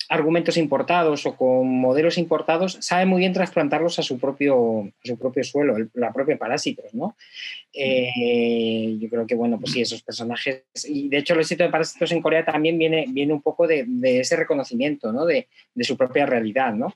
[0.08, 5.18] argumentos importados o con modelos importados, sabe muy bien trasplantarlos a su propio, a su
[5.18, 7.16] propio suelo, la propia Parásitos, ¿no?
[7.72, 11.70] Eh, yo creo que, bueno, pues sí, esos personajes, y de hecho el éxito de
[11.70, 15.24] Parásitos en Corea también viene, viene un poco de, ese reconocimiento, ¿no?
[15.24, 16.94] De, de, su propia realidad, ¿no?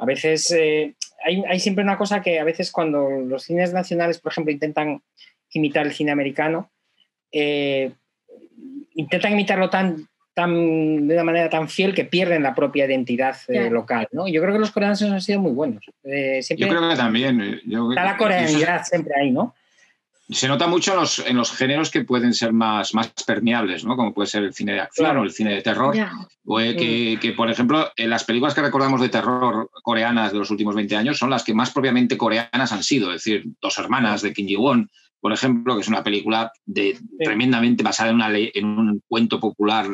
[0.00, 4.32] A veces eh, hay, siempre una cosa que a veces cuando los cines nacionales, por
[4.32, 5.02] ejemplo, intentan
[5.52, 6.70] imitar el cine americano,
[7.30, 7.92] eh,
[8.94, 13.68] intentan imitarlo tan, tan, de una manera tan fiel que pierden la propia identidad eh,
[13.68, 14.08] local.
[14.12, 14.26] ¿no?
[14.26, 15.84] Yo creo que los coreanos han sido muy buenos.
[15.84, 17.60] Yo creo que también.
[17.62, 19.54] está la coreanidad siempre ahí, ¿no?
[20.30, 23.96] Se nota mucho en los, en los, géneros que pueden ser más, más permeables, ¿no?
[23.96, 25.94] como puede ser el cine de acción o el cine de terror.
[25.94, 30.74] que, que, por ejemplo, en las películas que recordamos de terror coreanas de los últimos
[30.74, 33.08] 20 años son las que más propiamente coreanas han sido.
[33.10, 34.88] Es decir, Dos Hermanas de Kim Ji-won,
[35.20, 39.86] por ejemplo, que es una película de, tremendamente basada en, una en un cuento popular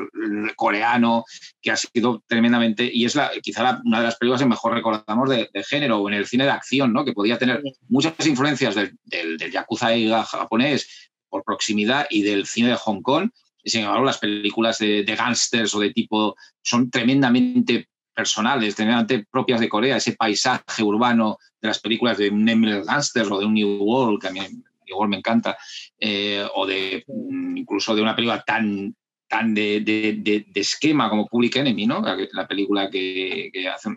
[0.55, 1.25] coreano
[1.61, 5.29] que ha sido tremendamente, y es la, quizá una de las películas que mejor recordamos
[5.29, 7.05] de, género o en el cine de acción, ¿no?
[7.05, 9.89] que podía tener muchas influencias del, del, del yakuza
[10.25, 13.31] japonés por proximidad y del cine de Hong Kong.
[13.63, 19.27] Y sin embargo, las películas de, de gángsters o de tipo son tremendamente personales, tremendamente
[19.31, 23.45] propias de Corea, ese paisaje urbano de las películas de un Emily Gangster o de
[23.45, 24.41] un New World, que a mí
[24.87, 25.57] igual me encanta,
[25.99, 28.95] eh, o de mm, incluso de una película tan,
[29.29, 32.03] tan de, de, esquema como Public Enemy, ¿no?
[32.33, 33.91] La, película que, hace,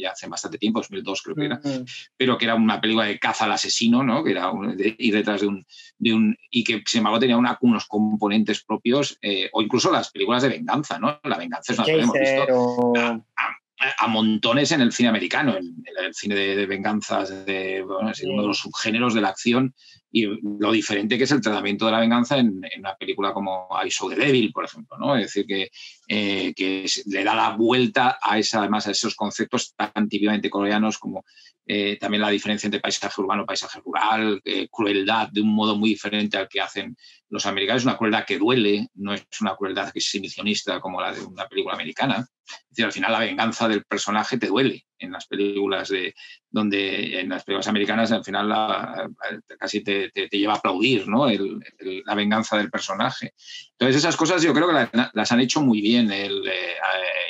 [0.00, 1.60] ya hace bastante tiempo, 2002 creo que era,
[2.16, 4.22] pero que era una película de caza al asesino, ¿no?
[4.22, 4.52] Que era
[4.98, 5.66] ir detrás de un,
[5.98, 6.36] de un...
[6.50, 10.98] y que sin embargo tenía unos componentes propios, eh, o incluso las películas de venganza,
[10.98, 11.20] ¿no?
[11.24, 12.92] La venganza es una que hemos visto
[13.98, 18.10] a montones en el cine americano, en el, cine de, venganzas, de, uno
[18.42, 19.74] de los subgéneros de la acción
[20.10, 23.90] y lo diferente que es el tratamiento de la venganza en, una película como I
[23.90, 25.16] Saw the Devil, por ejemplo, ¿no?
[25.16, 25.70] Es decir, que,
[26.08, 30.98] eh, que le da la vuelta a, esa, además a esos conceptos tan típicamente coreanos
[30.98, 31.24] como
[31.68, 35.76] eh, también la diferencia entre paisaje urbano y paisaje rural, eh, crueldad de un modo
[35.76, 36.96] muy diferente al que hacen
[37.28, 41.12] los americanos, una crueldad que duele, no es una crueldad que es exhibicionista como la
[41.12, 42.24] de una película americana.
[42.46, 46.14] Es decir, al final la venganza del personaje te duele en las películas de
[46.48, 49.10] donde en las películas americanas al final
[49.58, 51.26] casi te, lleva a aplaudir ¿no?
[51.28, 53.34] la venganza del personaje.
[53.72, 56.10] Entonces esas cosas yo creo que las, han hecho muy bien.
[56.10, 56.76] El, eh,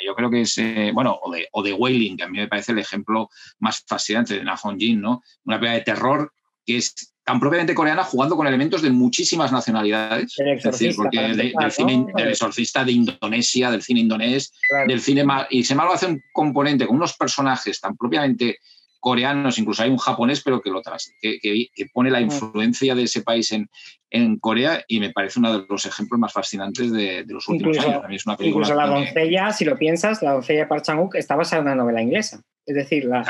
[0.05, 2.47] yo creo que es, eh, bueno, o de, o de Wailing, que a mí me
[2.47, 5.21] parece el ejemplo más fascinante de Na Hong Jin, ¿no?
[5.45, 6.33] Una película de terror
[6.65, 10.33] que es tan propiamente coreana, jugando con elementos de muchísimas nacionalidades.
[10.37, 14.53] es decir, porque del, cine, del exorcista de Indonesia, del cine indonés,
[14.87, 15.25] del cine...
[15.49, 18.59] Y se embargo hace un componente con unos personajes tan propiamente
[18.99, 22.23] coreanos, incluso hay un japonés, pero que lo tras, que, pone la mm.
[22.23, 23.69] influencia de ese país en,
[24.09, 28.23] en, Corea y me parece uno de los ejemplos más fascinantes de, los últimos años.
[28.39, 31.75] incluso la doncella, si lo piensas, la doncella de Park Chan-wook está basada en una
[31.75, 32.41] novela inglesa.
[32.65, 33.23] Es decir, la,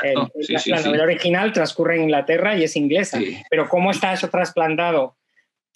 [0.84, 5.15] novela original transcurre en Inglaterra y es inglesa, pero cómo está eso trasplantado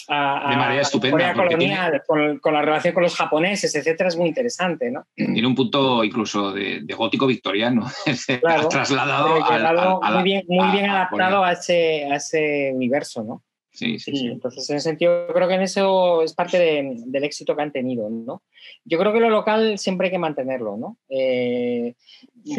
[0.07, 1.33] a, de manera estupenda.
[1.33, 5.05] colonial, con, la relación con los japoneses, etcétera, es muy interesante, ¿no?
[5.15, 7.85] Tiene un punto incluso de, gótico victoriano,
[8.69, 13.43] trasladado muy bien, muy bien adaptado a ese, a ese universo, ¿no?
[13.71, 17.61] Sí, sí, Entonces, en ese sentido, creo que en eso es parte del éxito que
[17.61, 18.43] han tenido, ¿no?
[18.83, 20.97] Yo creo que lo local siempre hay que mantenerlo, ¿no?
[21.07, 21.95] Eh,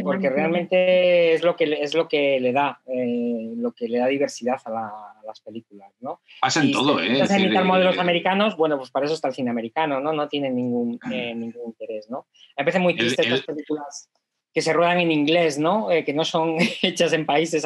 [0.03, 4.07] porque realmente es lo que, es lo que le da, eh, lo que le da
[4.07, 6.21] diversidad a, las películas, ¿no?
[6.41, 7.27] Pasa en todo, ¿eh?
[7.27, 10.13] Si imitar modelos americanos, bueno, pues para eso está el cine americano, ¿no?
[10.15, 12.27] No tiene ningún, ningún interés, ¿no?
[12.57, 14.09] Me parece muy triste estas películas
[14.53, 15.91] que se ruedan en inglés, ¿no?
[15.91, 17.65] Eh, que no son hechas en países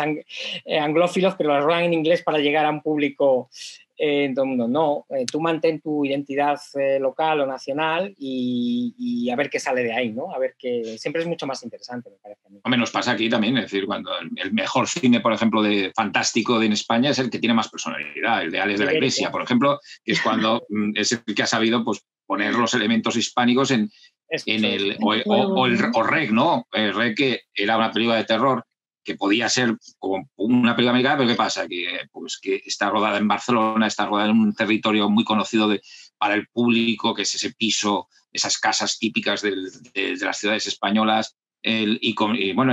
[0.64, 3.50] eh, anglófilos, pero las ruedan en inglés para llegar a un público
[3.98, 4.68] eh, en todo el mundo.
[4.68, 6.60] No, tú mantén tu identidad
[7.00, 10.32] local o nacional y, a ver qué sale de ahí, ¿no?
[10.32, 10.96] A ver qué...
[10.98, 12.42] Siempre es mucho más interesante, me parece.
[12.46, 12.60] A mí.
[12.62, 16.60] Hombre, nos pasa aquí también, es decir, cuando el mejor cine, por ejemplo, de fantástico
[16.60, 19.30] de en España es el que tiene más personalidad, el de Alex de la Iglesia,
[19.30, 23.16] por ejemplo, que es cuando mm, es el que ha sabido pues, poner los elementos
[23.16, 23.90] hispánicos en,
[24.28, 26.66] en el, o, el, REC, ¿no?
[26.72, 28.64] El REC que era una película de terror
[29.04, 31.68] que podía ser como una película americana, pero ¿qué pasa?
[31.68, 35.80] Que, pues, que está rodada en Barcelona, está rodada en un territorio muy conocido de,
[36.18, 39.54] para el público, que es ese piso, esas casas típicas de,
[39.94, 41.36] de las ciudades españolas,
[41.68, 42.72] y, bueno,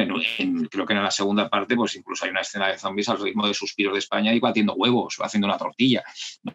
[0.69, 3.47] creo que en la segunda parte, pues incluso hay una escena de zombies al ritmo
[3.47, 6.03] de suspiros de España y batiendo huevos o haciendo una tortilla,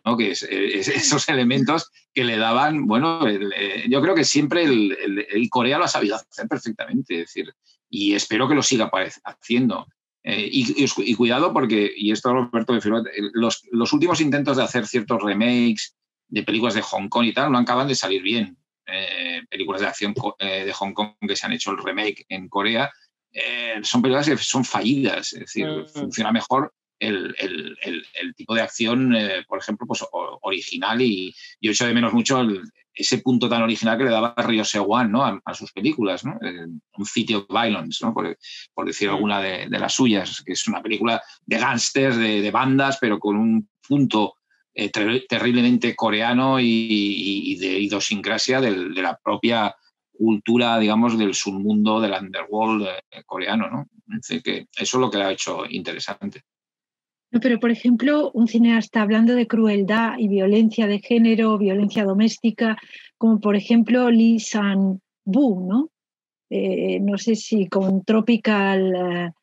[0.05, 0.16] ¿no?
[0.16, 5.51] Que es, esos elementos que le daban, bueno, eh, yo creo que siempre el, el,
[5.51, 7.53] Corea lo ha sabido hacer perfectamente, es decir,
[7.91, 8.89] y espero que lo siga
[9.24, 9.89] haciendo.
[10.22, 12.78] Eh, y, cuidado porque, y esto Roberto
[13.32, 15.97] los, los últimos intentos de hacer ciertos remakes
[16.28, 18.59] de películas de Hong Kong y tal no acaban de salir bien.
[18.91, 22.49] Eh, películas de acción eh, de Hong Kong que se han hecho el remake en
[22.49, 22.91] Corea,
[23.32, 25.86] eh, son películas que son fallidas, es decir, mm.
[25.89, 27.34] funciona mejor el,
[28.34, 29.14] tipo de acción,
[29.47, 30.05] por ejemplo, pues,
[30.41, 32.45] original y yo echo de menos mucho
[32.93, 35.22] ese punto tan original que le daba Ryo Sewan ¿no?
[35.22, 36.36] a, sus películas, ¿no?
[36.41, 38.12] un City of Violence, ¿no?
[38.12, 38.36] por,
[38.86, 39.14] decir mm.
[39.14, 43.36] alguna de, las suyas, que es una película de gángsters, de, de, bandas, pero con
[43.36, 44.38] un punto
[44.81, 44.91] eh,
[45.29, 49.74] terriblemente coreano y, de idiosincrasia de la propia
[50.16, 53.89] cultura, digamos, del submundo, del underworld eh, coreano, ¿no?
[54.45, 56.43] que eso es lo que lo ha hecho interesante.
[57.33, 62.79] No, pero, por ejemplo, un cineasta hablando de crueldad y violencia de género, violencia doméstica,
[63.16, 65.91] como por ejemplo Lee San-bu, ¿no?
[66.51, 69.35] Eh, no sé si con Tropical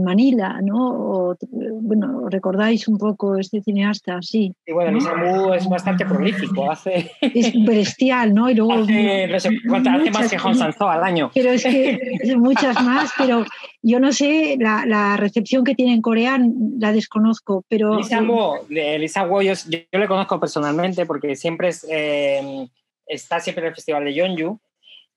[0.00, 1.36] Manila, ¿no?
[1.50, 4.52] bueno, recordáis un poco este cineasta, sí.
[4.64, 5.54] Sí, bueno, ¿no?
[5.54, 7.10] es bastante prolífico, hace...
[7.20, 8.50] Es bestial, ¿no?
[8.50, 8.72] Y luego...
[8.86, 11.30] Hace, no sé, hace más que Hong Sanzo al año.
[11.34, 11.98] Pero es que
[12.36, 13.44] muchas más, pero
[13.82, 16.38] yo no sé, la, recepción que tiene en Corea
[16.78, 17.96] la desconozco, pero...
[17.96, 22.68] Lisa Wu, Lisa yo, yo, le conozco personalmente porque siempre es, eh,
[23.06, 24.58] está siempre en el Festival de Yeonju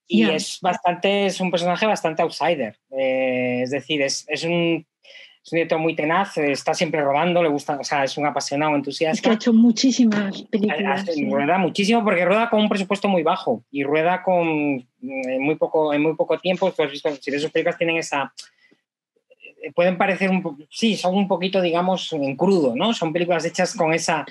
[0.09, 2.75] y es bastante, es un personaje bastante outsider.
[2.91, 4.85] Eh, es decir, es, es un
[5.43, 8.75] es un director muy tenaz, está siempre rodando, le gusta, o sea, es un apasionado,
[8.75, 9.15] entusiasta.
[9.15, 11.05] Es que ha hecho muchísimas películas.
[11.29, 14.47] Rueda muchísimo porque rueda con un presupuesto muy bajo y rueda con
[15.01, 16.71] en muy poco, en muy poco tiempo.
[16.71, 18.33] Tú has visto, si ves sus películas tienen esa,
[19.61, 22.93] eh, pueden parecer un sí, son un poquito, digamos, en crudo, ¿no?
[22.93, 24.25] Son películas hechas con esa...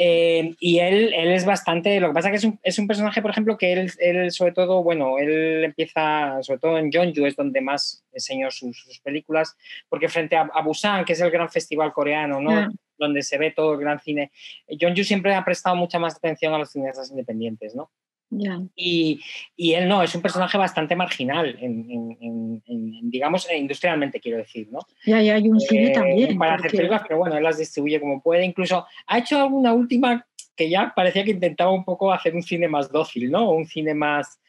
[0.00, 1.98] Eh, y él, él es bastante...
[1.98, 4.30] Lo que pasa es que es un, es un personaje, por ejemplo, que él, él,
[4.30, 9.00] sobre todo, bueno, él empieza, sobre todo en Jeonju es donde más enseñó sus, sus
[9.00, 9.56] películas,
[9.88, 12.68] porque frente a, Busan, que es el gran festival coreano, ¿no?
[12.96, 14.30] Donde se ve todo el gran cine,
[14.68, 17.90] Jeonju siempre ha prestado mucha más atención a los cineastas independientes, ¿no?
[18.30, 19.20] Y,
[19.56, 22.62] y, él no, es un personaje bastante marginal, en,
[23.10, 24.80] digamos, industrialmente quiero decir, ¿no?
[25.06, 26.38] Ya, ya hay un cine eh, también.
[26.38, 28.44] Para hacer películas, pero bueno, él las distribuye como puede.
[28.44, 32.68] Incluso ha hecho alguna última que ya parecía que intentaba un poco hacer un cine
[32.68, 33.50] más dócil, ¿no?
[33.50, 34.40] Un cine más,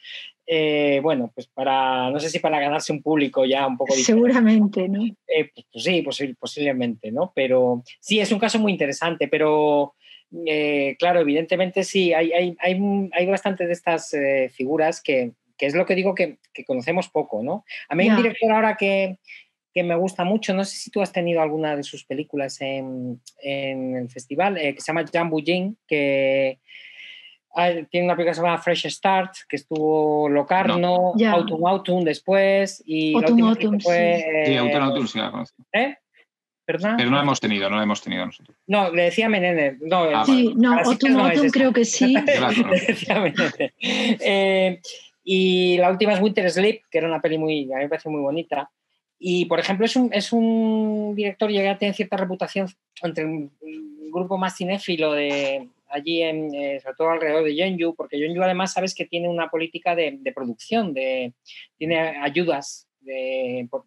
[0.45, 4.27] eh, bueno, pues para, no sé si para ganarse un público ya un poco diferente.
[4.27, 5.03] Seguramente, ¿no?
[5.05, 7.31] Eh, pues, pues sí, posiblemente, ¿no?
[7.35, 9.93] Pero sí, es un caso muy interesante, pero
[10.45, 15.65] eh, claro, evidentemente sí, hay, hay, hay, hay bastantes de estas eh, figuras que, que,
[15.65, 17.65] es lo que digo que, que conocemos poco, ¿no?
[17.87, 19.17] A mí hay un director ahora que,
[19.73, 23.21] que, me gusta mucho, no sé si tú has tenido alguna de sus películas en,
[23.41, 26.59] en el festival, eh, que se llama Jambu Jin, que
[27.89, 31.29] tiene una película que se llama Fresh Start, que estuvo Locarno, no.
[31.31, 34.45] Autumn Autumn después, y Autumn, la última fue...
[34.45, 35.63] Sí, Autumn Autumn sí la conozco.
[35.73, 35.97] ¿Eh?
[36.77, 38.55] Pero no la hemos tenido, no la hemos tenido nosotros.
[38.67, 39.77] No, le decía Menene.
[39.81, 42.13] No, ah, sí, no, Autumn creo que sí.
[42.25, 43.33] le decía
[43.81, 44.79] eh,
[45.23, 48.09] y la última es Winter Sleep, que era una peli muy, a mí me parece
[48.09, 48.69] muy bonita.
[49.17, 52.67] Y, por ejemplo, es un, es un director que ya tiene cierta reputación
[53.01, 53.51] entre un,
[54.11, 58.73] grupo más cinéfilo de allí, en, eh, sobre todo alrededor de Yeonju, porque Yeonju además
[58.73, 61.33] sabes que tiene una política de, de producción, de,
[61.77, 62.88] tiene ayudas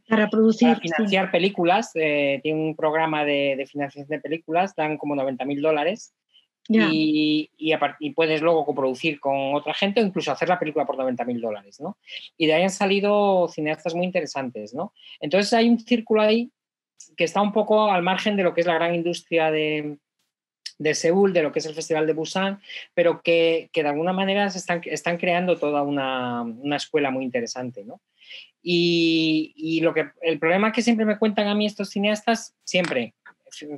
[0.08, 1.90] para producir financiar películas.
[1.94, 6.14] Eh, tiene un programa de, financiación de películas, dan como 90 mil dólares.
[6.68, 11.24] Y, y, puedes luego coproducir con otra gente o incluso hacer la película por 90
[11.24, 11.98] mil dólares, ¿no?
[12.38, 14.94] Y de ahí han salido cineastas muy interesantes, ¿no?
[15.20, 16.52] Entonces hay un círculo ahí
[17.16, 19.98] que está un poco al margen de lo que es la gran industria de,
[20.78, 22.60] de Seúl, de lo que es el Festival de Busan,
[22.94, 27.24] pero que, que de alguna manera se están, están creando toda una, una escuela muy
[27.24, 28.00] interesante, ¿no?
[28.62, 33.14] Y, lo que, el problema que siempre me cuentan a mí estos cineastas, siempre,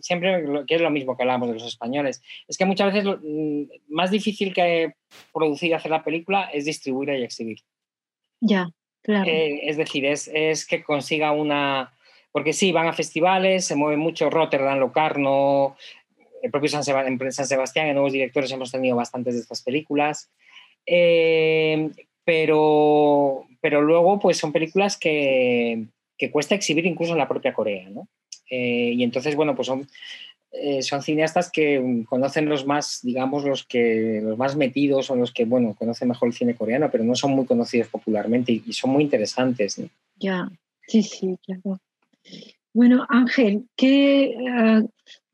[0.01, 3.19] siempre que es lo mismo que hablamos de los españoles, es que muchas veces lo,
[3.23, 4.95] mm, más difícil que
[5.33, 7.61] producir y hacer la película es distribuirla y exhibir.
[8.41, 8.71] Ya,
[9.03, 9.31] claro.
[9.31, 11.93] Eh, es decir, es, es, que consiga una...
[12.31, 15.77] Porque sí, van a festivales, se mueve mucho Rotterdam, Locarno,
[16.43, 19.63] el propio San, Sebastián, en San Sebastián, en nuevos directores hemos tenido bastantes de estas
[19.63, 20.31] películas.
[20.85, 21.91] Eh,
[22.25, 25.87] pero, pero luego pues son películas que,
[26.19, 28.09] que cuesta exhibir incluso en la propia Corea, ¿no?
[28.51, 29.89] Eh, y entonces, bueno, pues son,
[30.53, 35.33] eh, son cineastas que conocen los más, digamos, los que los más metidos o los
[35.33, 38.91] que, bueno, conocen mejor el cine coreano, pero no son muy conocidos popularmente y, son
[38.91, 39.81] muy interesantes.
[40.17, 40.47] Ya,
[40.87, 41.81] sí, sí, claro.
[42.75, 44.87] Bueno, Ángel, ¿qué, uh,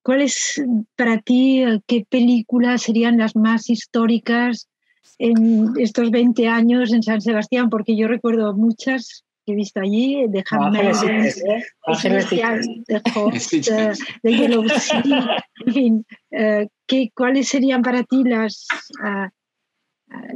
[0.05, 0.63] ¿cuáles
[0.95, 4.70] para ti, qué películas serían las más históricas
[5.19, 10.27] en estos 20 años en San Sebastián, porque yo recuerdo muchas que he visto allí,
[10.29, 13.51] de Hammer, de Hobbs,
[14.23, 16.69] de Yellow Sea, en fin, eh,
[17.15, 18.67] ¿cuáles serían para ti las,
[19.03, 19.29] uh,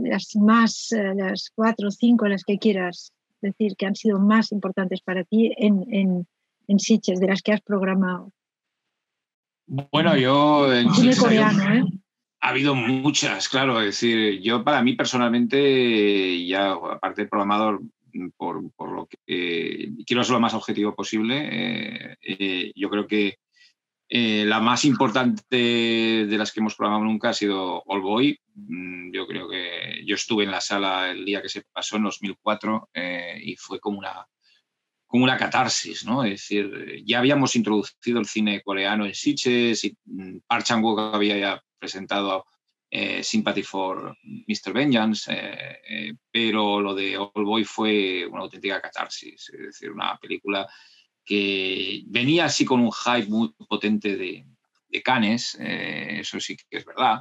[0.02, 4.52] las más, uh, las cuatro o cinco, las que quieras decir, que han sido más
[4.52, 6.26] importantes para ti en, en,
[6.66, 8.32] en Sitges, de las que has programado?
[9.66, 11.84] Bueno, yo en Cine coreano, ¿eh?
[12.45, 13.80] Ha habido muchas, claro.
[13.80, 17.80] Es decir, yo para mí personalmente, ya aparte del programador,
[18.36, 23.38] por, por lo que quiero ser lo más objetivo posible, eh, eh, yo creo que
[24.16, 25.57] Eh, la más importante
[26.28, 28.38] de las que hemos programado nunca ha sido All Boy.
[28.55, 32.05] Mm, yo creo que yo estuve en la sala el día que se pasó, en
[32.05, 34.26] 2004, eh, y fue como una,
[35.14, 36.24] como una catarsis, ¿no?
[36.24, 41.38] Es decir, ya habíamos introducido el cine coreano en Sitges y mm, Park Chan-wook había
[41.38, 42.46] ya presentado
[42.90, 44.72] eh, Sympathy for Mr.
[44.72, 45.32] Vengeance,
[46.32, 50.68] pero lo de All Boy fue una auténtica catarsis, es decir, una película
[51.24, 54.44] que venía así con un hype muy potente de,
[54.88, 55.02] de
[55.60, 57.20] eh, eso sí que es verdad,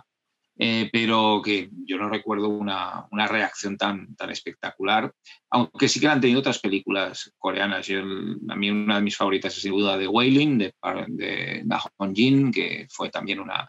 [0.58, 5.12] eh, pero que yo no recuerdo una, una, reacción tan, tan espectacular,
[5.50, 7.88] aunque sí que han tenido otras películas coreanas.
[7.88, 10.74] Yo, a mí una de mis favoritas es sin duda The Wailing, de,
[11.08, 11.82] de Na
[12.14, 13.68] Jin, que fue también una,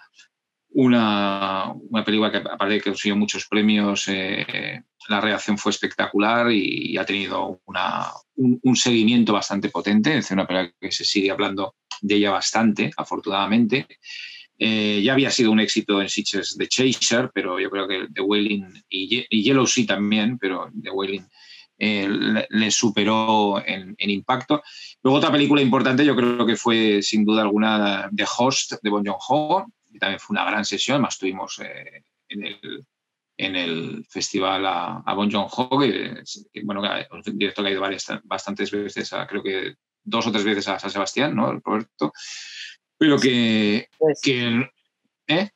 [0.74, 6.51] una, una, película que aparte de que consiguió muchos premios, eh, la reacción fue espectacular
[6.51, 10.18] y, ha tenido una, un, seguimiento bastante potente.
[10.18, 13.87] Es una película que se sigue hablando de ella bastante, afortunadamente.
[14.59, 18.21] Eh, ya había sido un éxito en Sitches de Chaser, pero yo creo que The
[18.21, 21.27] Wailing y, Yellow Sea también, pero The Wailing
[21.79, 22.09] eh,
[22.49, 24.63] le, superó en, en, impacto.
[25.03, 29.05] Luego otra película importante yo creo que fue sin duda alguna The Host de Bon
[29.05, 32.87] Joon-ho, que también fue una gran sesión, además tuvimos eh, en el
[33.37, 36.23] en el festival a, a Bon Joon-ho, que,
[36.63, 36.81] bueno,
[37.11, 39.75] un director que ha ido varias, bastantes veces, a, creo que
[40.05, 41.61] dos o tres veces a San Sebastián, ¿no?
[41.65, 42.13] Roberto.
[43.05, 43.89] Pero que...
[44.23, 44.71] que
[45.27, 45.51] ¿eh?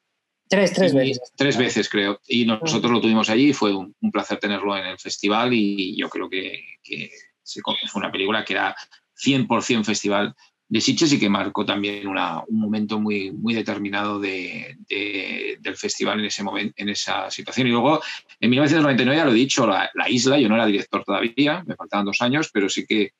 [0.51, 1.32] Tres, tres veces.
[1.34, 2.20] Tres veces, creo.
[2.26, 6.11] Y nosotros lo tuvimos allí y fue un, placer tenerlo en el festival y yo
[6.11, 7.11] creo que, que
[7.42, 8.76] fue una película que era
[9.24, 10.34] 100% festival
[10.68, 14.76] de Sitges y que marcó también una, un momento muy, muy determinado de,
[15.61, 17.66] del festival en, ese momento, en esa situación.
[17.66, 18.03] Y luego,
[18.40, 21.76] en 1999, ya lo he dicho, la, la, isla, yo no era director todavía, me
[21.76, 23.12] faltaban dos años, pero sí que,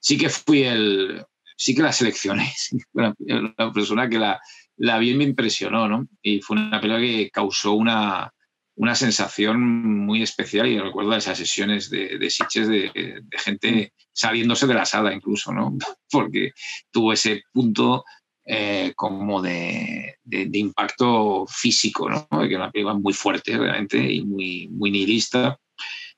[0.00, 1.24] sí que fui el,
[1.56, 2.52] sí que la seleccioné,
[2.92, 3.14] la,
[3.58, 4.40] la persona que la,
[4.76, 6.06] la vi me impresionó, ¿no?
[6.22, 8.32] Y fue una película que causó una,
[8.76, 9.60] una sensación
[10.04, 15.14] muy especial y recuerdo esas sesiones de, de Sitges de, gente saliéndose de la sala
[15.14, 15.76] incluso, ¿no?
[16.10, 16.52] Porque
[16.90, 18.04] tuvo ese punto
[18.44, 22.28] eh, como de, de, impacto físico, ¿no?
[22.28, 25.58] Que era una película muy fuerte realmente y muy, muy nihilista.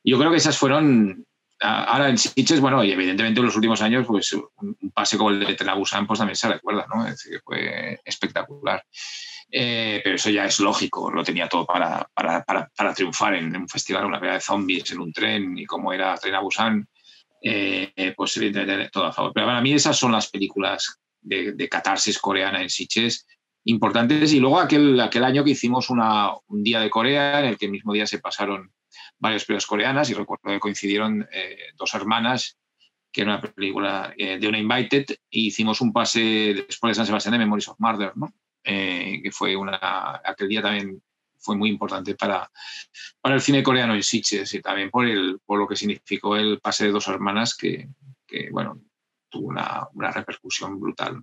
[0.04, 1.24] Yo creo que esas fueron,
[1.60, 5.40] ahora en Sitges, bueno, y evidentemente en los últimos años, pues un pase como el
[5.40, 7.04] de Tenabusan, pues también se recuerda, ¿no?
[7.06, 8.84] Es decir, que fue espectacular.
[9.50, 13.68] Eh, pero eso ya es lógico, lo tenía todo para, para, para, triunfar en, un
[13.68, 16.86] festival, una pelea de zombies en un tren y como era Tren
[17.40, 19.32] eh, pues evidentemente todo a favor.
[19.34, 23.26] Pero para mí esas son las películas de, de catarsis coreana en Siches
[23.64, 24.32] importantes.
[24.32, 27.66] Y luego aquel, aquel año que hicimos una, un día de Corea, en el que
[27.66, 28.72] el mismo día se pasaron
[29.18, 32.58] varias películas coreanas y recuerdo que coincidieron eh, dos hermanas
[33.10, 37.32] que era una película de una Invited, y hicimos un pase después de San Sebastián
[37.32, 38.32] de Memories of Murder, ¿no?
[38.64, 41.02] Eh, que fue una, aquel día también
[41.38, 42.50] fue muy importante para,
[43.20, 46.60] para el cine coreano en Sitges y también por, el, por lo que significó el
[46.60, 47.88] pase de dos hermanas que,
[48.26, 48.82] que bueno,
[49.30, 51.22] tuvo una, una, repercusión brutal.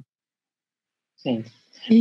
[1.16, 1.44] Sí.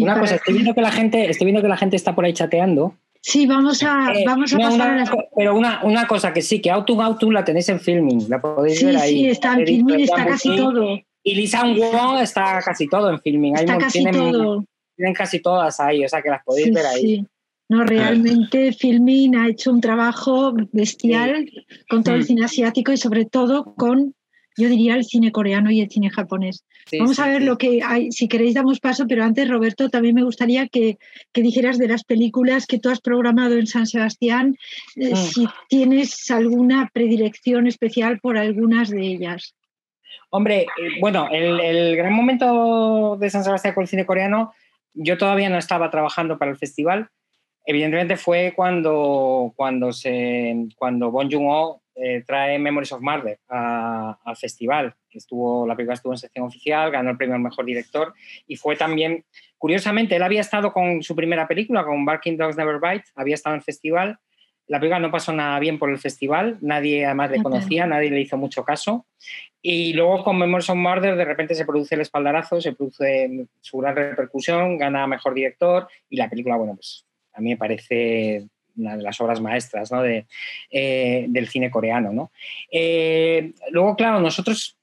[0.01, 2.33] Una cosa, estoy viendo que la gente, estoy viendo que la gente está por ahí
[2.33, 2.97] chateando.
[3.27, 6.70] Sí, vamos a, eh, vamos a pasar una, Pero una, una, cosa que sí, que
[6.70, 9.12] Autumn Autumn la tenéis en filming, la podéis ver ahí.
[9.12, 10.99] Sí, está en filming, está casi todo.
[11.22, 13.57] Y Lisa Wong está casi todo en filming.
[13.57, 14.64] Está casi todo
[14.97, 17.01] tienen casi todas ahí, o sea que las podéis ver ahí.
[17.01, 17.27] Sí.
[17.66, 21.51] No, realmente Filmin ha hecho un trabajo bestial
[21.89, 22.25] con todo el mm.
[22.25, 24.14] cine asiático y sobre todo con,
[24.57, 26.65] yo diría, el cine coreano y el cine japonés.
[26.99, 30.25] Vamos a ver lo que hay, si queréis damos paso, pero antes, Roberto, también me
[30.25, 30.99] gustaría que,
[31.33, 34.57] que dijeras de las películas que tú has programado en San Sebastián,
[34.97, 35.17] eh, mm.
[35.17, 39.55] si tienes alguna predilección especial por algunas de ellas.
[40.31, 44.53] Hombre, eh, bueno, el, el gran momento de San Sebastián con el cine coreano
[44.95, 47.09] yo todavía no estaba trabajando para el festival.
[47.67, 54.95] Evidentemente fue cuando, cuando, se, cuando Bon Joon-ho eh, trae Memories of Murder al festival.
[55.11, 58.15] Estuvo, la película estuvo en sección oficial, ganó el premio al mejor director
[58.47, 59.25] y fue también,
[59.59, 63.55] curiosamente, él había estado con su primera película, con Barking Dogs Never Bite, había estado
[63.55, 64.19] en el festival
[64.67, 68.23] la película no pasó nada bien por el festival, nadie además le conocía, nadie le
[68.23, 69.07] hizo mucho caso.
[69.61, 73.79] Y luego con Memories of Murder de repente se produce el espaldarazo, se produce su
[73.79, 78.97] gran repercusión, gana mejor director y la película, bueno, pues a mí me parece una
[78.97, 80.27] de las obras maestras de,
[80.70, 82.12] eh, del cine coreano.
[82.12, 82.31] ¿no?
[82.70, 84.77] Eh, luego, claro, nosotros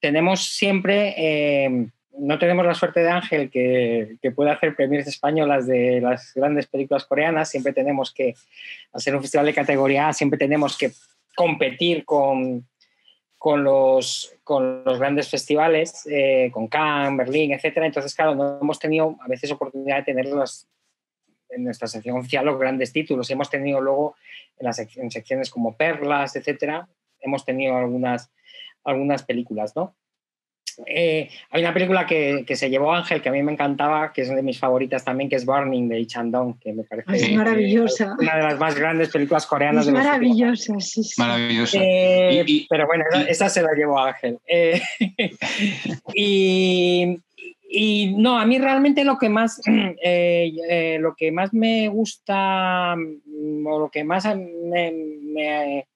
[0.00, 1.88] tenemos siempre eh,
[2.20, 6.66] no tenemos la suerte de Ángel que, que puede hacer premios españolas de las grandes
[6.66, 7.48] películas coreanas.
[7.48, 8.34] Siempre tenemos que,
[8.92, 10.90] hacer un festival de categoría A, siempre tenemos que
[11.36, 12.66] competir con,
[13.36, 16.08] con los, con los grandes festivales,
[16.50, 17.86] con Cannes, Berlín, etcétera.
[17.86, 20.66] Entonces, claro, no hemos tenido a veces oportunidad de tenerlos
[21.50, 23.30] en nuestra sección oficial los grandes títulos.
[23.30, 24.16] Hemos tenido luego
[24.58, 26.88] en las en secciones como Perlas, etcétera,
[27.20, 28.30] hemos tenido algunas,
[28.84, 29.94] algunas películas, ¿no?
[30.86, 34.22] Eh, hay una película que, que, se llevó Ángel, que a mí me encantaba, que
[34.22, 37.32] es una de mis favoritas también, que es Burning de Ichandong, que me parece es
[37.32, 38.16] maravillosa.
[38.18, 41.20] una de las más grandes películas coreanas es de maravillosa, sí, sí.
[41.20, 41.78] Maravillosa.
[41.80, 44.38] Eh, y, y, pero bueno, y, esa se la llevó Ángel.
[44.46, 44.80] Eh,
[46.14, 47.18] y,
[47.68, 53.90] y, no, a mí realmente lo que más, lo que más me gusta, o lo
[53.90, 55.86] que más me, me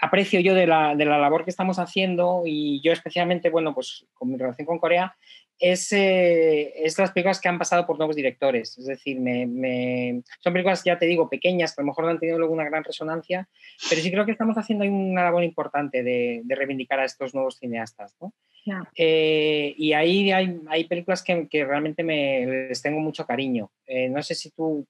[0.00, 4.06] aprecio yo de la, de la, labor que estamos haciendo y yo especialmente, bueno, pues
[4.14, 5.16] con mi relación con Corea,
[5.64, 8.76] es, eh, es las películas que han pasado por nuevos directores.
[8.76, 12.10] Es decir, me, me, son películas, ya te digo, pequeñas, que a lo mejor no
[12.10, 13.48] han tenido luego una gran resonancia,
[13.88, 17.56] pero sí creo que estamos haciendo una labor importante de, de reivindicar a estos nuevos
[17.56, 18.14] cineastas.
[18.20, 18.34] ¿no?
[18.66, 18.90] Yeah.
[18.94, 23.70] Eh, y ahí hay, hay películas que, que, realmente me, les tengo mucho cariño.
[23.86, 24.86] Eh, no sé si tú,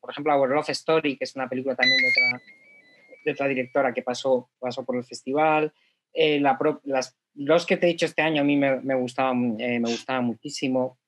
[0.00, 2.42] por ejemplo, Our Love Story, que es una película también de otra
[3.24, 5.72] de otra directora que pasó, pasó por el festival.
[6.14, 9.56] Eh, la, las, los que te he dicho este año a mí me, me gustaban,
[9.60, 10.98] eh, me gustaban muchísimo.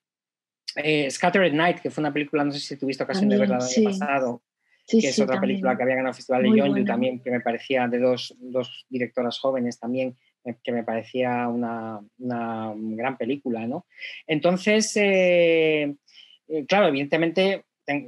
[0.75, 3.61] Eh, Scattered Night, que fue una película, no sé si tuviste ocasión de verla el
[3.61, 3.85] sí.
[3.85, 4.41] año pasado,
[4.85, 5.53] sí, que es sí, otra también.
[5.53, 6.85] película que había ganado el Festival de Muy buena.
[6.85, 11.99] también, que me parecía de dos, dos directoras jóvenes también, eh, que me parecía una,
[12.19, 13.87] una gran película, ¿no?
[14.27, 15.95] Entonces, eh,
[16.67, 17.65] claro, evidentemente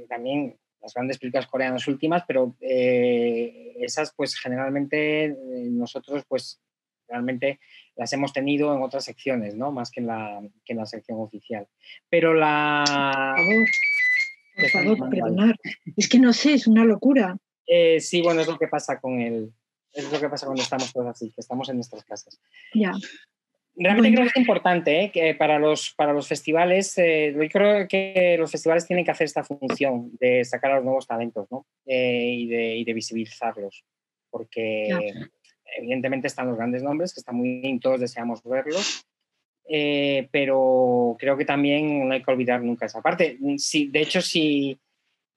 [0.08, 5.34] también las grandes películas coreanas últimas, pero eh, esas pues generalmente
[5.70, 6.60] nosotros pues
[7.10, 7.58] realmente
[7.96, 9.72] las hemos tenido en otras secciones, ¿no?
[9.72, 11.66] Más que en la, que en la sección oficial.
[12.08, 12.84] Pero la...
[12.86, 13.64] Por favor,
[14.56, 15.56] por Está favor, perdonar.
[15.96, 17.36] Es que no sé, es una locura.
[17.66, 19.52] eh, sí, bueno, es lo que pasa con el...
[19.92, 22.40] Es lo que pasa cuando estamos todos así, que estamos en nuestras casas.
[22.74, 22.92] Ya.
[23.76, 24.16] Realmente Bueno.
[24.16, 25.10] creo que es importante ¿eh?
[25.12, 29.24] que para los, para los festivales, eh, yo creo que los festivales tienen que hacer
[29.24, 31.66] esta función de sacar a los nuevos talentos ¿no?
[31.86, 33.84] Eh, y, de, y de visibilizarlos,
[34.30, 35.30] porque Ya.
[35.78, 39.04] Evidentemente están los grandes nombres, que están muy bien, todos deseamos verlos,
[39.68, 43.38] eh, pero creo que también no hay que olvidar nunca esa parte.
[43.58, 44.78] Si, de hecho, si,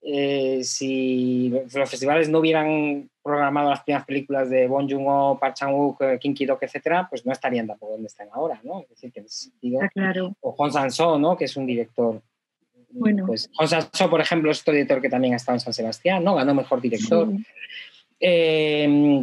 [0.02, 6.02] eh, si los festivales no hubieran programado las primeras películas de Bong Joon-ho, Park Chan-wook,
[6.02, 8.80] eh, Kim Ki-duk, etcétera, pues no estarían tampoco donde están ahora, ¿no?
[8.80, 10.34] Es decir, que en ese sentido, Está claro.
[10.40, 11.36] o Hong Sang-soo, ¿no?
[11.36, 12.20] Que es un director.
[12.90, 13.26] Bueno.
[13.26, 16.22] Pues Hong Sang-soo, por ejemplo, es otro director que también ha estado en San Sebastián,
[16.24, 16.34] ¿no?
[16.34, 17.28] Ganó mejor director.
[17.30, 17.44] Sí.
[18.20, 19.20] Eh,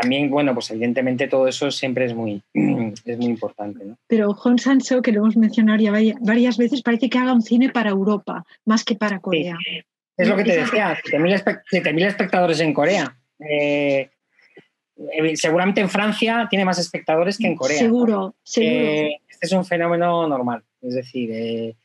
[0.00, 3.96] también, bueno, pues evidentemente todo eso siempre es muy, es muy importante, ¿no?
[4.06, 7.42] Pero Hong Sanso, que lo hemos mencionado ya vari- varias veces, parece que haga un
[7.42, 9.56] cine para Europa, más que para Corea.
[10.16, 13.16] Es lo que te decía, 7.000 espe- 7.000 espectadores en Corea.
[13.40, 14.10] Eh,
[15.12, 17.76] eh, seguramente en Francia tiene más espectadores que en Corea.
[17.76, 17.86] ¿no?
[17.86, 18.74] Seguro, seguro.
[18.74, 21.76] Eh, este es un fenómeno normal, es decir, eh,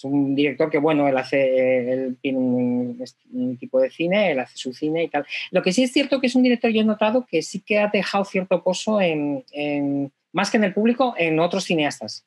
[0.00, 4.38] es un director que, bueno, él hace, él tiene un, un tipo de cine, él
[4.40, 5.26] hace su cine y tal.
[5.50, 7.78] Lo que sí es cierto que es un director, yo he notado que sí que
[7.78, 12.24] ha dejado cierto pozo en, en- más que en el público, en otros cineastas.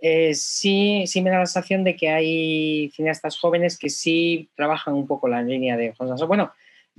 [0.00, 4.94] Eh, sí, sí me da la sensación de que hay cineastas jóvenes que sí trabajan
[4.94, 6.14] un poco la línea de Juan.
[6.28, 6.52] Bueno,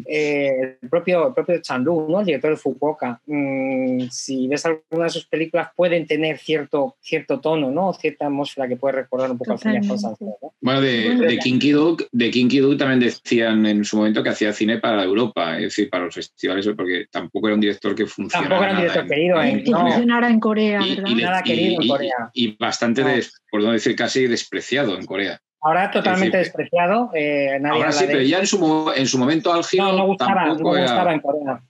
[0.05, 2.19] eh, el propio, el propio Chan-Lu, ¿no?
[2.21, 7.39] el director de Fukuoka, mm, si ves alguna de sus películas, pueden tener cierto, cierto
[7.39, 7.93] tono, ¿no?
[7.93, 10.25] cierta atmósfera que puede recordar un poco al cine Totalmente.
[10.25, 10.53] ¿no?
[10.61, 14.51] Bueno, de, de Kinky Duke, de Kinky Duke también decían en su momento que hacía
[14.53, 18.49] cine para Europa, es decir, para los festivales, porque tampoco era un director que funcionara.
[18.49, 19.63] Tampoco era un director en- querido, ¿eh?
[19.63, 19.79] que no.
[19.81, 21.09] funcionara en Corea, y, ¿verdad?
[21.09, 22.29] y de- Nada querido en Corea.
[22.33, 23.07] y bastante, No.
[23.09, 25.39] des- por no decir casi despreciado en Corea.
[25.61, 27.11] Ahora totalmente despreciado.
[27.13, 30.05] eh, nadie Ahora sí, de pero ya en su, en su momento álgido No, no
[30.07, 30.81] gustaba, no era...
[30.83, 31.63] gustaba en Corea.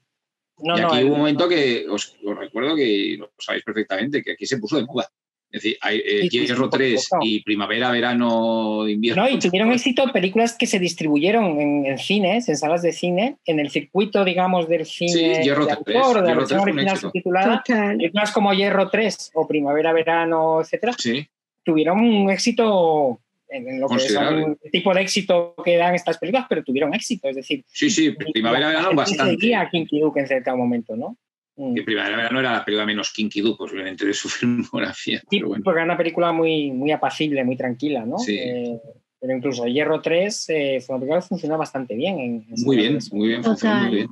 [0.62, 4.22] No, y no, aquí hubo un momento que os, os recuerdo que lo sabéis perfectamente,
[4.22, 5.08] que aquí se puso de moda.
[5.52, 7.18] Es decir, hay eh, Sí, sí, sí, Hierro por 3 supuesto.
[7.28, 9.24] y Primavera, Verano, Invierno.
[9.24, 13.38] No, y tuvieron éxito películas que se distribuyeron en, en cines, en salas de cine,
[13.46, 16.48] en el circuito, digamos, del cine Hierro de 3, autor, de la Hierro versión 3
[16.50, 17.64] fue un original subtitulada.
[17.66, 21.26] Películas como Hierro 3 o Primavera, Verano, etcétera, Sí,
[21.64, 23.20] tuvieron un éxito
[23.50, 26.94] en, en lo que son el tipo de éxito que dan estas películas, pero tuvieron
[26.94, 27.28] éxito.
[27.30, 29.32] Es decir, sí, sí, Primavera, la Verano gente bastante.
[29.34, 31.18] seguía a Kinky Duke en cierto momento, ¿no?
[31.56, 31.76] Mm.
[31.76, 35.20] Que Primavera, Verano era la película menos Kinky Duke, posiblemente, de su filmografía.
[35.20, 35.64] Sí, pero bueno.
[35.64, 38.18] porque era una película muy, muy apacible, muy tranquila, ¿no?
[38.18, 38.38] Sí.
[38.40, 38.80] Eh,
[39.22, 42.20] pero incluso Hierro 3 eh, fue una película que funcionó bastante bien.
[42.20, 44.08] En, en Muy bien, muy bien, funcionó muy bien.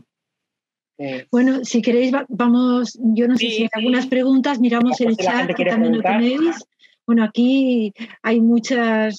[1.00, 5.00] Eh, Bueno, si queréis, va- vamos, yo no sé Sí, si hay algunas preguntas, miramos
[5.00, 6.66] el chat también lo tenéis.
[7.08, 9.10] Bueno, aquí hay mucha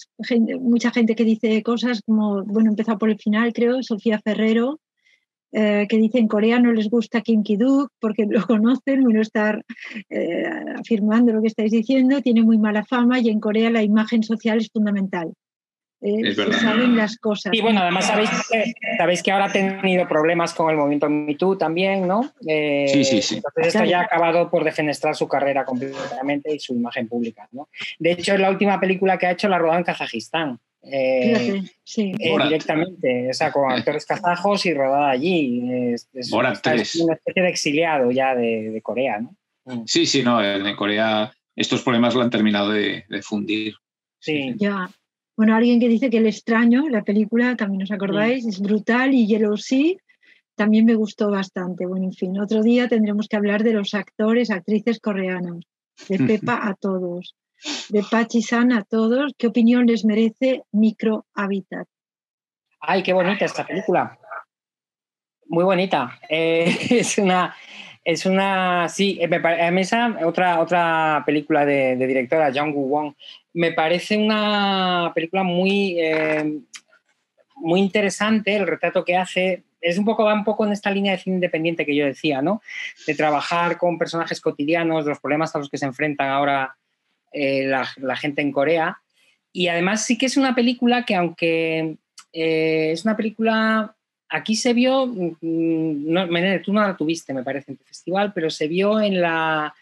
[0.92, 4.78] gente que dice cosas como, bueno, empezado por el final, creo, Sofía Ferrero,
[5.52, 9.64] eh, que dice en Corea no les gusta Kim Ki-duk porque lo conocen, bueno, estar
[10.10, 10.44] eh,
[10.78, 14.58] afirmando lo que estáis diciendo, tiene muy mala fama y en Corea la imagen social
[14.58, 15.32] es fundamental.
[16.00, 17.52] Eh, se saben las cosas.
[17.52, 21.58] Y bueno, además sabéis que, sabéis que ahora ha tenido problemas con el movimiento MeToo
[21.58, 22.32] también, ¿no?
[22.40, 23.36] sí, sí, sí.
[23.36, 27.68] Entonces esto ya ha acabado por defenestrar su carrera completamente y su imagen pública, ¿no?
[27.98, 30.60] De hecho, es la última película que ha hecho la rodada en Kazajistán.
[30.82, 32.12] Eh, sí.
[32.18, 35.92] eh, directamente, o sea, con actores kazajos y rodada allí.
[35.92, 39.34] Es, es, una especie de exiliado ya de, de, Corea, ¿no?
[39.64, 39.82] Mm.
[39.86, 43.74] Sí, sí, no, en Corea estos problemas lo han terminado de, de fundir.
[44.20, 44.54] Sí.
[44.56, 44.88] Ya.
[45.38, 48.50] Bueno, alguien que dice que El extraño, la película, también os acordáis, sí.
[48.50, 49.94] es brutal y Yellow Sea
[50.54, 51.86] también me gustó bastante.
[51.86, 55.64] Bueno, en fin, otro día tendremos que hablar de los actores, actrices coreanos,
[56.08, 57.36] de Pepa a todos
[57.88, 59.32] de Pachi-san a todos.
[59.36, 61.86] ¿Qué opinión les merece Micro Habitat?
[62.80, 64.18] Ay, qué bonita esta película.
[65.46, 66.18] Muy bonita.
[66.28, 67.54] Eh, es una,
[68.08, 73.12] es una, sí, me parece, otra, otra película de, directora, Jung Woo Wong,
[73.52, 76.58] me parece una película muy, eh,
[77.56, 81.12] muy interesante, el retrato que hace, es un poco, va un poco en esta línea
[81.12, 82.62] de cine independiente que yo decía, ¿no?
[83.06, 86.78] De trabajar con personajes cotidianos, los problemas a los que se enfrentan ahora
[87.30, 89.02] eh, la, gente en Corea.
[89.52, 91.96] Y además sí que es una película que aunque
[92.32, 93.94] eh, es una película,
[94.28, 96.26] aquí se vio, mm, no,
[96.62, 99.74] tú no la tuviste, me parece, en tu festival, pero se vio en la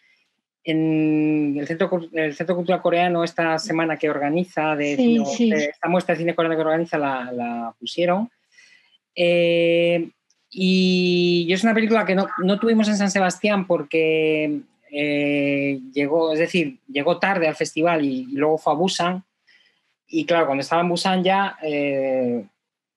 [0.67, 5.51] en el Centro, el Centro Cultural Coreano esta semana que organiza, de, sí, sí.
[5.51, 8.29] de esta muestra de cine coreano que organiza, la, la pusieron.
[9.15, 10.11] Eh,
[10.51, 14.61] y es una película que no, no, tuvimos en San Sebastián porque
[14.91, 19.25] eh, llegó, es decir, llegó tarde al festival y, y, luego fue a Busan.
[20.09, 22.45] Y claro, cuando estaba en Busan ya, eh,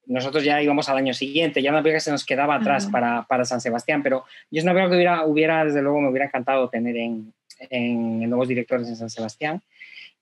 [0.10, 2.91] nosotros ya íbamos al año siguiente, ya que se nos quedaba atrás uh -huh.
[2.91, 6.10] para, para, San Sebastián, pero yo es una película que hubiera, hubiera, desde luego, me
[6.10, 7.31] hubiera encantado tener en,
[7.69, 9.61] en, en nuevos directores en San Sebastián.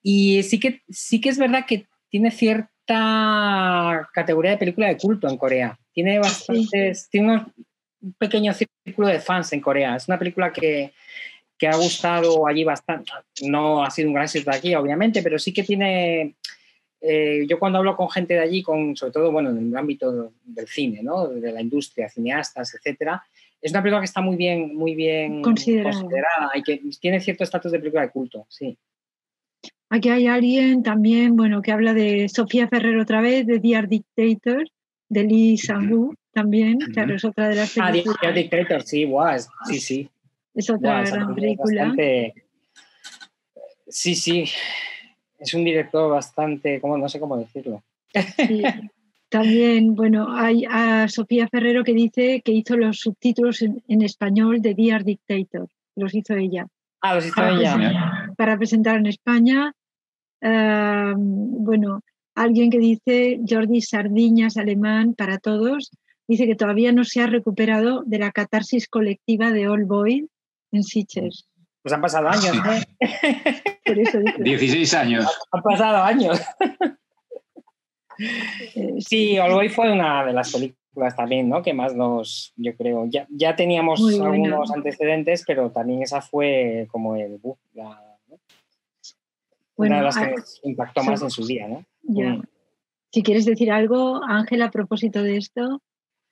[0.03, 5.27] Y sí que, sí que es verdad que tiene cierta categoría de película de culto
[5.27, 5.77] en Corea.
[5.93, 7.07] Tiene bastantes, sí.
[7.11, 7.45] tiene
[8.01, 9.95] un pequeño círculo de fans en Corea.
[9.95, 10.91] Es una película que,
[11.57, 13.11] que ha gustado allí bastante.
[13.41, 16.35] No ha sido un gran éxito aquí, obviamente, pero sí que tiene.
[16.99, 20.31] Eh, yo cuando hablo con gente de allí, con, sobre todo bueno, en el ámbito
[20.43, 21.27] del cine, ¿no?
[21.27, 23.23] de la industria, cineastas, etcétera,
[23.61, 27.43] es una película que está muy bien, muy bien considerada, considerada y que tiene cierto
[27.43, 28.77] estatus de película de culto, sí.
[29.89, 34.67] Aquí hay alguien también, bueno, que habla de Sofía Ferrer otra vez, de Dear Dictator,
[35.07, 38.17] de Lee Sang-woo también, claro, es otra de las películas.
[38.17, 40.09] Ah, Dear Dictator, sí, wow, sí, sí.
[40.53, 41.81] Es otra wow, gran película.
[41.83, 42.33] Bastante...
[43.87, 44.45] Sí, sí.
[45.37, 47.83] Es un director bastante, como no sé cómo decirlo.
[48.13, 48.63] Sí.
[49.29, 54.61] También, bueno, hay a Sofía Ferrero que dice que hizo los subtítulos en, en español
[54.61, 55.67] de Dear Dictator.
[55.95, 56.67] Los hizo ella.
[57.01, 57.75] Ah, los hizo para ella.
[57.75, 59.73] Presentar, para presentar en España.
[60.41, 62.01] Uh, bueno,
[62.35, 65.91] alguien que dice Jordi Sardiñas, alemán, para todos,
[66.27, 70.29] dice que todavía no se ha recuperado de la catarsis colectiva de All Boy
[70.71, 71.47] en Sitges.
[71.81, 72.83] Pues han pasado años, ¿eh?
[73.87, 75.25] Por eso 16 años.
[75.51, 76.41] Han pasado años.
[78.99, 81.61] sí, All Boy fue una de las películas también, ¿no?
[81.61, 87.15] Que más nos, yo creo, ya, ya teníamos algunos antecedentes, pero también esa fue como
[87.15, 87.39] el
[87.73, 88.39] la, ¿no?
[89.75, 91.85] bueno, una de las que nos impactó sí, más en su día, ¿no?
[92.03, 92.29] Ya.
[92.29, 92.43] Mm.
[93.11, 95.81] Si quieres decir algo, Ángel, a propósito de esto.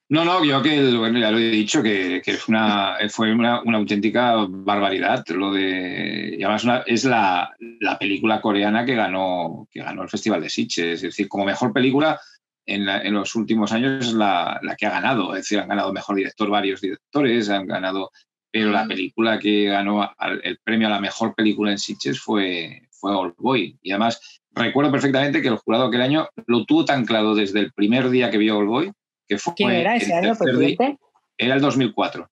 [0.07, 3.79] No, no, yo que, bueno, ya lo he dicho, que, que una, fue una, una,
[3.79, 5.25] auténtica barbaridad.
[5.29, 10.09] Lo de, y además una, es la, la, película coreana que ganó, que ganó el
[10.09, 10.97] Festival de Sitges.
[10.97, 12.19] Es decir, como mejor película
[12.67, 15.35] en, la, en los últimos años es la, la, que ha ganado.
[15.35, 18.11] Es decir, han ganado mejor director varios directores, han ganado,
[18.51, 20.07] pero la película que ganó
[20.43, 23.75] el premio a la mejor película en Sitges fue, fue Old Boy.
[23.81, 27.73] Y además recuerdo perfectamente que el jurado aquel año lo tuvo tan claro desde el
[27.73, 28.91] primer día que vio Old Boy
[29.27, 30.97] que fue ¿Quién era ese año, presidente?
[31.37, 32.29] Era el 2004.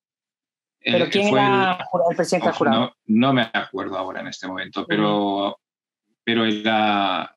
[0.80, 2.80] ¿Pero quién fue era el, el presidente ojo, jurado?
[2.80, 6.14] No, no, me acuerdo ahora en este momento, pero, mm.
[6.24, 7.36] pero era...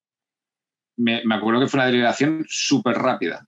[0.98, 3.46] Me, me, acuerdo que fue una delegación súper rápida.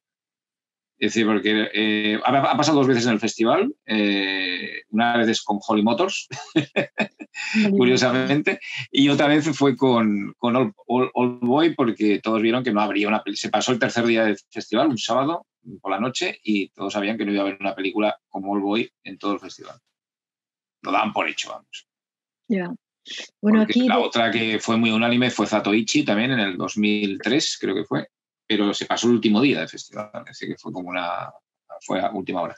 [0.99, 5.43] Es decir, porque eh, ha, ha, pasado dos veces en el festival, eh, una vez
[5.43, 6.27] con Holly Motors,
[7.71, 8.59] curiosamente,
[8.91, 12.81] y otra vez fue con, con Old, Old, Old, Boy, porque todos vieron que no
[12.81, 15.47] habría una Se pasó el tercer día del festival, un sábado,
[15.81, 18.61] por la noche y todos sabían que no iba a haber una película como All
[18.61, 19.79] Boy en todo el festival.
[20.83, 21.87] Lo daban por hecho, vamos.
[22.49, 22.57] Ya.
[22.57, 22.75] Yeah.
[23.41, 27.59] Bueno, Porque aquí la otra que fue muy unánime fue Zatoichi también en el 2003,
[27.61, 28.09] creo que fue,
[28.49, 31.31] pero se pasó el último día del festival, así que fue como una
[31.83, 32.57] fue a última hora.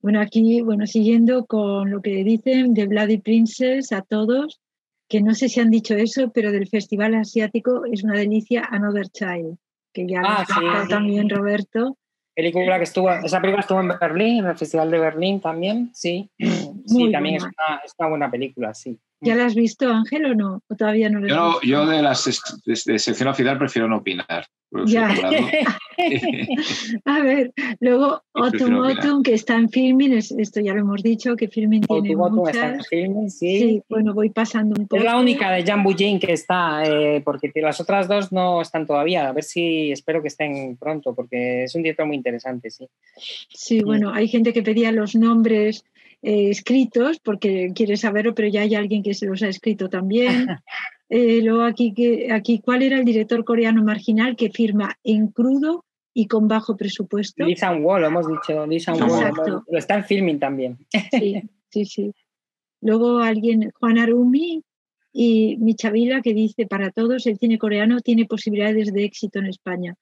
[0.00, 4.60] Bueno, aquí, bueno, siguiendo con lo que dicen de Bloody Princess a todos,
[5.08, 9.08] que no sé si han dicho eso, pero del Festival Asiático es una delicia Another
[9.08, 9.56] Child,
[9.92, 10.88] que ya Ah, lo ha sí.
[10.88, 11.96] también Roberto.
[12.34, 16.30] Película que estuvo, esa película estuvo en Berlín, en el Festival de Berlín también, sí.
[16.38, 17.54] Muy Sí, también es buena.
[17.68, 18.96] una, es una buena película, sí.
[19.20, 20.62] ¿Ya la has visto, Ángel, o no?
[20.68, 21.66] ¿O todavía no la has Yo, no- visto?
[21.66, 24.46] yo de de sección oficial prefiero no opinar.
[24.86, 25.08] Ya.
[27.04, 31.48] A ver, luego Otum que está en Filmin, es- esto ya lo hemos dicho, que
[31.48, 32.88] Filmin tiene Otu está en muchas.
[32.88, 33.58] filming, sí.
[33.58, 34.96] Sí, bueno, voy pasando un poco.
[34.98, 38.86] Es la única de Jan Bujin que está, eh, porque las otras dos no están
[38.86, 39.28] todavía.
[39.28, 42.86] A ver si espero que estén pronto, porque es un director muy interesante, sí.
[43.50, 45.84] Sí, bueno, hay gente que pedía los nombres
[46.22, 50.46] eh, escritos porque quiere saberlo, pero ya hay alguien que se los ha escrito también.
[51.10, 55.86] Eh, luego aquí, que, aquí, ¿cuál era el director coreano marginal que firma en crudo
[56.12, 57.46] y con bajo presupuesto?
[57.46, 58.66] Lee lo hemos dicho.
[58.66, 59.46] Lee Exacto.
[59.46, 60.76] lo lo está en filming también.
[61.10, 62.12] Sí, sí, sí.
[62.82, 64.62] Luego alguien, Juan Arumi
[65.12, 69.94] y Michavila, que dice, para todos el cine coreano tiene posibilidades de éxito en España.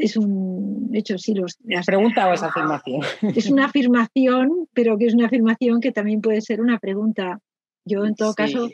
[0.00, 3.00] Es un hecho, sí, los, las- ¿Pregunta o esa afirmación?
[3.34, 7.40] es una afirmación, pero que es una afirmación que también puede ser una pregunta.
[7.84, 8.36] Yo, en todo Sí.
[8.36, 8.68] caso,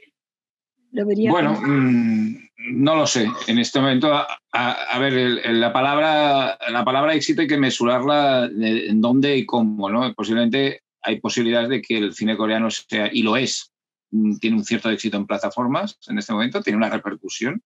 [0.93, 1.31] lo vería.
[1.31, 2.37] Bueno, como- mm,
[2.75, 3.27] no lo sé.
[3.47, 7.47] En este momento, a, a- a ver, el- el- la palabra, la palabra éxito hay
[7.49, 10.13] que mesurarla de- en dónde y cómo, ¿no?
[10.15, 13.73] Posiblemente hay posibilidades de que el cine coreano sea, y lo es,
[14.11, 17.63] mm, tiene un cierto éxito en plataformas en este momento, tiene una repercusión.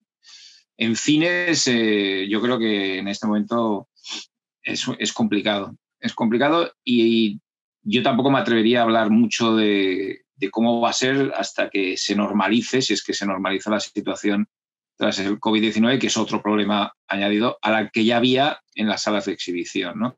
[0.79, 3.89] En cines, eh, yo creo que en este momento
[4.63, 5.77] es, complicado.
[5.99, 7.41] Es complicado y
[7.83, 10.23] yo tampoco me atrevería a hablar mucho de,
[10.53, 14.47] cómo va a ser hasta que se normalice, si es que se normaliza la situación
[14.97, 19.03] tras el COVID-19, que es otro problema añadido a la que ya había en las
[19.03, 19.99] salas de exhibición.
[19.99, 20.17] ¿no?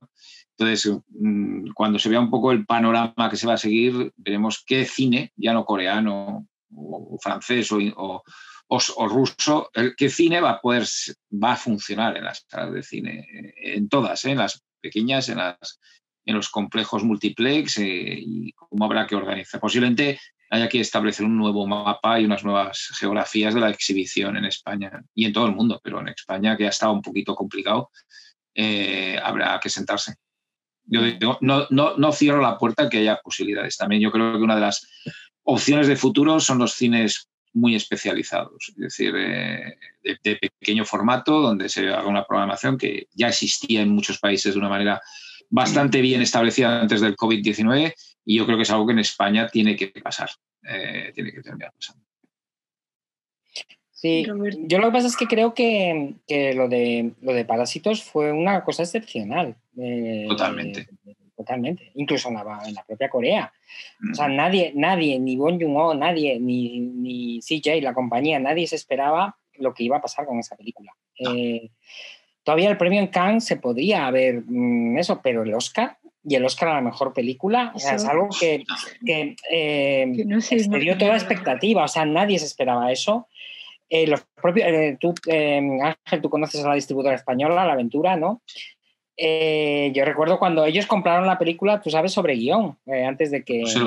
[0.59, 4.63] Entonces, mm, cuando se vea un poco el panorama que se va a seguir, veremos
[4.67, 8.23] qué cine, ya no coreano o, francés o-
[8.71, 10.85] o- ruso, el- qué cine va a poder,
[11.33, 14.31] va a funcionar en las salas de cine, eh, en todas, ¿eh?
[14.33, 15.81] en las pequeñas, en las
[16.27, 17.85] en los complejos multiplex eh,
[18.21, 19.59] y cómo habrá que organizar.
[19.61, 20.21] Posiblemente
[20.51, 25.03] haya que establecer un nuevo mapa y unas nuevas geografías de la exhibición en España
[25.15, 27.91] y en todo el mundo, pero en España, que ha estado un poquito complicado,
[29.23, 30.15] habrá que sentarse.
[30.85, 31.01] Yo
[31.41, 33.77] no, no, no cierro la puerta que haya posibilidades.
[33.77, 34.87] También yo creo que una de las
[35.45, 41.41] opciones de futuro son los cines muy especializados, es decir, eh, de, de pequeño formato,
[41.41, 45.01] donde se haga una programación que ya existía en muchos países de una manera
[45.51, 47.93] bastante bien establecida antes del COVID-19
[48.25, 50.31] y yo creo que es algo que en España tiene que pasar,
[50.63, 52.05] eh, tiene que terminar pasando.
[53.91, 58.03] Sí, yo lo que pasa es que creo que, que lo, de, lo de Parásitos
[58.03, 59.57] fue una cosa excepcional.
[59.77, 60.89] eh, Totalmente.
[61.41, 63.53] Totalmente, incluso en la, en la propia Corea.
[64.01, 64.13] Mm.
[64.13, 68.77] O sea, nadie, nadie, ni Bong Joon-ho, nadie, ni, ni CJ, la compañía, nadie se
[68.77, 70.93] esperaba lo que iba a pasar con esa película.
[71.19, 71.71] Eh,
[72.43, 76.45] todavía el premio en Cannes se podría haber mm, eso, pero el Oscar y el
[76.45, 78.63] Oscar a la mejor película o sea, es algo que,
[79.07, 81.17] que, eh, Que no se excedió toda imaginaba.
[81.17, 83.29] expectativa, o sea, nadie se esperaba eso.
[83.89, 88.17] Eh, los propios, eh, tú, eh, Ángel, tú conoces a la distribuidora española, La Aventura,
[88.17, 88.43] ¿no?
[89.23, 93.45] Eh, yo recuerdo cuando ellos compraron la película, tú sabes, sobre guion, eh, antes de
[93.45, 93.79] que, sé.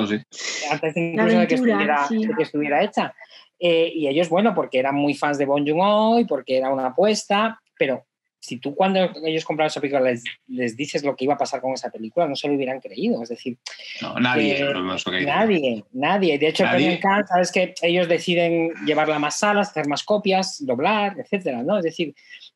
[0.70, 2.26] antes incluso de que, Aventura, estuviera, sí.
[2.26, 3.14] de que estuviera hecha.
[3.58, 6.86] Eh, y ellos, bueno, porque eran muy fans de Bong Joon-ho y porque era una
[6.86, 8.04] apuesta, pero
[8.38, 11.62] si tú cuando ellos compraron esa película les, les dices lo que iba a pasar
[11.62, 13.22] con esa película, no se lo hubieran creído.
[13.22, 13.56] Es decir,
[14.02, 14.60] No, nadie.
[14.60, 15.24] Eh.
[15.24, 16.38] Nadie, nadie.
[16.38, 17.00] De hecho, Nadie.
[17.00, 21.78] Cannes, sabes que ellos deciden llevarla a más salas, hacer más copias, doblar, etcétera, ¿no?
[21.78, 22.14] Es decir,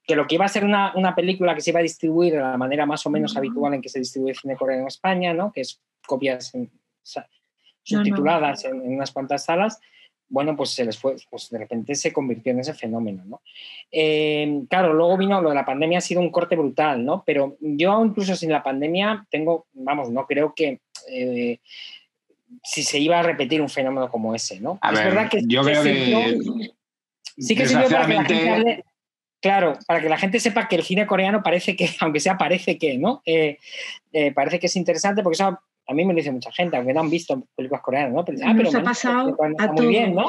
[0.09, 2.40] que lo que iba a ser una, una película que se iba a distribuir de
[2.40, 5.52] la manera más o menos habitual en que se distribuye cine coreano en España, ¿no?
[5.52, 6.70] Que es copias en-
[7.02, 8.05] sa- No, no.
[8.05, 9.78] subtituladas En, en unas cuantas salas.
[10.30, 13.40] Bueno, pues se les fue, pues de repente se convirtió en ese fenómeno, ¿no?
[13.90, 17.22] Eh, claro, luego vino lo de la pandemia, ha sido un corte brutal, ¿no?
[17.26, 20.80] Pero yo incluso sin la pandemia tengo, vamos, no creo que
[21.10, 21.60] eh,
[22.62, 24.78] si se iba a repetir un fenómeno como ese, ¿no?
[24.82, 26.70] A es ver, verdad que yo que creo sirvió- que
[27.39, 28.85] sí que sirvió para que la gente desgraciadamente- hable-
[29.40, 32.78] Claro, para que la gente sepa que el cine coreano parece que, aunque sea parece
[32.78, 33.23] que, ¿no?
[33.24, 33.59] Eh,
[34.12, 35.59] eh, parece que es interesante porque eso
[35.89, 38.24] a mí me lo dice mucha gente, aunque no han visto películas coreanas, ¿no?
[38.24, 40.28] Pero, ah, Nos pero ha bueno, pasado está a muy bien, ¿no?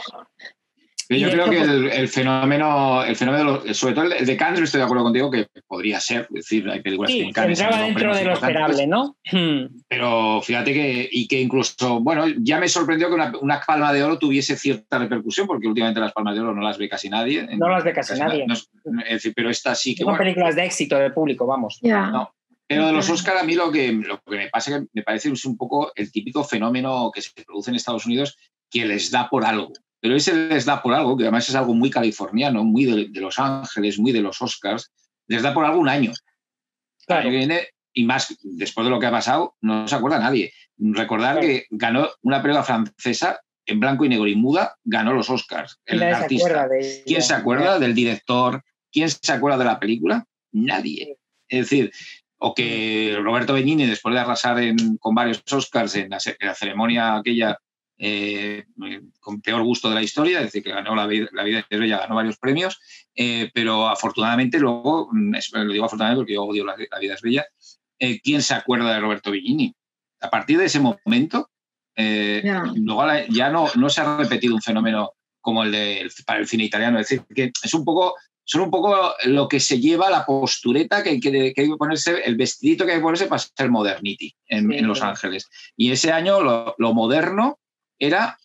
[1.17, 4.61] Yo creo esto, que pues- el, el fenómeno, el fenómeno, sobre todo el de Cannes,
[4.61, 7.59] estoy de acuerdo contigo que podría ser, es decir, hay películas que Sí, en Cannes
[7.59, 9.17] entraba dentro de lo importantes, esperable, ¿no?
[9.87, 14.03] Pero fíjate que, y que incluso, bueno, ya me sorprendió que una, una palma de
[14.03, 17.47] oro tuviese cierta repercusión, porque últimamente las palmas de oro no las ve casi nadie.
[17.57, 18.45] No las ve casi nadie.
[18.45, 18.69] no es-
[19.05, 21.79] es decir, pero esta sí que, Son bueno, películas de éxito del público, vamos.
[22.11, 22.33] No.
[22.67, 25.31] Pero de los Oscar a mí lo que, lo que me pasa que me parece
[25.31, 28.37] es un poco el típico fenómeno que se produce en Estados Unidos
[28.69, 29.73] que les da por algo.
[30.01, 33.37] Pero ese les da por algo, que además es algo muy californiano, muy de, Los
[33.39, 34.91] Ángeles, muy de los Oscars,
[35.27, 36.13] les da por algo un año.
[37.05, 37.29] Claro.
[37.29, 40.53] Viene, y más después de lo que ha pasado, no se acuerda nadie.
[40.77, 45.79] Recordar que ganó una película francesa en blanco y negro y muda, ganó los Oscars.
[45.85, 46.67] El artista.
[47.05, 48.63] ¿Quién se acuerda del director?
[48.91, 50.25] ¿Quién se acuerda de la película?
[50.51, 51.17] Nadie.
[51.47, 51.91] Es decir,
[52.39, 54.57] o que Roberto Benigni, después de arrasar
[54.99, 57.57] con varios Oscars en la, ceremonia aquella
[58.01, 58.65] eh,
[59.19, 61.79] con peor gusto de la historia, es decir, que ganó La, vida, la vida es
[61.79, 62.79] Bella, ganó varios premios,
[63.13, 67.45] eh, pero afortunadamente luego, mm, lo digo afortunadamente porque yo odio La, vida es Bella,
[67.99, 69.75] eh, ¿quién se acuerda de Roberto Benigni?
[70.21, 71.49] A partir de ese momento,
[71.95, 75.11] luego ya no, no se ha repetido un fenómeno
[75.41, 78.15] como el de, para el cine italiano, es decir, que es un poco
[78.49, 82.83] son un poco lo que se lleva la postureta que hay que, ponerse, el vestidito
[82.83, 85.47] que hay que ponerse para ser modernity en, Los Ángeles.
[85.77, 87.59] Y ese año lo, moderno
[87.99, 88.39] era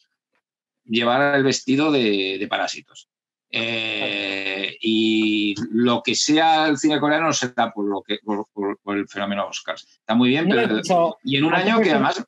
[0.84, 3.08] llevar el vestido de, parásitos.
[3.50, 9.46] Eh, y lo que sea el cine coreano será por, lo que, por, el fenómeno
[9.46, 9.84] Oscars.
[10.00, 12.24] Está muy bien, pero, y en un año que además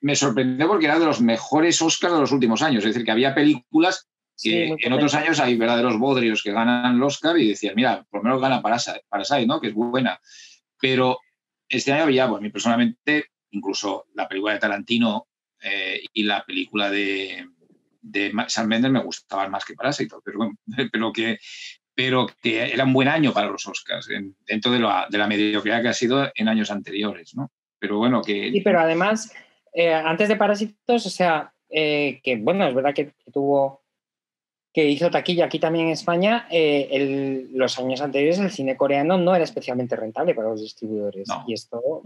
[0.00, 2.84] me sorprendió porque era de los mejores Oscars de los últimos años.
[2.84, 4.08] Es decir, que había películas
[4.42, 8.24] en otros años hay verdaderos bodrios que ganan el Oscar y decían, mira, por lo
[8.24, 9.60] menos gana Parasite, ¿no?
[9.60, 10.20] que es buena.
[10.80, 11.18] Pero
[11.68, 15.26] este año ya, pues a mí personalmente, incluso la película de Tarantino
[15.62, 17.46] eh, y la película de,
[18.00, 20.50] de Sam Mendes me gustaban más que Parasite, pero,
[20.92, 21.38] pero, que,
[21.94, 24.08] pero que era un buen año para los Oscars,
[24.46, 27.34] dentro de la, de la mediocridad que ha sido en años anteriores.
[27.34, 27.50] ¿no?
[27.78, 28.50] Pero bueno, que...
[28.50, 29.32] Sí, pero además,
[29.72, 33.80] eh, antes de Parásitos, o sea, eh, que bueno, es verdad que tuvo
[34.72, 39.34] que hizo taquilla aquí también en España, eh, los años anteriores el cine coreano no
[39.34, 41.28] era especialmente rentable para los distribuidores.
[41.48, 42.02] Y esto...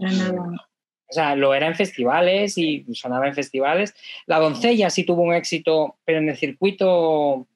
[1.15, 3.95] sea, lo era en festivales y sonaba en festivales.
[4.25, 7.47] La doncella sí tuvo un éxito, pero en el circuito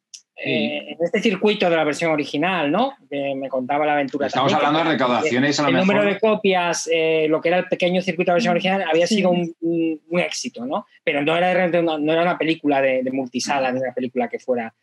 [0.42, 2.94] eh, en este circuito de la versión original, ¿no?
[3.10, 4.28] me contaba la aventura.
[4.28, 7.66] Estamos hablando de recaudaciones a lo El número de copias, eh, lo que era el
[7.66, 10.86] pequeño circuito de la versión original, había sido un, éxito, ¿no?
[11.04, 14.74] Pero no era, no era una película de, multisala, ni una película que fuera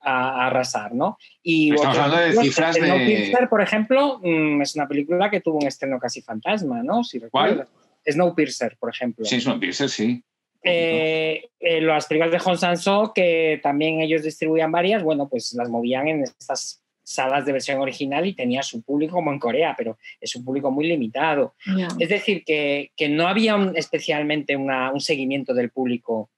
[0.00, 1.18] a, arrasar, ¿no?
[1.42, 3.46] Y Estamos hablando de cifras de...
[3.50, 7.04] por ejemplo, mm, es una película que tuvo un estreno casi fantasma, ¿no?
[7.04, 7.68] Si ¿Cuál?
[8.06, 9.24] Snowpiercer, por ejemplo.
[9.24, 10.22] Sí, Snowpiercer, sí.
[10.62, 15.68] Eh, eh, las películas de Hong Sang-soo, que también ellos distribuían varias, bueno, pues las
[15.68, 19.96] movían en estas salas de versión original y tenía su público como en Corea, pero
[20.20, 21.54] es un público muy limitado.
[22.00, 26.30] Es decir, que, no había especialmente un seguimiento del público,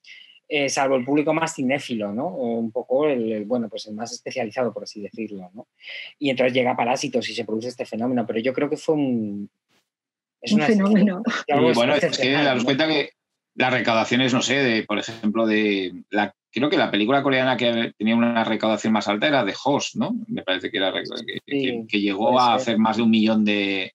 [0.47, 2.29] eh, salvo el público más cinéfilo, ¿no?
[2.29, 5.69] un poco el, bueno, pues el más especializado, por así decirlo, ¿no?
[6.19, 9.51] Y entonces llega Parásitos y se produce este fenómeno, pero yo creo que fue un...
[10.41, 11.23] Es un fenómeno.
[11.75, 13.11] bueno, es que daros cuenta que
[13.55, 17.93] las recaudaciones, no sé, de, por ejemplo, de la, creo que la película coreana que
[17.99, 20.15] tenía una recaudación más alta era de Host, ¿no?
[20.29, 20.93] Me parece que era
[21.45, 23.93] que, llegó a hacer más de un millón de,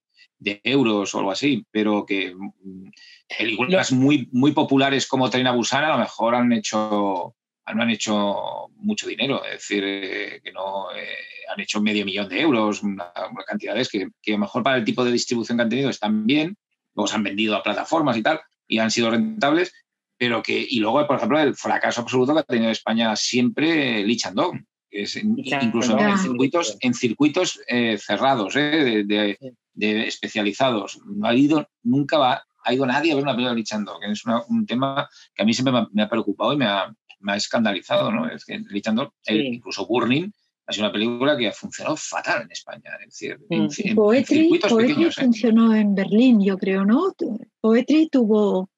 [0.63, 2.89] euros o algo así, pero que mm,
[3.37, 7.33] películas muy, muy populares como Tren a Busan a lo mejor han hecho
[7.73, 11.07] no han hecho mucho dinero, es decir, eh, que no eh,
[11.51, 13.11] han hecho medio millón de euros, una,
[13.45, 16.25] cantidades que, que, a lo mejor para el tipo de distribución que han tenido están
[16.25, 16.57] bien,
[16.95, 19.73] luego se han vendido a plataformas y tal, y han sido rentables,
[20.17, 24.25] pero que, y luego, por ejemplo, el fracaso absoluto que ha tenido España siempre Lich
[24.25, 24.55] and Dog,
[24.93, 30.99] es, incluso en circuitos, en circuitos eh, cerrados, eh, de, especializados.
[31.05, 34.23] No ha ido, nunca va, ha ido nadie a ver una película de que es
[34.47, 38.11] un tema que a mí siempre me ha, preocupado y me ha, me ha, escandalizado,
[38.11, 38.29] ¿no?
[38.29, 40.31] Es que Lich and Dog, incluso Burning,
[40.65, 42.91] ha sido una película que ha funcionado fatal en España.
[43.01, 43.95] Es decir, en, mm.
[43.95, 45.11] Poetry, ¿eh?
[45.11, 47.13] funcionó en Berlín, yo creo, ¿no?
[47.59, 48.69] Poetry tuvo,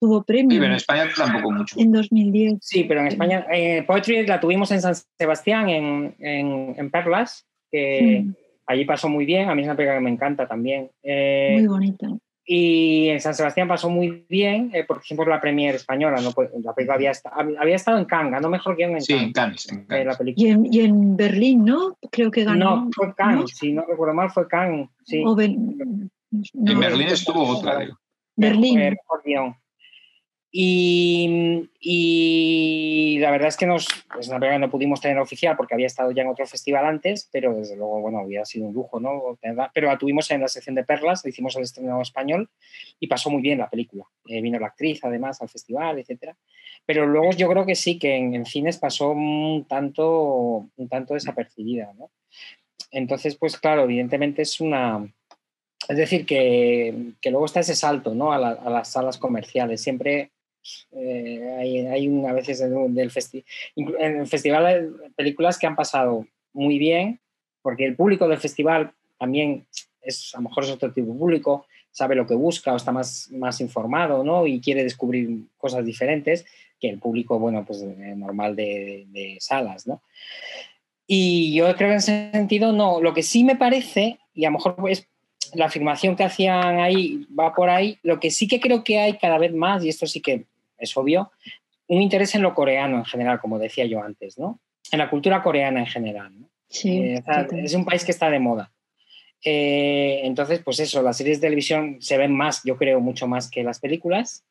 [0.00, 0.50] tuvo premio.
[0.50, 1.76] Sí, pero en España tampoco mucho.
[1.78, 2.58] En 2010.
[2.60, 8.26] Sí, pero en España, eh, Poetry la tuvimos en San Sebastián, en, en, Perlas, que
[8.66, 9.48] allí pasó muy bien.
[9.48, 10.90] A mí es una película que me encanta también.
[11.02, 12.08] Eh, muy bonita.
[12.46, 16.20] Y en San Sebastián pasó muy bien, eh, por ejemplo, la Premier española.
[16.20, 16.32] ¿no?
[16.32, 17.12] Pues, la película había,
[17.58, 19.66] había estado en Cannes, ganó mejor guion en sí, en Cannes.
[19.72, 20.06] Eh,
[20.36, 21.96] y, en, y, en, Berlín, ¿no?
[22.10, 22.76] Creo que ganó.
[22.76, 24.90] No, fue Cannes, si no recuerdo mal, fue Cannes.
[25.04, 25.22] Sí.
[25.22, 26.10] en
[26.80, 27.78] Berlín estuvo otra.
[28.36, 28.94] Berlín.
[30.56, 31.68] Y,
[33.18, 36.28] la verdad es que nos, pues no pudimos tener oficial porque había estado ya en
[36.28, 39.36] otro festival antes, pero desde luego, bueno, había sido un lujo, ¿no?
[39.74, 42.48] Pero la tuvimos en la sección de perlas, hicimos el estreno español
[43.00, 44.04] y pasó muy bien la película.
[44.28, 46.36] Eh, vino la actriz además al festival, etcétera.
[46.86, 52.12] Pero luego yo creo que sí, que en, cines pasó un tanto, tanto desapercibida, ¿no?
[52.92, 55.04] Entonces, pues claro, evidentemente es una,
[55.88, 56.94] es decir, que,
[57.24, 58.32] luego está ese salto ¿no?
[58.32, 59.82] a, las salas comerciales.
[59.82, 60.30] Siempre
[60.92, 63.10] eh, hay, hay a veces en, del
[63.76, 67.20] en el festival hay películas que han pasado muy bien,
[67.62, 69.66] porque el público del festival también
[70.02, 72.92] es, a lo mejor es otro tipo de público, sabe lo que busca o está
[72.92, 74.46] más, más informado ¿no?
[74.46, 76.44] y quiere descubrir cosas diferentes
[76.80, 79.86] que el público bueno, pues, normal de, salas.
[79.86, 80.02] ¿no?
[81.06, 83.00] Y yo creo que en ese sentido no.
[83.00, 85.06] Lo que sí me parece, y a lo mejor es
[85.54, 89.16] la afirmación que hacían ahí va por ahí, lo que sí que creo que hay
[89.18, 90.46] cada vez más, y esto sí que
[90.84, 91.30] es obvio,
[91.88, 94.60] un interés en lo coreano en general, como decía yo antes, ¿no?
[94.90, 96.32] En la cultura coreana en general.
[96.68, 98.72] Sí, eh, es un país que está de moda.
[99.44, 103.50] Eh, entonces, pues eso, las series de televisión se ven más, yo creo, mucho más
[103.50, 104.44] que las películas.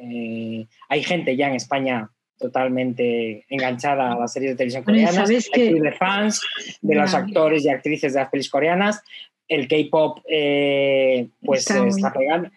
[0.00, 5.72] Eh, hay gente ya en España totalmente enganchada a las series de televisión coreanas, que...
[5.72, 6.42] de fans
[6.82, 9.02] de los actores y actrices de las pelis coreanas.
[9.46, 12.50] El K-pop, pues está, pegando.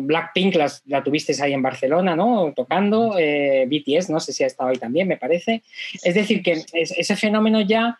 [0.00, 0.56] Blackpink
[0.86, 2.52] la tuviste ahí en Barcelona, ¿no?
[2.54, 5.62] Tocando, BTS, no sé si ha estado ahí también, me parece.
[6.02, 7.98] Es decir, que ese fenómeno ya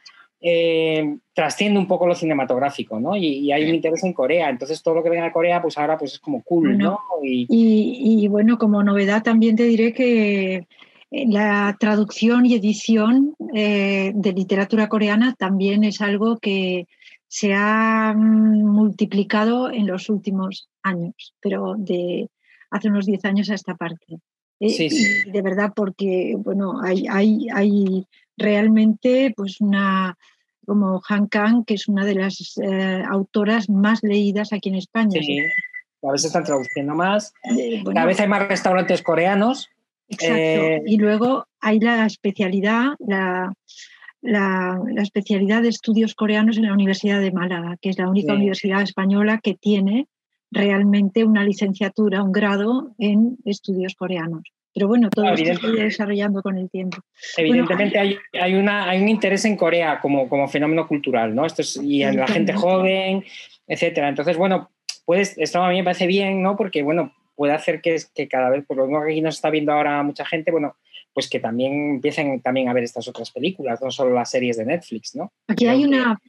[0.48, 3.16] eh, trasciende un poco lo cinematográfico, ¿no?
[3.16, 5.96] Y, hay un interés en Corea, entonces todo lo que venga de Corea, pues ahora
[5.96, 7.00] pues es como cool, ¿no?
[7.22, 10.54] Y, bueno, como novedad también te diré que
[11.10, 16.86] eh, la traducción y edición eh, de literatura coreana también es algo que
[17.28, 22.28] se ha multiplicado en los últimos años, pero de
[22.70, 24.18] hace unos 10 años a esta parte.
[24.60, 25.30] Sí, sí.
[25.30, 30.16] De verdad, porque bueno, hay, hay, hay realmente pues una
[30.66, 35.20] como Han Kang, que es una de las eh, autoras más leídas aquí en España.
[35.20, 35.38] Sí,
[36.02, 37.32] a veces están traduciendo más.
[37.56, 39.68] Eh, Cada vez hay más restaurantes coreanos.
[40.08, 40.36] Exacto.
[40.36, 43.52] Eh, y luego hay la especialidad, la,
[44.26, 48.82] la, especialidad de estudios coreanos en la Universidad de Málaga, que es la única universidad
[48.82, 50.08] española que tiene
[50.50, 54.42] realmente una licenciatura, un grado en estudios coreanos.
[54.74, 56.98] Pero bueno, todo esto se sigue desarrollando con el tiempo.
[57.36, 61.46] Evidentemente hay, hay, una, hay un interés en Corea como, como fenómeno cultural, ¿no?
[61.46, 63.24] Esto es, y en la gente joven,
[63.66, 64.10] etcétera.
[64.10, 64.70] Entonces, bueno,
[65.06, 66.56] pues esto a mí me parece bien, ¿no?
[66.56, 69.48] Porque, bueno, puede hacer que, que cada vez, por lo mismo que aquí nos está
[69.48, 70.76] viendo ahora mucha gente, bueno,
[71.16, 74.66] pues que también empiecen también a ver estas otras películas, no solo las series de
[74.66, 75.32] Netflix, ¿no?
[75.48, 76.20] Aquí hay una,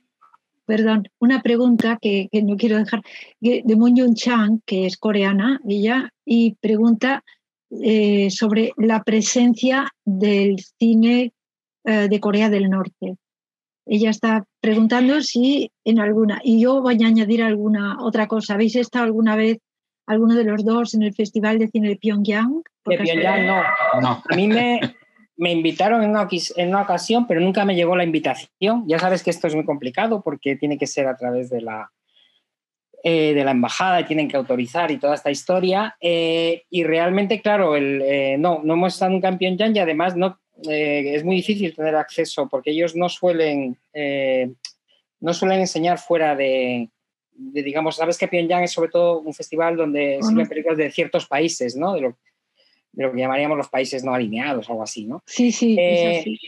[0.66, 3.02] perdón, una pregunta que, que, no quiero dejar,
[3.42, 7.22] de Moon Yoon Chang, que es coreana, ella, y pregunta
[7.70, 11.34] eh, sobre la presencia del cine
[11.84, 13.18] eh, de Corea del Norte.
[13.86, 18.54] Ella está preguntando si en alguna, y yo voy a añadir alguna otra cosa.
[18.54, 19.58] ¿Habéis estado alguna vez,
[20.06, 22.64] alguno de los dos, en el Festival de Cine de Pyongyang?
[22.88, 23.64] De Pyongyang no.
[24.02, 24.24] no.
[24.30, 24.80] A mí me,
[25.38, 28.84] me invitaron en una, en una ocasión, pero nunca me llegó la invitación.
[28.88, 31.92] Ya sabes que esto es muy complicado porque tiene que ser a través de la,
[33.04, 35.96] eh, de la embajada y tienen que autorizar y toda esta historia.
[36.02, 40.16] Eh, y realmente, claro, el, eh, no, no hemos estado nunca en Pyongyang y además
[40.16, 43.78] no, es muy difícil tener acceso porque ellos no suelen,
[45.20, 46.90] no suelen enseñar fuera de,
[47.32, 51.28] digamos, sabes que Pyongyang es sobre todo un festival donde se ven películas de ciertos
[51.28, 51.94] países, ¿no?
[51.94, 52.18] De lo,
[52.98, 55.22] de lo que llamaríamos los países no alineados, algo así, ¿no?
[55.26, 55.78] Sí, sí.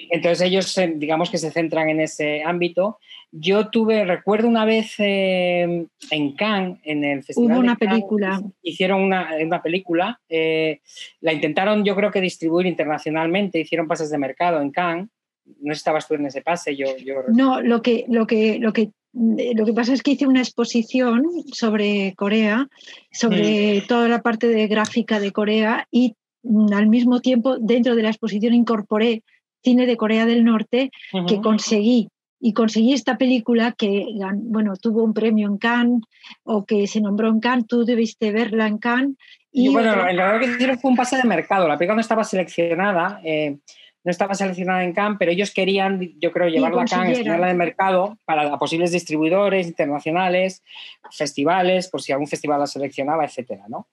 [0.10, 2.98] Entonces ellos, digamos que se centran en ese ámbito
[3.32, 7.52] yo tuve, recuerdo una vez eh, en Cannes, en el festival.
[7.52, 8.42] Hubo una película.
[8.64, 10.20] Hicieron una, una película.
[10.28, 10.82] Eh,
[11.22, 13.60] la intentaron, yo creo que distribuir internacionalmente.
[13.60, 15.10] Hicieron pases de mercado en Cannes.
[15.62, 16.76] No estabas tú en ese pase.
[16.76, 16.88] Yo,
[17.28, 21.24] No, lo que, lo, que, lo, que, lo que pasa es que hice una exposición
[21.54, 22.68] sobre Corea,
[23.12, 23.88] sobre mm.
[23.88, 28.54] toda la parte de gráfica de Corea y al mismo tiempo dentro de la exposición
[28.54, 29.24] incorporé
[29.64, 30.92] cine de Corea del Norte
[31.28, 32.10] que conseguí
[32.40, 36.02] y conseguí esta película que bueno, tuvo un premio en Cannes
[36.44, 39.16] o que se nombró en Cannes, tú debiste verla en Cannes.
[39.52, 42.02] Y bueno, en realidad lo que hicieron fue un pase de mercado, la película no
[42.02, 43.58] estaba seleccionada, eh,
[44.04, 47.56] no estaba seleccionada en Cannes, pero ellos querían, yo creo, llevarla a Cannes, enseñarla de
[47.56, 50.64] mercado para posibles distribuidores internacionales,
[51.12, 53.88] festivales, por si algún festival la seleccionaba, etcétera, ¿no?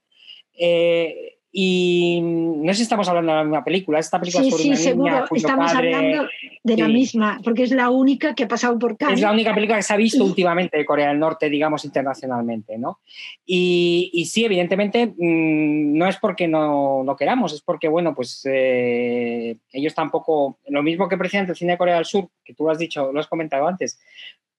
[0.59, 3.99] Eh, y no sé si estamos hablando de la misma película.
[3.99, 5.24] Esta película sí, sí, seguro.
[5.35, 6.28] estamos hablando
[6.62, 9.15] de la misma, porque es la única que ha pasado por Cannes.
[9.15, 12.77] Es la única película que se ha visto últimamente de Corea del Norte, digamos, internacionalmente.
[12.77, 12.99] ¿no?
[13.47, 18.43] Y, y sí, evidentemente, mm, no es porque no, no, queramos, es porque, bueno, pues
[18.45, 20.59] eh, ellos tampoco.
[20.69, 23.19] Lo mismo que precisamente el cine de Corea del Sur, que tú has dicho, lo
[23.19, 23.99] has comentado antes,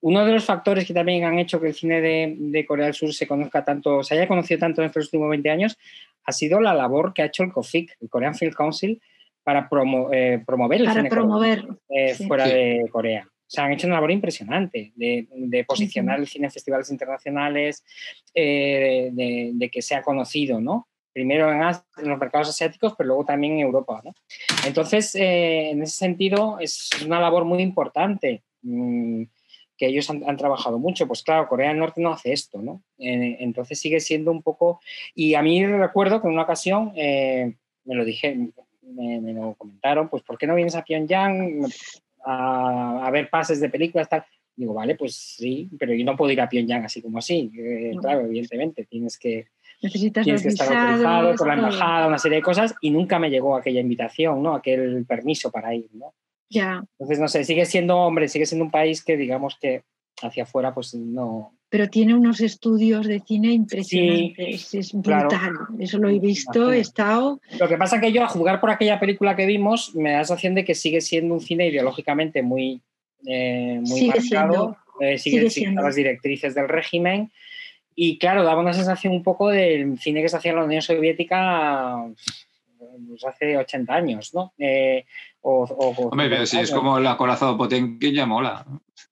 [0.02, 3.14] uno de los factores que también han hecho que el cine de, Corea del Sur
[3.14, 5.78] se conozca tanto, se haya conocido tanto en estos últimos 20 años,
[6.24, 9.02] ha sido la labor que ha hecho el COFIC, el Korean Film Council,
[9.44, 9.70] para
[10.12, 13.26] eh, promover el para cine promover, eh, fuera de Corea.
[13.48, 17.84] se han hecho una labor impresionante de, posicionar el cine en festivales internacionales,
[18.34, 20.90] eh, de, que sea conocido, ¿no?
[21.14, 24.14] Primero en, los mercados asiáticos, pero luego también en Europa, ¿no?
[24.66, 29.24] Entonces, eh, en ese sentido, es una labor muy importante mm,
[29.78, 31.08] que ellos han, trabajado mucho.
[31.08, 32.82] Pues claro, Corea del Norte no hace esto, ¿no?
[32.98, 34.80] entonces sigue siendo un poco...
[35.14, 37.56] Y a mí recuerdo que en una ocasión me
[37.96, 38.36] lo dije,
[38.82, 41.68] me, me, lo comentaron, pues ¿por qué no vienes a Pyongyang?
[42.28, 44.26] a, ver pases de películas, tal.
[44.56, 47.52] Digo, vale, pues sí, pero yo no puedo ir a Pyongyang así como así.
[48.02, 49.48] Claro, evidentemente, tienes que,
[49.82, 53.30] Necesitas tienes que estar autorizado por la embajada, una serie de cosas, y nunca me
[53.30, 54.56] llegó aquella invitación, ¿no?
[54.56, 56.14] Aquel permiso para ir, ¿no?
[56.50, 56.84] Ya.
[57.00, 59.84] Entonces, no sé, sigue siendo, hombre, sigue siendo un país que digamos que
[60.22, 66.08] hacia afuera, pues no, pero tiene unos estudios de cine impresionantes, es brutal, eso lo
[66.08, 67.42] he visto, he estado...
[67.60, 70.20] Lo que pasa es que yo a jugar por aquella película que vimos me da
[70.20, 72.82] la sensación de que sigue siendo un cine ideológicamente muy,
[73.26, 75.82] eh, muy sigue marcado, eh, sigue, siendo.
[75.82, 77.32] las directrices del régimen.
[77.96, 80.82] Y claro, daba una sensación un poco del cine que se hacía en la Unión
[80.82, 81.98] Soviética
[83.10, 84.54] pues, hace 80 años, ¿no?
[84.58, 85.04] Eh,
[85.48, 88.66] o, Hombre, si es como el acorazado Potenkin ya mola.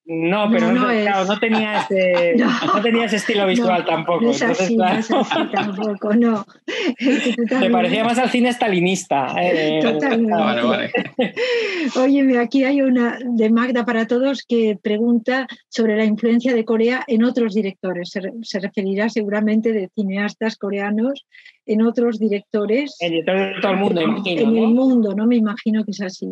[0.07, 2.82] No, pero no, no, tenía ese, no.
[2.82, 4.24] tenía ese estilo visual tampoco.
[4.24, 6.45] No es así, no es así tampoco, no.
[7.60, 9.34] Me parecía más al cine stalinista.
[9.41, 9.80] Eh.
[9.82, 10.32] Totalmente.
[10.32, 10.91] Vale, vale.
[11.95, 17.03] Óyeme, aquí hay una de Magda para todos que pregunta sobre la influencia de Corea
[17.07, 18.12] en otros directores.
[18.44, 21.26] Se, referirá seguramente de cineastas coreanos
[21.66, 22.95] en otros directores.
[22.99, 24.41] En todo el mundo, imagino.
[24.41, 25.26] En el mundo, ¿no?
[25.26, 26.28] Me imagino que es así.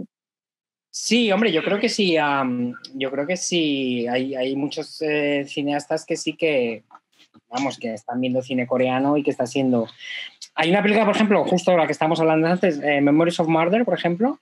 [0.95, 2.17] Sí, hombre, yo creo que sí.
[2.93, 4.05] yo creo que sí.
[4.07, 6.83] Hay, hay muchos eh, cineastas que sí que,
[7.49, 9.87] vamos, que están viendo cine coreano y que está siendo.
[10.53, 13.85] Hay una película, por ejemplo, justo la que estamos hablando antes, eh, Memories of Murder,
[13.85, 14.39] por ejemplo.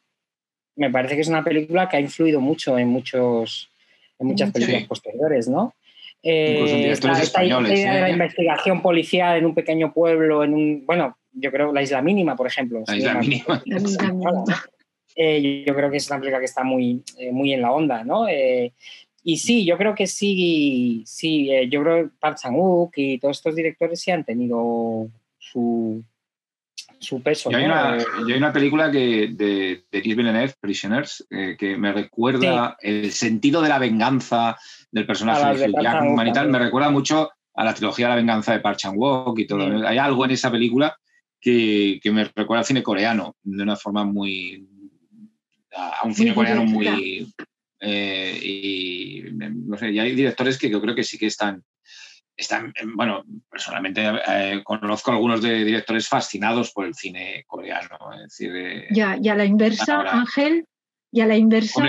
[0.75, 3.71] Me parece que es una película que ha influido mucho en muchos,
[4.19, 5.73] en muchas películas posteriores, ¿no?
[6.21, 11.17] Eh, esta, esta idea de la investigación policial en un pequeño pueblo, en un, bueno,
[11.31, 12.83] yo creo la isla mínima, por ejemplo.
[12.87, 13.63] La isla mínima.
[15.15, 18.03] Eh, yo creo que es una película que está muy, eh, muy en la onda,
[18.03, 18.27] ¿no?
[18.27, 18.73] Eh,
[19.23, 23.55] y sí, yo creo que sí, sí, yo creo que Park Chan-wook y todos estos
[23.55, 26.03] directores sí han tenido su,
[26.97, 27.51] su peso.
[27.51, 27.65] Yo, hay
[28.33, 34.57] una, película que, de Denis Villeneuve, Prisoners, que me recuerda el sentido de la venganza
[34.91, 38.77] del personaje de, Jackman me recuerda mucho a la trilogía de la venganza de Park
[38.77, 39.87] Chan-wook y todo.
[39.87, 40.97] Hay algo en esa película
[41.39, 44.67] que, que, me recuerda al cine coreano de una forma muy,
[45.75, 47.31] a un cine coreano muy...
[47.83, 51.63] Eh, y no sé, y hay directores que yo creo que sí que están,
[52.37, 57.97] están bueno, personalmente eh, conozco algunos de directores fascinados por el cine coreano.
[58.13, 60.65] Es decir, eh, ya, y a la inversa, Ángel,
[61.11, 61.83] y a la inversa,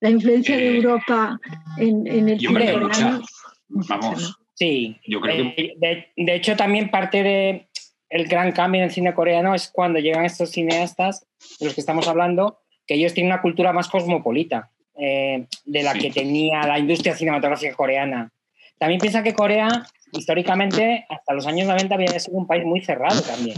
[0.00, 1.38] la influencia de Europa
[1.76, 3.22] en, el cine coreano.
[3.68, 4.38] vamos.
[4.54, 5.74] Sí, yo creo que...
[5.76, 7.68] de, de, hecho también parte de
[8.10, 11.26] el gran cambio en el cine coreano es cuando llegan estos cineastas
[11.60, 15.94] de los que estamos hablando que ellos tienen una cultura más cosmopolita eh, de la
[15.94, 18.30] que tenía la industria cinematográfica coreana.
[18.78, 19.68] También piensa que Corea,
[20.12, 23.56] históricamente, hasta los años 90 había sido un país muy cerrado también.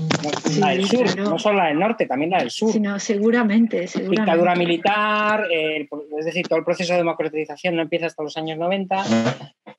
[0.61, 2.71] la del sur, no solo la del norte, también la del sur.
[3.01, 4.21] seguramente, seguramente.
[4.21, 9.05] Dictadura militar, es decir, todo el proceso de democratización no empieza hasta los años 90.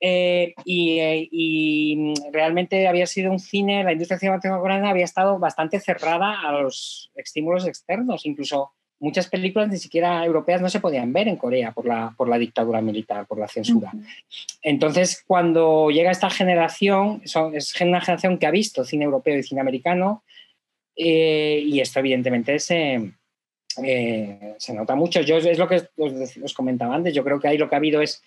[0.02, 5.40] Eh, y, eh, y, realmente había sido un cine, la industria cinematográfica coreana había estado
[5.40, 11.12] bastante cerrada a los estímulos externos, incluso muchas películas ni siquiera europeas no se podían
[11.12, 13.92] ver en Corea por la, por la dictadura militar, por la censura.
[14.62, 19.44] Entonces, cuando llega esta generación, son, es una generación que ha visto cine europeo y
[19.44, 20.24] cine americano,
[20.96, 23.12] eh, y esto evidentemente se,
[23.84, 25.22] eh, se nota mucho.
[25.22, 28.02] Yo es lo que os, comentaba antes, yo creo que ahí lo que ha habido
[28.02, 28.24] es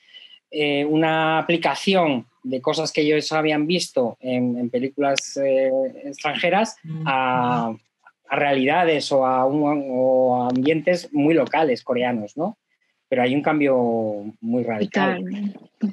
[0.50, 5.38] eh, una aplicación de cosas que ellos habían visto en, películas
[6.04, 7.74] extranjeras a
[8.28, 12.58] a realidades o a, ambientes muy locales coreanos, ¿no?
[13.08, 15.24] Pero hay un cambio muy radical.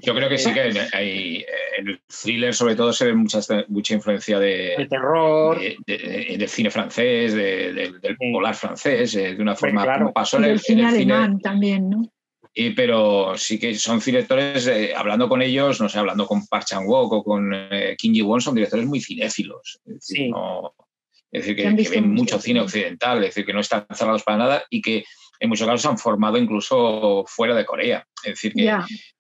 [0.02, 1.46] Yo creo que sí que hay,
[1.78, 3.40] en el thriller sobre todo se ve mucha,
[3.70, 5.58] mucha influencia de, terror,
[5.88, 10.86] de, cine francés, del polar francés, eh, de una forma como pasó en el, cine
[10.86, 12.12] alemán también, ¿no?
[12.54, 16.66] Y, pero sí que son directores, eh, hablando con ellos, no sé, hablando con Park
[16.66, 19.82] Chan-wook o con eh, Kim Ji-won, son directores muy cinéfilos.
[20.00, 20.30] sí.
[20.30, 20.74] no,
[21.36, 24.64] es decir, que, ven mucho cine occidental, es decir, que no están cerrados para nada
[24.70, 25.04] y que
[25.40, 28.06] en muchos casos han formado incluso fuera de Corea.
[28.24, 28.72] Es decir, que,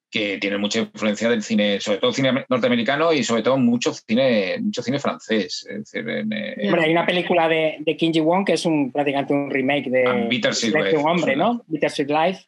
[0.09, 4.57] que tienen mucha influencia del cine, sobre todo cine norteamericano y sobre todo mucho cine,
[4.61, 5.67] mucho cine francés.
[5.69, 9.51] Es decir, eh, hay una película de, de Kim Ji-won que es un, prácticamente un
[9.51, 11.63] remake de, de un hombre, ¿no?
[11.67, 12.45] Bittersweet Life.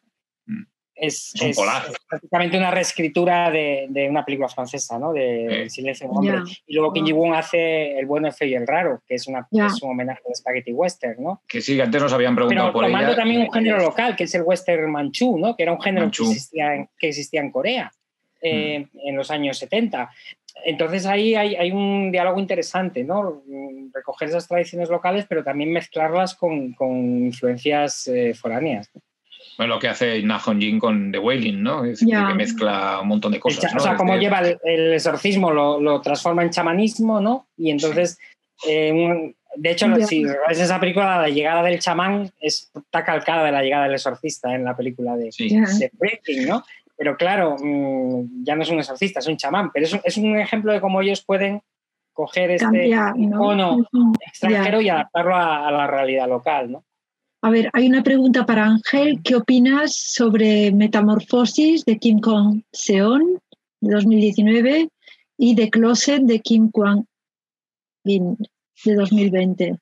[1.00, 1.82] Es, Es un polar.
[1.90, 5.12] es prácticamente una reescritura de, de una película francesa, ¿no?
[5.12, 5.62] De.
[5.62, 6.38] El silencio un hombre.
[6.66, 9.46] Y luego Kim Ji-woon hace El bueno, el feo y el raro, que es, una,
[9.50, 9.66] Ya.
[9.66, 11.42] es un homenaje al spaghetti western, ¿no?
[11.46, 13.16] Que sí, que antes nos habían preguntado Pero por tomando ella.
[13.16, 15.56] también un género local, que es el western manchú, ¿no?
[15.56, 17.92] Que era un género que existía, en, que existía en Corea
[18.40, 18.98] eh, Mm.
[19.08, 20.10] en los años 70.
[20.64, 23.42] Entonces ahí hay, hay un diálogo interesante, ¿no?
[23.94, 26.90] Recoger esas tradiciones locales, pero también mezclarlas con, con
[27.26, 28.90] influencias eh, foráneas.
[29.58, 31.84] Bueno, lo que hace Na Hong-jin con The Wailing, ¿no?
[31.84, 33.60] Es decir, que mezcla un montón de cosas.
[33.60, 33.76] cha- ¿no?
[33.78, 37.48] O sea, como lleva el, el exorcismo, lo, lo transforma en chamanismo, ¿no?
[37.56, 38.18] Y entonces,
[38.68, 43.44] eh, un- de hecho, si ves esa película, la llegada del chamán es- está calcada
[43.44, 45.48] de la llegada del exorcista en la película de, Sí.
[45.48, 46.62] De Breaking, ¿no?
[46.96, 50.16] Pero claro, mm, ya no es un exorcista, es un chamán, pero es un, es
[50.18, 51.62] un ejemplo de cómo ellos pueden
[52.12, 53.24] coger este Cambiar, ¿no?
[53.52, 53.88] icono
[54.26, 56.84] extranjero y adaptarlo a, a la realidad local, ¿no?
[57.40, 59.20] A ver, hay una pregunta para Ángel.
[59.22, 63.40] ¿Qué opinas sobre Metamorfosis de Kim Kong Seon
[63.80, 64.88] de 2019
[65.36, 67.04] y The Closet de Kim Kwang
[68.02, 68.36] Bin
[68.84, 69.76] de 2020?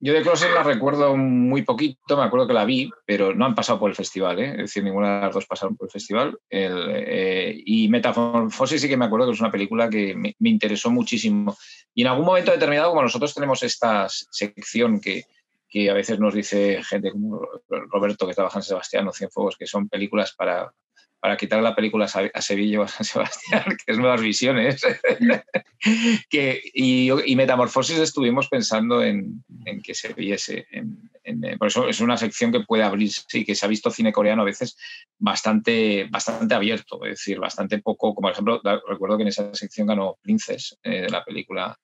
[0.00, 3.54] Yo de Closet la recuerdo muy poquito, me acuerdo que la vi, pero no han
[3.54, 4.50] pasado por el festival, ¿eh?
[4.50, 6.38] es decir, ninguna de las dos pasaron por el festival.
[6.50, 10.50] El, eh, y Metamorfosis sí que me acuerdo que es una película que me, me
[10.50, 11.56] interesó muchísimo.
[11.94, 15.24] Y en algún momento determinado, como nosotros tenemos esta sección que,
[15.68, 19.66] que a veces nos dice gente como Roberto que trabaja en Sebastián o Cienfuegos, que
[19.66, 20.72] son películas para,
[21.20, 24.80] para quitar la película a Sevilla o a San Sebastián, que es Nuevas Visiones.
[26.30, 30.66] que, y, Metamorfosis estuvimos pensando en, en que se viese.
[30.70, 33.90] En, en, por eso es una sección que puede abrirse y que se ha visto
[33.90, 34.76] cine coreano a veces
[35.18, 38.14] bastante, bastante abierto, es decir, bastante poco.
[38.14, 41.76] Como por ejemplo, recuerdo que en esa sección ganó Princess eh, de la película.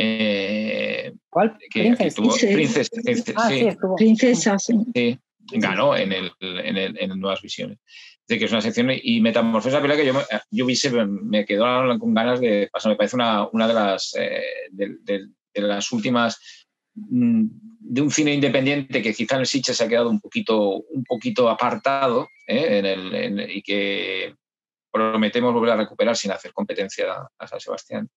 [0.00, 1.58] Eh, ¿Cuál?
[1.70, 2.14] Que, Princess.
[2.14, 3.68] Que tuvo, Princess, Princess ah, sí.
[3.96, 4.74] Princesa, sí.
[4.94, 5.18] sí
[5.52, 7.78] ganó en, el, en, el, en Nuevas Visiones.
[8.26, 11.46] De que es una sección y Metamorfosis, la película que yo, yo vi, se me
[11.46, 11.64] quedó
[11.98, 12.92] con ganas de pasar.
[12.92, 16.38] Me parece una, una de, las, eh, de, de, de, las últimas
[16.94, 17.46] mm,
[17.80, 21.04] de un cine independiente que quizá en el Sitges se ha quedado un poquito, un
[21.04, 22.78] poquito apartado ¿eh?
[22.78, 24.34] en el, en, y que
[24.98, 28.08] prometemos volver a recuperar sin hacer competencia a San Sebastián.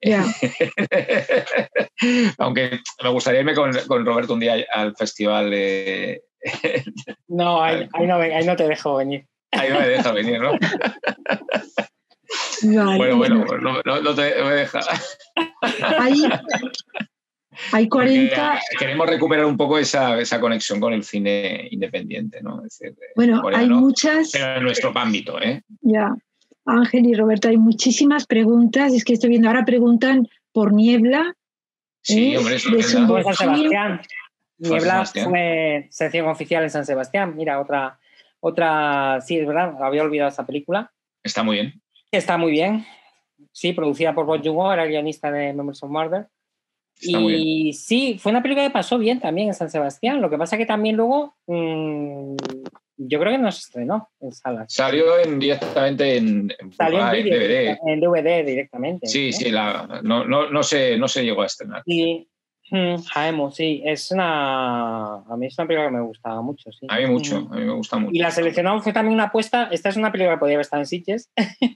[0.00, 0.24] Yeah.
[2.38, 5.50] Aunque me gustaría irme con, con, Roberto un día al festival.
[5.52, 6.22] Eh,
[7.28, 9.26] no, ahí, ahí, no, ahí no te dejo venir.
[9.52, 10.52] Ahí no me deja venir, ¿no?
[12.62, 14.80] Vale, bueno, bueno, no, no, no te me deja.
[15.98, 16.22] Hay,
[17.70, 18.34] hay 40.
[18.34, 22.64] Porque queremos recuperar un poco esa, esa, conexión con el cine independiente, ¿no?
[22.64, 24.30] Es decir, bueno, coreano, hay muchas.
[24.32, 25.62] Pero en nuestro ámbito, ¿eh?
[25.80, 26.14] Ya.
[26.64, 28.92] Ángel y Roberto, hay muchísimas preguntas.
[28.92, 31.34] Es que estoy viendo ahora preguntan por Niebla.
[32.02, 32.38] Sí, ¿eh?
[32.38, 33.06] hombre, eso es San.
[33.06, 34.00] Sebastián.
[34.58, 35.30] Niebla Sebastián.
[35.30, 37.34] fue sección oficial en San Sebastián.
[37.36, 37.98] Mira, otra,
[38.40, 40.92] otra, sí, es verdad, había olvidado esta película.
[41.22, 41.82] Está muy bien.
[42.10, 42.84] Está muy bien.
[43.50, 46.28] Sí, producida por Bob Joon-ho, era el guionista de Memories of Murder.
[47.00, 50.20] Está y sí, fue una película que pasó bien también en San Sebastián.
[50.22, 52.36] Lo que pasa que también luego mmm,
[52.96, 54.72] yo creo que no se estrenó en salas.
[54.72, 57.76] Salió en, directamente en, en, Salió en, DVD.
[57.86, 59.06] En DVD directamente.
[59.06, 59.36] Sí, ¿no?
[59.36, 61.82] sí, la, no, no, no, se, no se llegó a estrenar.
[61.86, 65.16] Mm, Jaemo, sí, es una.
[65.16, 66.70] A mí es una película que me gustaba mucho.
[66.72, 66.86] Sí.
[66.88, 67.52] A mí mucho, Mm.
[67.52, 68.12] a mí me gusta mucho.
[68.14, 69.68] Y la seleccionamos fue también una apuesta.
[69.70, 71.30] Esta es una película que podía haber estado en Sitges.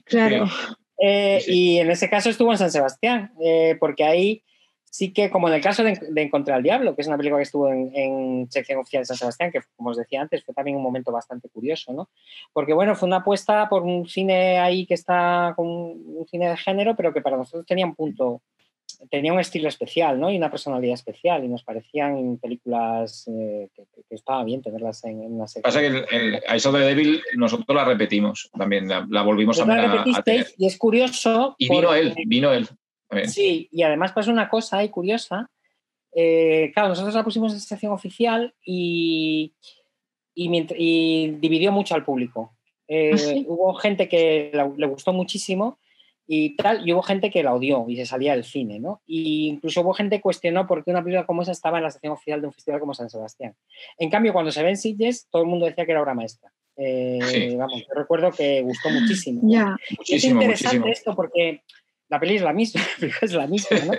[0.05, 0.45] Claro.
[0.99, 1.51] Eh, Sí.
[1.75, 4.43] Y en ese caso estuvo en San Sebastián, eh, porque ahí
[4.89, 7.39] sí que, como en el caso de, de Encontrar al Diablo, que es una película
[7.39, 10.53] que estuvo en, en sección oficial de San Sebastián, que como os decía antes, fue
[10.53, 12.09] también un momento bastante curioso, ¿no?
[12.53, 16.57] Porque bueno, fue una apuesta por un cine ahí que está con un cine de
[16.57, 18.41] género, pero que para nosotros tenía un punto,
[19.09, 20.31] tenía un estilo especial, ¿no?
[20.31, 25.21] Y una personalidad especial, y nos parecían películas eh, que, que, estaba bien tenerlas en,
[25.21, 25.63] en una sección.
[25.63, 29.59] Pasa que el, el Eyes of the Devil nosotros la repetimos también, la, la volvimos
[29.59, 30.47] a, la a, tener.
[30.57, 31.55] Y es curioso.
[31.57, 32.67] Y vino él, vino él.
[33.27, 35.49] Sí, y además pasó una cosa ahí curiosa.
[36.13, 39.53] Eh, claro, nosotros la pusimos en sección oficial y,
[40.33, 42.53] y, y, dividió mucho al público.
[42.87, 43.45] Eh, ¿Ah, sí?
[43.47, 45.79] Hubo gente que la, le gustó muchísimo
[46.29, 49.01] y tal, y hubo gente que la odió y se salía del cine, ¿no?
[49.05, 51.91] Y incluso hubo gente que cuestionó por qué una película como esa estaba en la
[51.91, 53.55] sección oficial de un festival como San Sebastián.
[53.97, 56.51] En cambio, cuando se ven Sitges, todo el mundo decía que era obra maestra.
[56.75, 57.55] Eh, sí.
[57.55, 59.41] Vamos, yo recuerdo que gustó muchísimo.
[59.45, 59.77] Ya.
[59.97, 60.87] Muchísimo, es interesante muchísimo.
[60.87, 61.61] esto porque
[62.09, 63.91] la peli es la misma, la película es la misma, ¿no?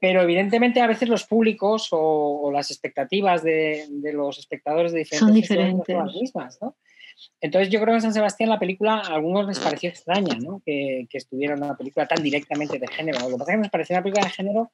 [0.00, 5.00] Pero evidentemente a veces los públicos o, o las expectativas de, de, los espectadores de
[5.00, 5.96] diferentes son diferentes.
[5.96, 6.76] Son las mismas, ¿no?
[7.40, 10.60] Entonces yo creo que en San Sebastián la película a algunos les pareció extraña, ¿no?
[10.64, 13.20] Que, que estuviera una película tan directamente de género.
[13.20, 14.72] Lo que pasa es que nos pareció una película de género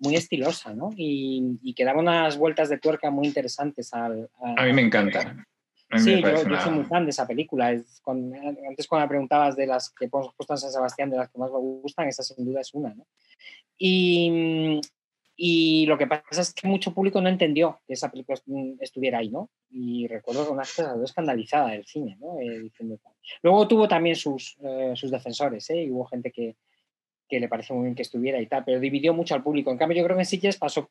[0.00, 0.90] muy estilosa, ¿no?
[0.96, 4.28] Y, y que daba unas vueltas de tuerca muy interesantes al...
[4.56, 5.46] A mí me encanta.
[5.98, 7.68] Sí, yo, soy muy fan de esa película.
[7.68, 11.38] antes cuando me preguntabas de las que hemos puesto en San Sebastián, de las que
[11.38, 12.94] más me gustan, esa sin duda es una.
[12.94, 13.06] ¿no?
[13.78, 14.80] Y,
[15.36, 18.38] y lo que pasa es que mucho público no entendió que esa película
[18.80, 19.50] estuviera ahí, ¿no?
[19.70, 22.38] Y recuerdo que una cosa escandalizada del cine, ¿no?
[22.40, 22.70] Eh,
[23.42, 25.84] Luego tuvo también sus, eh, sus defensores, ¿eh?
[25.84, 26.56] Y hubo gente que,
[27.28, 29.72] que, le pareció muy bien que estuviera y tal, pero dividió mucho al público.
[29.72, 30.88] En cambio, yo creo que en Sitges pasó,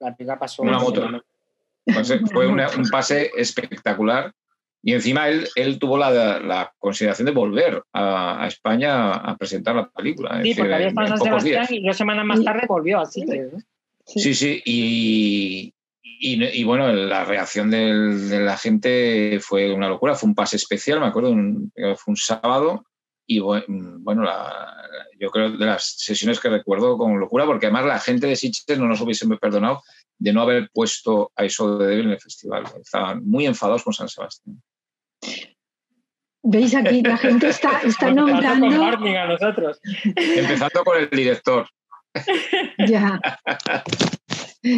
[0.00, 0.62] la película pasó...
[0.62, 1.06] Una moto.
[2.32, 4.32] Fue un pase espectacular
[4.86, 9.74] y encima él, él tuvo la, la consideración de volver a, a, España a presentar
[9.74, 10.42] la película.
[10.42, 13.24] Sí, porque había estado en San Sebastián y dos semanas más tarde volvió así.
[14.04, 15.72] Sí, sí, Y,
[16.20, 21.06] y, bueno, la reacción de la gente fue una locura, fue un pase especial, me
[21.06, 21.34] acuerdo,
[21.96, 22.84] fue un sábado
[23.26, 24.28] y bueno,
[25.18, 28.78] yo creo de las sesiones que recuerdo con locura, porque además la gente de Sitges
[28.78, 29.82] no nos hubiese perdonado
[30.18, 32.64] de no haber puesto a eso de Devil en el festival.
[32.80, 34.62] Estaban muy enfadados con San Sebastián.
[36.42, 37.02] ¿Veis aquí?
[37.02, 38.66] La gente está, está nombrando.
[38.66, 39.80] a nosotros.
[40.04, 41.66] Empezando con el director.
[42.86, 43.20] Ya.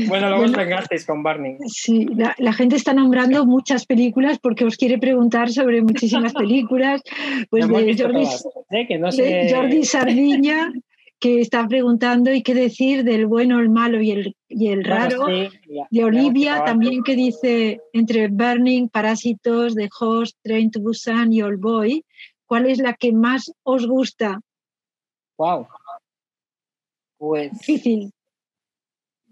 [0.08, 1.58] Bueno, luego os vengasteis con Barney.
[1.68, 7.02] Sí, la, gente está nombrando muchas películas porque os quiere preguntar sobre muchísimas películas.
[7.50, 8.26] Pues de Jordi,
[8.70, 8.86] ¿eh?
[8.88, 10.72] que no Jordi Sardiña,
[11.18, 15.26] que está preguntando y qué decir del bueno, el malo y el, y el raro.
[15.26, 21.56] de Olivia también que dice entre Burning, Parásitos, The Host, Train to Busan y All
[21.56, 22.04] Boy,
[22.44, 24.40] ¿cuál es la que más os gusta?
[25.38, 25.66] Wow.
[27.18, 27.52] Pues.
[27.52, 28.12] Difícil.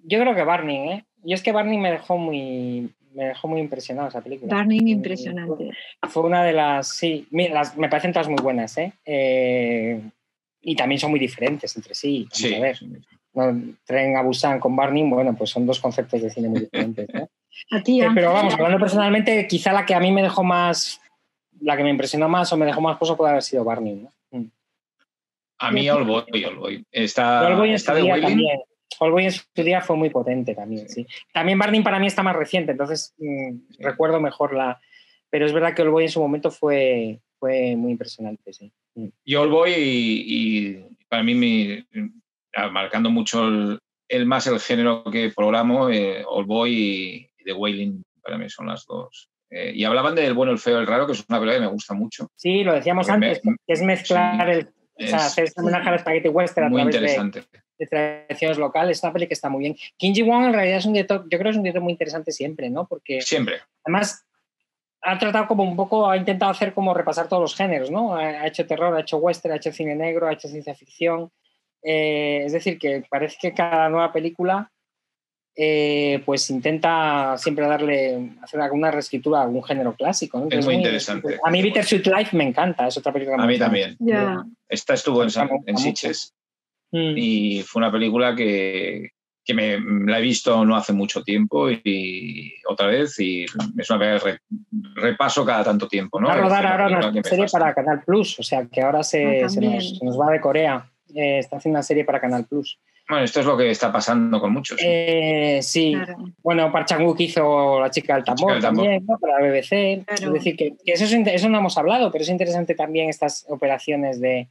[0.04, 1.04] Yo creo que Barney, ¿eh?
[1.24, 4.54] Y es que Barney me dejó muy, me dejó muy impresionado esa película.
[4.54, 5.70] Barney impresionante.
[6.08, 8.92] Fue, una de las, sí, las, me parecen todas muy buenas, ¿eh?
[9.06, 10.00] ¿eh?
[10.64, 12.26] Y también son muy diferentes entre sí.
[12.32, 12.54] sí.
[12.54, 12.78] A ver,
[13.84, 17.06] Tren a Busan con Barney, bueno, pues son dos conceptos de cine muy diferentes.
[17.12, 17.28] ¿no?
[17.70, 21.00] a ti, eh, pero vamos, hablando personalmente, quizá la que a mí me dejó más,
[21.60, 24.12] la que me impresionó más o me dejó más pozo puede haber sido Barney, ¿no?
[24.30, 24.50] Mm.
[25.58, 26.84] A mí All Boy, All Boy.
[26.90, 28.60] Está, All Boy en está de también.
[29.00, 31.06] All Boy en su día fue muy potente también, sí.
[31.32, 34.80] También Barney para mí está más reciente, entonces mm, recuerdo mejor la...
[35.30, 38.72] Pero es verdad que All Boy en su momento fue, fue muy impresionante, sí.
[38.94, 39.08] Mm.
[39.24, 41.86] Y All Boy y, para mí me,
[42.70, 43.46] marcando mucho
[44.08, 48.66] el, más el género que programo, eh, All Boy y The Wailing para mí son
[48.66, 49.28] las dos.
[49.50, 51.72] Eh, y hablaban del bueno, el feo, el raro, que es una película que me
[51.72, 52.28] gusta mucho.
[52.34, 56.66] Sí, lo decíamos antes, que es mezclar el o sea, hacer homenaje al spaghetti western
[56.66, 57.44] a través interesante.
[57.78, 58.98] De, tradiciones locales.
[58.98, 59.76] Esta peli que está muy bien.
[59.96, 62.30] Kim Ji-won en realidad es un director, yo creo que es un director muy interesante
[62.30, 62.86] siempre, ¿no?
[62.86, 63.60] Porque siempre.
[63.84, 64.24] Además,
[65.04, 68.16] ha tratado como un poco, ha intentado hacer como repasar todos los géneros, ¿no?
[68.16, 71.30] Ha hecho terror, ha hecho western, ha hecho cine negro, ha hecho ciencia ficción.
[71.82, 74.70] Eh, es decir, que parece que cada nueva película
[75.54, 80.46] eh, pues intenta siempre darle, hacer alguna reescritura a algún género clásico.
[80.50, 81.38] Es muy, interesante.
[81.44, 83.42] A mí Bittersweet Life me encanta, es otra película.
[83.42, 83.96] A mí también.
[84.68, 85.28] Esta estuvo en,
[85.66, 86.34] en Sitges
[86.92, 87.14] mm.
[87.16, 89.10] y fue una película que,
[89.44, 89.78] que me,
[90.10, 94.38] la he visto no hace mucho tiempo y, otra vez y es una película
[94.94, 96.20] repaso cada tanto tiempo.
[96.20, 96.28] ¿no?
[96.28, 99.48] Va a rodar ahora una serie para Canal Plus, o sea que ahora se, ah,
[99.48, 100.90] se, nos, va de Corea.
[101.14, 102.78] Eh, está haciendo una serie para Canal Plus.
[103.06, 104.78] Bueno, esto es lo que está pasando con muchos.
[104.82, 105.94] Eh, sí,
[106.42, 109.18] bueno, Park Chan-wook hizo La chica del tambor, también, ¿no?
[109.18, 110.04] para la BBC.
[110.10, 114.48] Es decir, que, eso, eso, no hemos hablado, pero es interesante también estas operaciones de...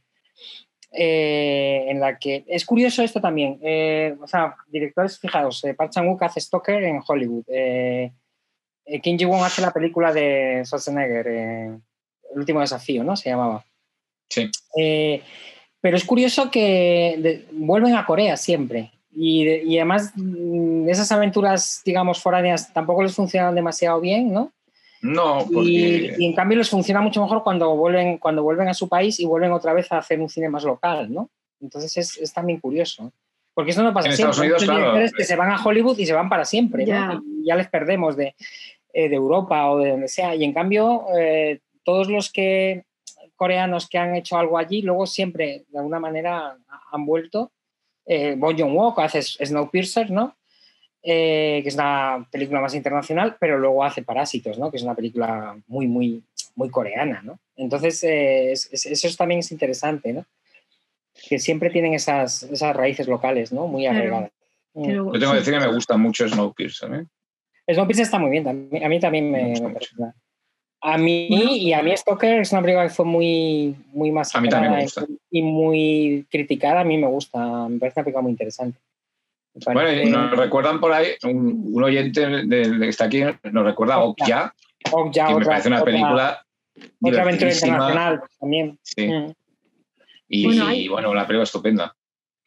[0.96, 2.44] Eh, en la que...
[2.46, 3.58] Es curioso esto también.
[3.62, 7.44] Eh, o sea, directores, fijaos, Park Chan-wook hace Stoker en Hollywood.
[9.02, 11.80] Kim Ji-won hace la película de Schwarzenegger, El
[12.34, 13.16] último desafío, ¿no?
[13.16, 13.64] Se llamaba.
[14.28, 14.50] Sí.
[15.80, 18.92] Pero es curioso que vuelven a Corea siempre.
[19.16, 24.52] Y, además mm, esas aventuras, digamos, foráneas tampoco les funcionan demasiado bien, ¿no?
[25.04, 26.14] No, porque...
[26.18, 29.26] y, en cambio les funciona mucho mejor cuando vuelven, cuando vuelven a su país y
[29.26, 31.28] vuelven otra vez a hacer un cine más local, ¿no?
[31.60, 33.12] Entonces es, es también curioso.
[33.52, 34.30] Porque eso no pasa en siempre.
[34.30, 35.10] Estados Unidos, claro.
[35.14, 37.22] que se van a Hollywood y se van para siempre, ¿no?
[37.44, 38.34] ya les perdemos de,
[38.94, 40.34] eh, de, Europa o de donde sea.
[40.34, 42.84] Y en cambio, eh, todos los que
[43.36, 46.56] coreanos que han hecho algo allí, luego siempre de alguna manera
[46.90, 47.52] han vuelto.
[48.06, 50.34] Eh, Bon Joon-ho hace Snowpiercer, ¿no?
[51.06, 54.70] Eh, que es una película más internacional, pero luego hace Parásitos, ¿no?
[54.70, 56.22] Que es una película muy, muy,
[56.56, 57.38] muy coreana, ¿no?
[57.56, 60.24] Entonces, eh, eso también es interesante, ¿no?
[61.28, 63.66] Que siempre tienen esas, esas raíces locales, ¿no?
[63.66, 64.30] Muy arraigadas.
[64.72, 64.90] Mm.
[64.90, 67.06] Yo tengo que decir que me gusta mucho Snowpiercer, ¿eh?
[67.74, 70.12] Snowpiercer está muy bien, a mí también me, me, me
[70.86, 74.30] a mí y a mí Stoker es una película que fue muy, muy más
[75.30, 76.80] y muy criticada.
[76.80, 78.78] A mí me gusta, me parece una película muy interesante.
[79.54, 84.52] Bueno, y nos recuerdan por ahí, un, oyente de, que está aquí nos recuerda Okja,
[84.82, 86.44] que me parece una película.
[87.00, 88.78] Otra aventura internacional también.
[88.82, 89.06] Sí.
[89.06, 89.32] Mm.
[90.28, 91.94] Y, bueno, la película estupenda.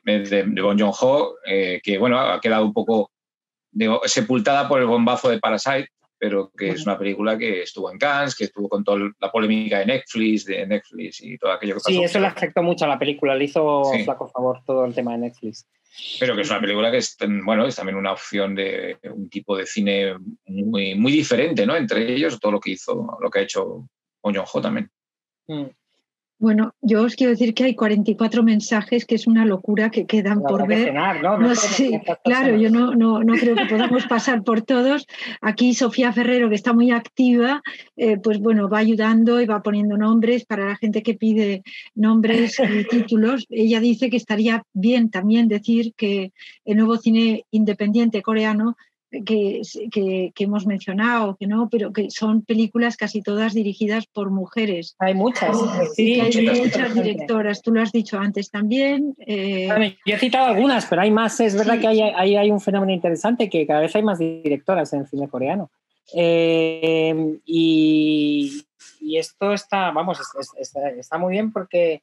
[0.04, 3.12] De, Bon Joon-ho, eh, que bueno, ha quedado un poco
[4.06, 8.36] sepultada por el bombazo de Parasite, pero que es una película que estuvo en Cannes,
[8.36, 11.90] que estuvo con toda la polémica de Netflix, de Netflix y todo aquello que pasó.
[11.90, 15.14] Sí, eso le afectó mucho a la película, le hizo flaco favor todo el tema
[15.14, 15.68] de Netflix.
[16.20, 19.58] Pero que es una película que es, bueno, es también una opción de un tipo
[19.58, 20.16] de cine
[20.46, 21.76] muy, muy diferente, ¿no?
[21.76, 23.88] Entre ellos, todo lo que hizo, lo que ha hecho
[24.22, 24.92] Joon-ho también.
[25.48, 25.66] Mm.
[26.40, 30.44] Bueno, yo os quiero decir que hay 44 mensajes, que es una locura que quedan
[30.44, 30.94] por ver.
[30.94, 31.52] ¿no?
[32.24, 35.08] claro, yo no, no, no, creo que podamos pasar por todos.
[35.42, 37.64] Aquí Sofía Ferrero, que está muy activa,
[37.96, 41.64] eh, pues bueno, va ayudando y va poniendo nombres para la gente que pide
[41.96, 43.48] nombres y títulos.
[43.50, 46.34] Ella dice que estaría bien también decir que
[46.66, 48.78] el nuevo cine independiente coreano
[49.10, 49.62] que,
[49.92, 54.96] que, hemos mencionado, que no, pero que son películas casi todas dirigidas por mujeres.
[55.00, 55.58] Hay muchas,
[55.96, 56.20] sí.
[56.20, 59.16] hay muchas directoras, tú lo has dicho antes también.
[59.26, 61.40] Eh, yo he citado algunas, pero hay más.
[61.40, 65.08] Es verdad que hay, hay, un fenómeno interesante, que cada vez hay más directoras en
[65.08, 65.72] cine coreano.
[66.14, 68.64] Eh, y,
[69.02, 70.20] y, esto está, vamos,
[70.60, 72.02] está, está, muy bien porque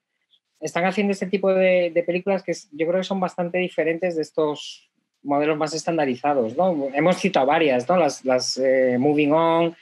[0.61, 4.23] están haciendo este tipo de, de películas que yo creo que son bastante diferentes de
[4.23, 4.91] estos
[5.25, 6.89] modelos más estandarizados, ¿no?
[6.95, 7.97] Hemos citado varias, ¿no?
[7.97, 9.77] Las, las eh, Moving On,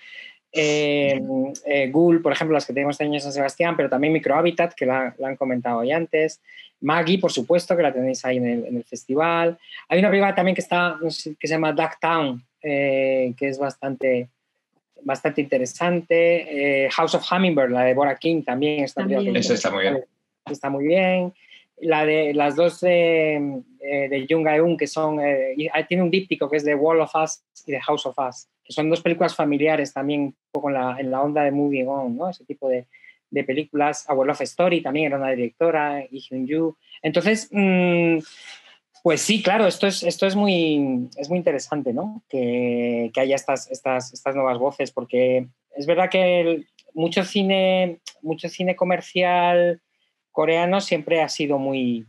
[0.52, 1.20] eh,
[1.66, 4.74] eh, Ghoul, por ejemplo, las que tenemos este año en San Sebastián, pero también Microhabitat,
[4.74, 6.40] que la, han comentado hoy antes.
[6.80, 9.58] Maggie, por supuesto, que la tenéis ahí en el, festival.
[9.88, 14.28] Hay una película también que, está, que se llama Duck Town, que es bastante,
[15.02, 16.88] bastante interesante.
[16.90, 19.36] House of Hummingbird, la de Bora King, también está, también.
[19.36, 20.04] está muy bien.
[20.44, 21.32] Está muy bien
[21.80, 25.56] la de las dos de, eh, de Jung Eun, que son, eh,
[25.88, 28.72] tiene un díptico que es de Wall of Us y The House of Us, que
[28.72, 32.16] son dos películas familiares también, un poco en la, en la onda de Moving On,
[32.16, 32.30] ¿no?
[32.30, 32.86] ese tipo de,
[33.30, 34.06] de películas.
[34.08, 36.76] World of Story también era una directora, y Hyun Yu.
[37.02, 38.18] Entonces, mm,
[39.02, 42.22] pues sí, claro, esto es, esto es, muy, es muy interesante, ¿no?
[42.28, 48.48] Que, que haya estas, estas, estas nuevas voces, porque es verdad que mucho cine, mucho
[48.48, 49.80] cine comercial
[50.32, 52.06] coreano siempre ha sido muy,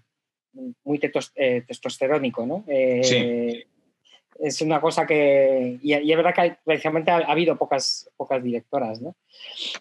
[0.84, 1.00] muy
[1.36, 2.64] eh, testosterónico, ¿no?
[2.68, 3.66] Eh,
[4.40, 5.80] es una cosa que.
[5.82, 9.16] Y, es verdad que precisamente ha, habido pocas, pocas directoras, ¿no?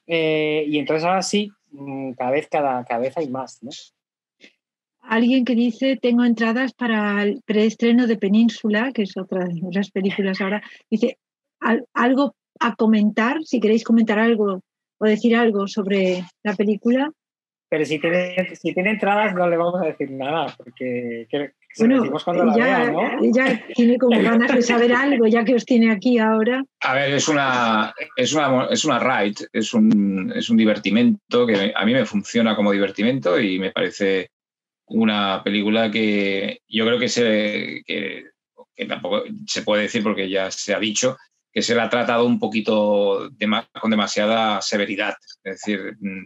[0.06, 3.70] Eh, y entonces ahora sí, mm, cada vez, cada, cada vez hay más, ¿no?
[5.00, 9.90] Alguien que dice, tengo entradas para el preestreno de Península, que es otra de las
[9.90, 11.18] películas ahora, dice,
[11.92, 14.60] algo a comentar, si queréis comentar algo
[14.98, 17.10] o decir algo sobre la película
[17.72, 21.26] pero si tiene, si tiene entradas no le vamos a decir nada, porque
[21.78, 23.18] bueno, cuando ya, ¿no?
[23.34, 26.62] ya tiene como ganas de saber algo, ya que os tiene aquí ahora.
[26.82, 31.72] A ver, es una, es una, es una ride, es un, es un divertimento que
[31.74, 34.28] a mí me funciona como divertimento y me parece
[34.88, 38.24] una película que yo creo que se, que,
[38.76, 41.16] que tampoco se puede decir porque ya se ha dicho,
[41.50, 43.30] que se la ha tratado un poquito
[43.80, 45.14] con demasiada severidad.
[45.42, 46.24] Es decir, mm,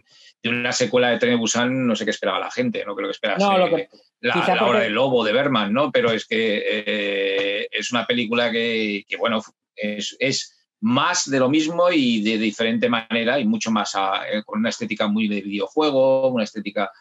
[0.49, 3.13] de una secuela de Tren Busan no sé qué esperaba la gente, no creo que
[3.13, 3.45] esperase
[4.19, 5.91] la, hora del lobo de Berman, ¿no?
[5.91, 9.41] Pero es que eh, es una película que, bueno,
[9.75, 14.69] es, más de lo mismo y de diferente manera y mucho más eh, con una
[14.69, 16.91] estética muy de videojuego, una estética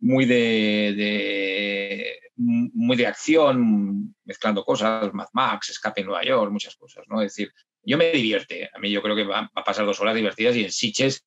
[0.00, 7.04] muy de, muy de acción, mezclando cosas, Mad Max, Escape en Nueva York, muchas cosas,
[7.08, 7.22] ¿no?
[7.22, 7.52] Es decir,
[7.84, 8.70] yo me divierte.
[8.74, 11.24] A mí yo creo que va, a pasar dos horas divertidas y en Siches,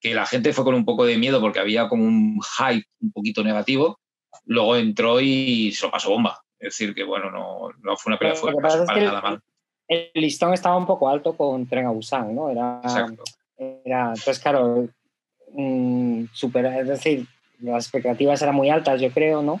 [0.00, 3.12] que la gente fue con un poco de miedo porque había como un hype un
[3.12, 4.00] poquito negativo,
[4.46, 6.40] luego entró y se lo pasó bomba.
[6.58, 9.42] Es decir, que bueno, no, no fue una pelea fue, para nada mal.
[9.88, 12.50] El listón estaba un poco alto con Tren a Busan, ¿no?
[12.50, 13.24] Era, Exacto.
[13.56, 14.88] Era, entonces, claro,
[15.52, 17.26] mm, super, es decir,
[17.58, 19.60] las expectativas eran muy altas, yo creo, ¿no?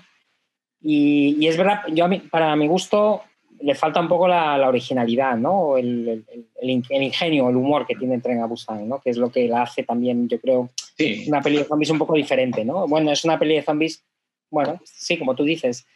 [0.80, 3.22] Y, y es verdad, yo a mí, para mi gusto,
[3.62, 5.76] le falta un poco la, la originalidad, ¿no?
[5.76, 9.00] El, el, el, ingenio, el humor que tiene Tren a Busan, ¿no?
[9.00, 10.70] Que es lo que la hace también, yo creo,
[11.28, 12.86] una peli de zombies un poco diferente, ¿no?
[12.88, 14.04] Bueno, es una peli de zombies,
[14.50, 15.86] bueno, sí, como tú dices,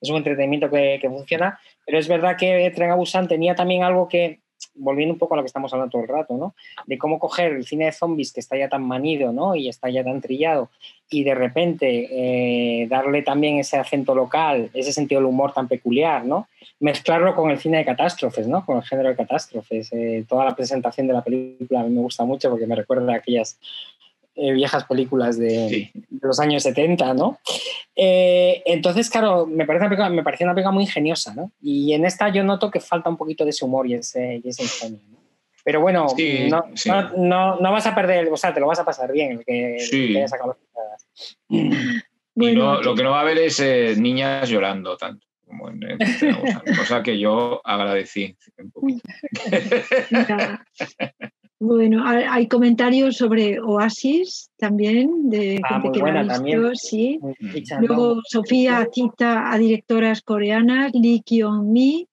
[0.00, 3.82] es un entretenimiento que, que funciona, pero es verdad que Tren a Busan tenía también
[3.82, 4.40] algo que,
[4.74, 6.54] volviendo un poco a lo que estamos hablando todo el rato, ¿no?
[6.86, 9.54] De cómo coger el cine de zombies que está ya tan manido, ¿no?
[9.54, 10.70] Y está ya tan trillado,
[11.10, 16.24] y de repente eh, darle también ese acento local, ese sentido del humor tan peculiar,
[16.24, 16.48] ¿no?
[16.80, 18.64] Mezclarlo con el cine de catástrofes, ¿no?
[18.64, 19.92] Con el género de catástrofes.
[19.92, 23.12] Eh, toda la presentación de la película a mí me gusta mucho porque me recuerda
[23.12, 23.58] a aquellas
[24.36, 27.38] eh, viejas películas de, los años 70, ¿no?
[27.94, 31.52] Eh, entonces, claro, me parece, una me una película muy ingeniosa, ¿no?
[31.62, 35.00] Y en esta yo noto que falta un poquito de ese humor y ese, ingenio,
[35.10, 35.18] ¿no?
[35.64, 36.06] Pero bueno,
[36.48, 39.78] no, No, vas a perder, o sea, te lo vas a pasar bien el que,
[39.78, 40.16] sí.
[42.36, 45.26] Y lo que no va a haber es eh, niñas llorando tanto.
[45.46, 45.80] Como en,
[46.76, 48.36] cosa que yo agradecí
[51.60, 57.20] Bueno, hay comentarios sobre Oasis también, de ah, gente que ha visto, sí.
[57.80, 62.08] Luego Sofía cita a directoras coreanas, Lee Kyung-mi,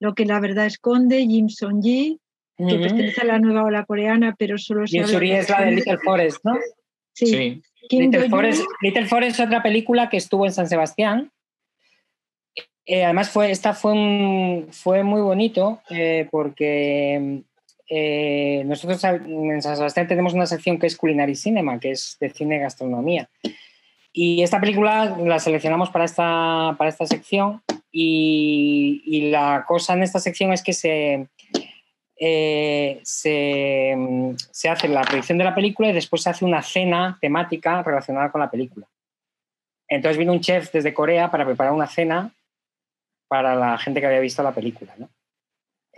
[0.00, 2.18] Lo que la verdad esconde, Jim Song-ji,
[2.56, 5.98] que pertenece a la nueva ola coreana, pero solo se habla es la de Little
[5.98, 6.54] Forest, ¿no?
[7.12, 7.62] Sí.
[7.90, 11.30] Little, Forest, Little, Forest, es otra película que estuvo en San Sebastián.
[12.84, 17.42] Eh, además, fue, esta fue, fue muy bonito eh, porque
[17.88, 22.30] eh, nosotros en San Sebastián tenemos una sección que es Culinary Cinema, que es de
[22.30, 23.28] cine y gastronomía.
[24.12, 30.02] Y esta película la seleccionamos para esta, para esta sección y, y la cosa en
[30.02, 31.28] esta sección es que se,
[32.18, 33.94] eh, se,
[34.50, 38.32] se, hace la proyección de la película y después se hace una cena temática relacionada
[38.32, 38.86] con la película.
[39.88, 42.34] Entonces vino un chef desde Corea para preparar una cena
[43.28, 44.94] para la gente que había visto la película.
[44.96, 45.10] ¿no?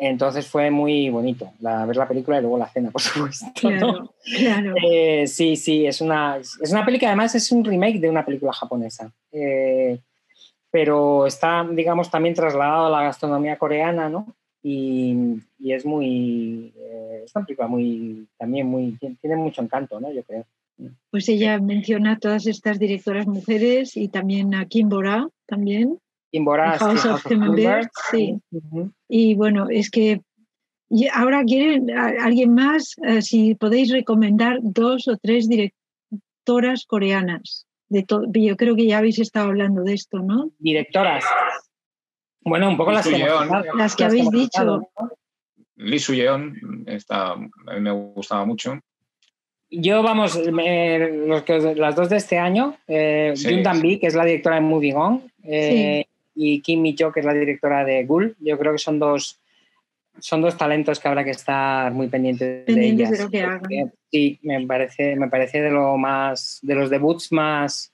[0.01, 3.47] Entonces fue muy bonito la, ver la película y luego la cena, por supuesto.
[3.55, 4.75] Claro, claro.
[4.91, 8.53] Eh, sí, sí, es una, es una película, además es un remake de una película
[8.53, 9.11] japonesa.
[9.33, 9.99] Eh,
[10.71, 14.35] pero está, digamos, también trasladado a la gastronomía coreana, ¿no?
[14.63, 20.13] Y, y es muy, eh, es una película muy, también muy, tiene mucho encanto, ¿no?
[20.13, 20.45] Yo creo.
[21.11, 25.99] Pues ella menciona a todas estas directoras mujeres y también a Kim Bora, también.
[26.79, 27.23] House, of,
[28.11, 28.39] sí.
[29.09, 30.21] Y bueno, es que
[31.13, 37.67] ahora quieren alguien más, eh, si podéis recomendar dos o tres directoras coreanas.
[37.89, 40.51] De yo creo que ya habéis estado hablando de esto, ¿no?
[42.43, 43.19] Bueno, un poco las que,
[43.75, 44.91] las que habéis dicho.
[45.77, 48.79] Lee Suyeon, a mí me gustaba mucho.
[49.71, 53.63] Yo, vamos, las dos de este año, eh, Jun
[53.99, 56.07] que es la directora de Moving On, eh,
[56.41, 58.37] y Kim mi que es la directora de Gul.
[58.39, 59.41] Yo creo que son dos,
[60.21, 63.11] son dos talentos que habrá que estar muy pendientes, de ellas.
[63.11, 63.93] De lo que hagan.
[64.09, 67.93] Sí, me parece, me parece de lo más, de los debuts más,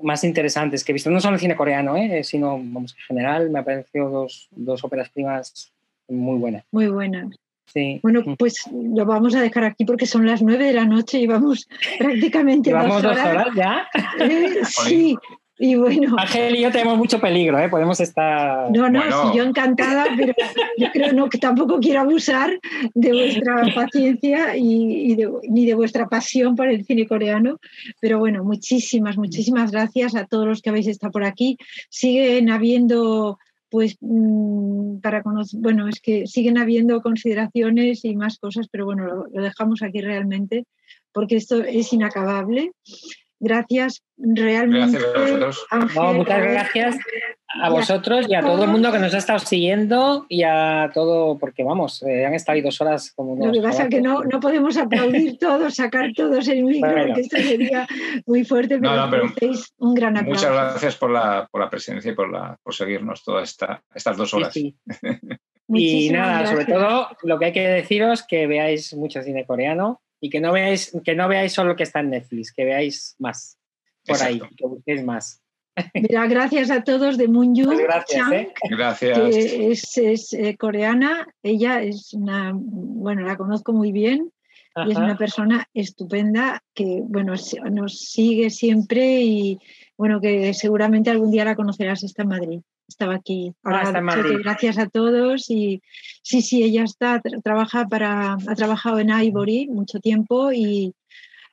[0.00, 2.24] más interesantes que he visto, no solo el cine coreano, ¿eh?
[2.24, 5.72] sino vamos, en general, me han parecido dos, dos óperas primas
[6.08, 6.64] muy buenas.
[6.72, 7.36] Muy buenas.
[7.72, 8.00] Sí.
[8.02, 11.26] Bueno, pues lo vamos a dejar aquí porque son las nueve de la noche y
[11.28, 11.68] vamos
[12.00, 13.46] prácticamente ¿Vamos dos horas.
[13.54, 13.86] ya?
[14.18, 15.16] Eh, sí,
[15.58, 16.16] y bueno.
[16.18, 17.68] Ángel y yo tenemos mucho peligro, ¿eh?
[17.68, 18.70] Podemos estar.
[18.70, 20.34] No, no, sí, yo encantada, pero
[20.78, 22.58] yo creo no, que tampoco quiero abusar
[22.94, 25.16] de vuestra paciencia y,
[25.48, 27.58] ni de vuestra pasión por el cine coreano.
[28.00, 31.56] Pero bueno, muchísimas, muchísimas gracias a todos los que habéis estado por aquí.
[31.88, 33.38] Siguen habiendo
[33.68, 39.04] pues mm, para conocer, bueno, es que siguen habiendo consideraciones y más cosas, pero bueno,
[39.06, 40.64] lo, lo dejamos aquí realmente
[41.16, 42.72] porque esto es inacabable.
[43.38, 44.98] Gracias realmente.
[44.98, 46.14] Gracias a vosotros.
[46.14, 46.96] muchas gracias
[47.60, 51.38] a vosotros y a todo el mundo que nos ha estado siguiendo y a todo,
[51.38, 54.24] porque vamos, eh, han estado ahí dos horas como Lo que pasa es que no,
[54.24, 57.86] no podemos aplaudir todos, sacar todos el micro, porque esto sería
[58.26, 59.22] muy fuerte, pero, no,
[59.78, 60.48] un gran aplauso.
[60.48, 64.16] Muchas gracias por la, por la presencia y por, la, por seguirnos todas esta, estas
[64.16, 64.56] dos horas.
[65.68, 70.30] y nada, sobre todo lo que hay que deciros que veáis mucho cine coreano y
[70.30, 73.58] que no veáis, que no veáis solo lo que está en Netflix, que veáis más
[74.06, 75.42] por ahí, que busquéis más.
[75.94, 78.54] Mira, gracias a todos de Moonju pues gracias, ¿eh?
[78.70, 79.18] gracias.
[79.18, 81.26] que es, eh, coreana.
[81.42, 84.32] Ella es una, bueno, la conozco muy bien
[84.86, 87.34] y es una persona estupenda que, bueno,
[87.70, 89.58] nos sigue siempre y,
[89.98, 93.52] bueno, que seguramente algún día la conocerás, está en Madrid estaba aquí.
[93.64, 93.92] Ah,
[94.42, 95.82] gracias a todos y
[96.22, 100.94] sí, sí, ella está, trabaja para, ha trabajado en Ivory mucho tiempo y,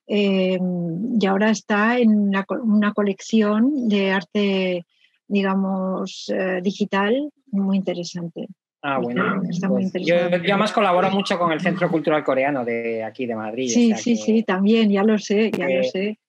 [0.08, 2.32] em, y ahora está en
[2.64, 4.86] una colección de arte,
[5.28, 8.48] digamos, eh, digital muy interesante.
[8.82, 9.42] Ah, bueno.
[9.50, 10.40] Está muy pues interesante.
[10.40, 13.70] Yo, además colaboro mucho con el Centro Cultural Coreano de aquí de Madrid.
[13.70, 16.20] Sí, sí, sí, también, ya lo sé, ya lo sé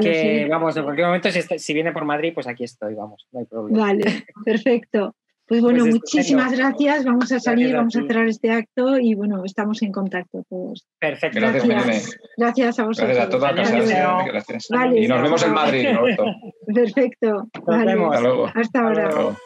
[0.00, 3.46] que, vamos, en cualquier momento, si, viene por Madrid, pues aquí estoy, vamos, no hay
[3.46, 3.78] problema.
[3.78, 5.14] Vale, perfecto.
[5.46, 7.04] Pues bueno, pues muchísimas gracias.
[7.04, 10.86] Vamos a salir, vamos a cerrar este acto y bueno, estamos en contacto todos.
[10.98, 11.40] Perfecto.
[11.40, 13.16] Gracias, gracias, a vosotros.
[13.16, 14.24] Gracias a todos.
[14.24, 14.68] Gracias.
[14.94, 15.88] y nos vemos en Madrid,
[16.74, 17.48] Perfecto.
[17.66, 18.50] Nos vemos.
[18.54, 19.36] Hasta, ahora.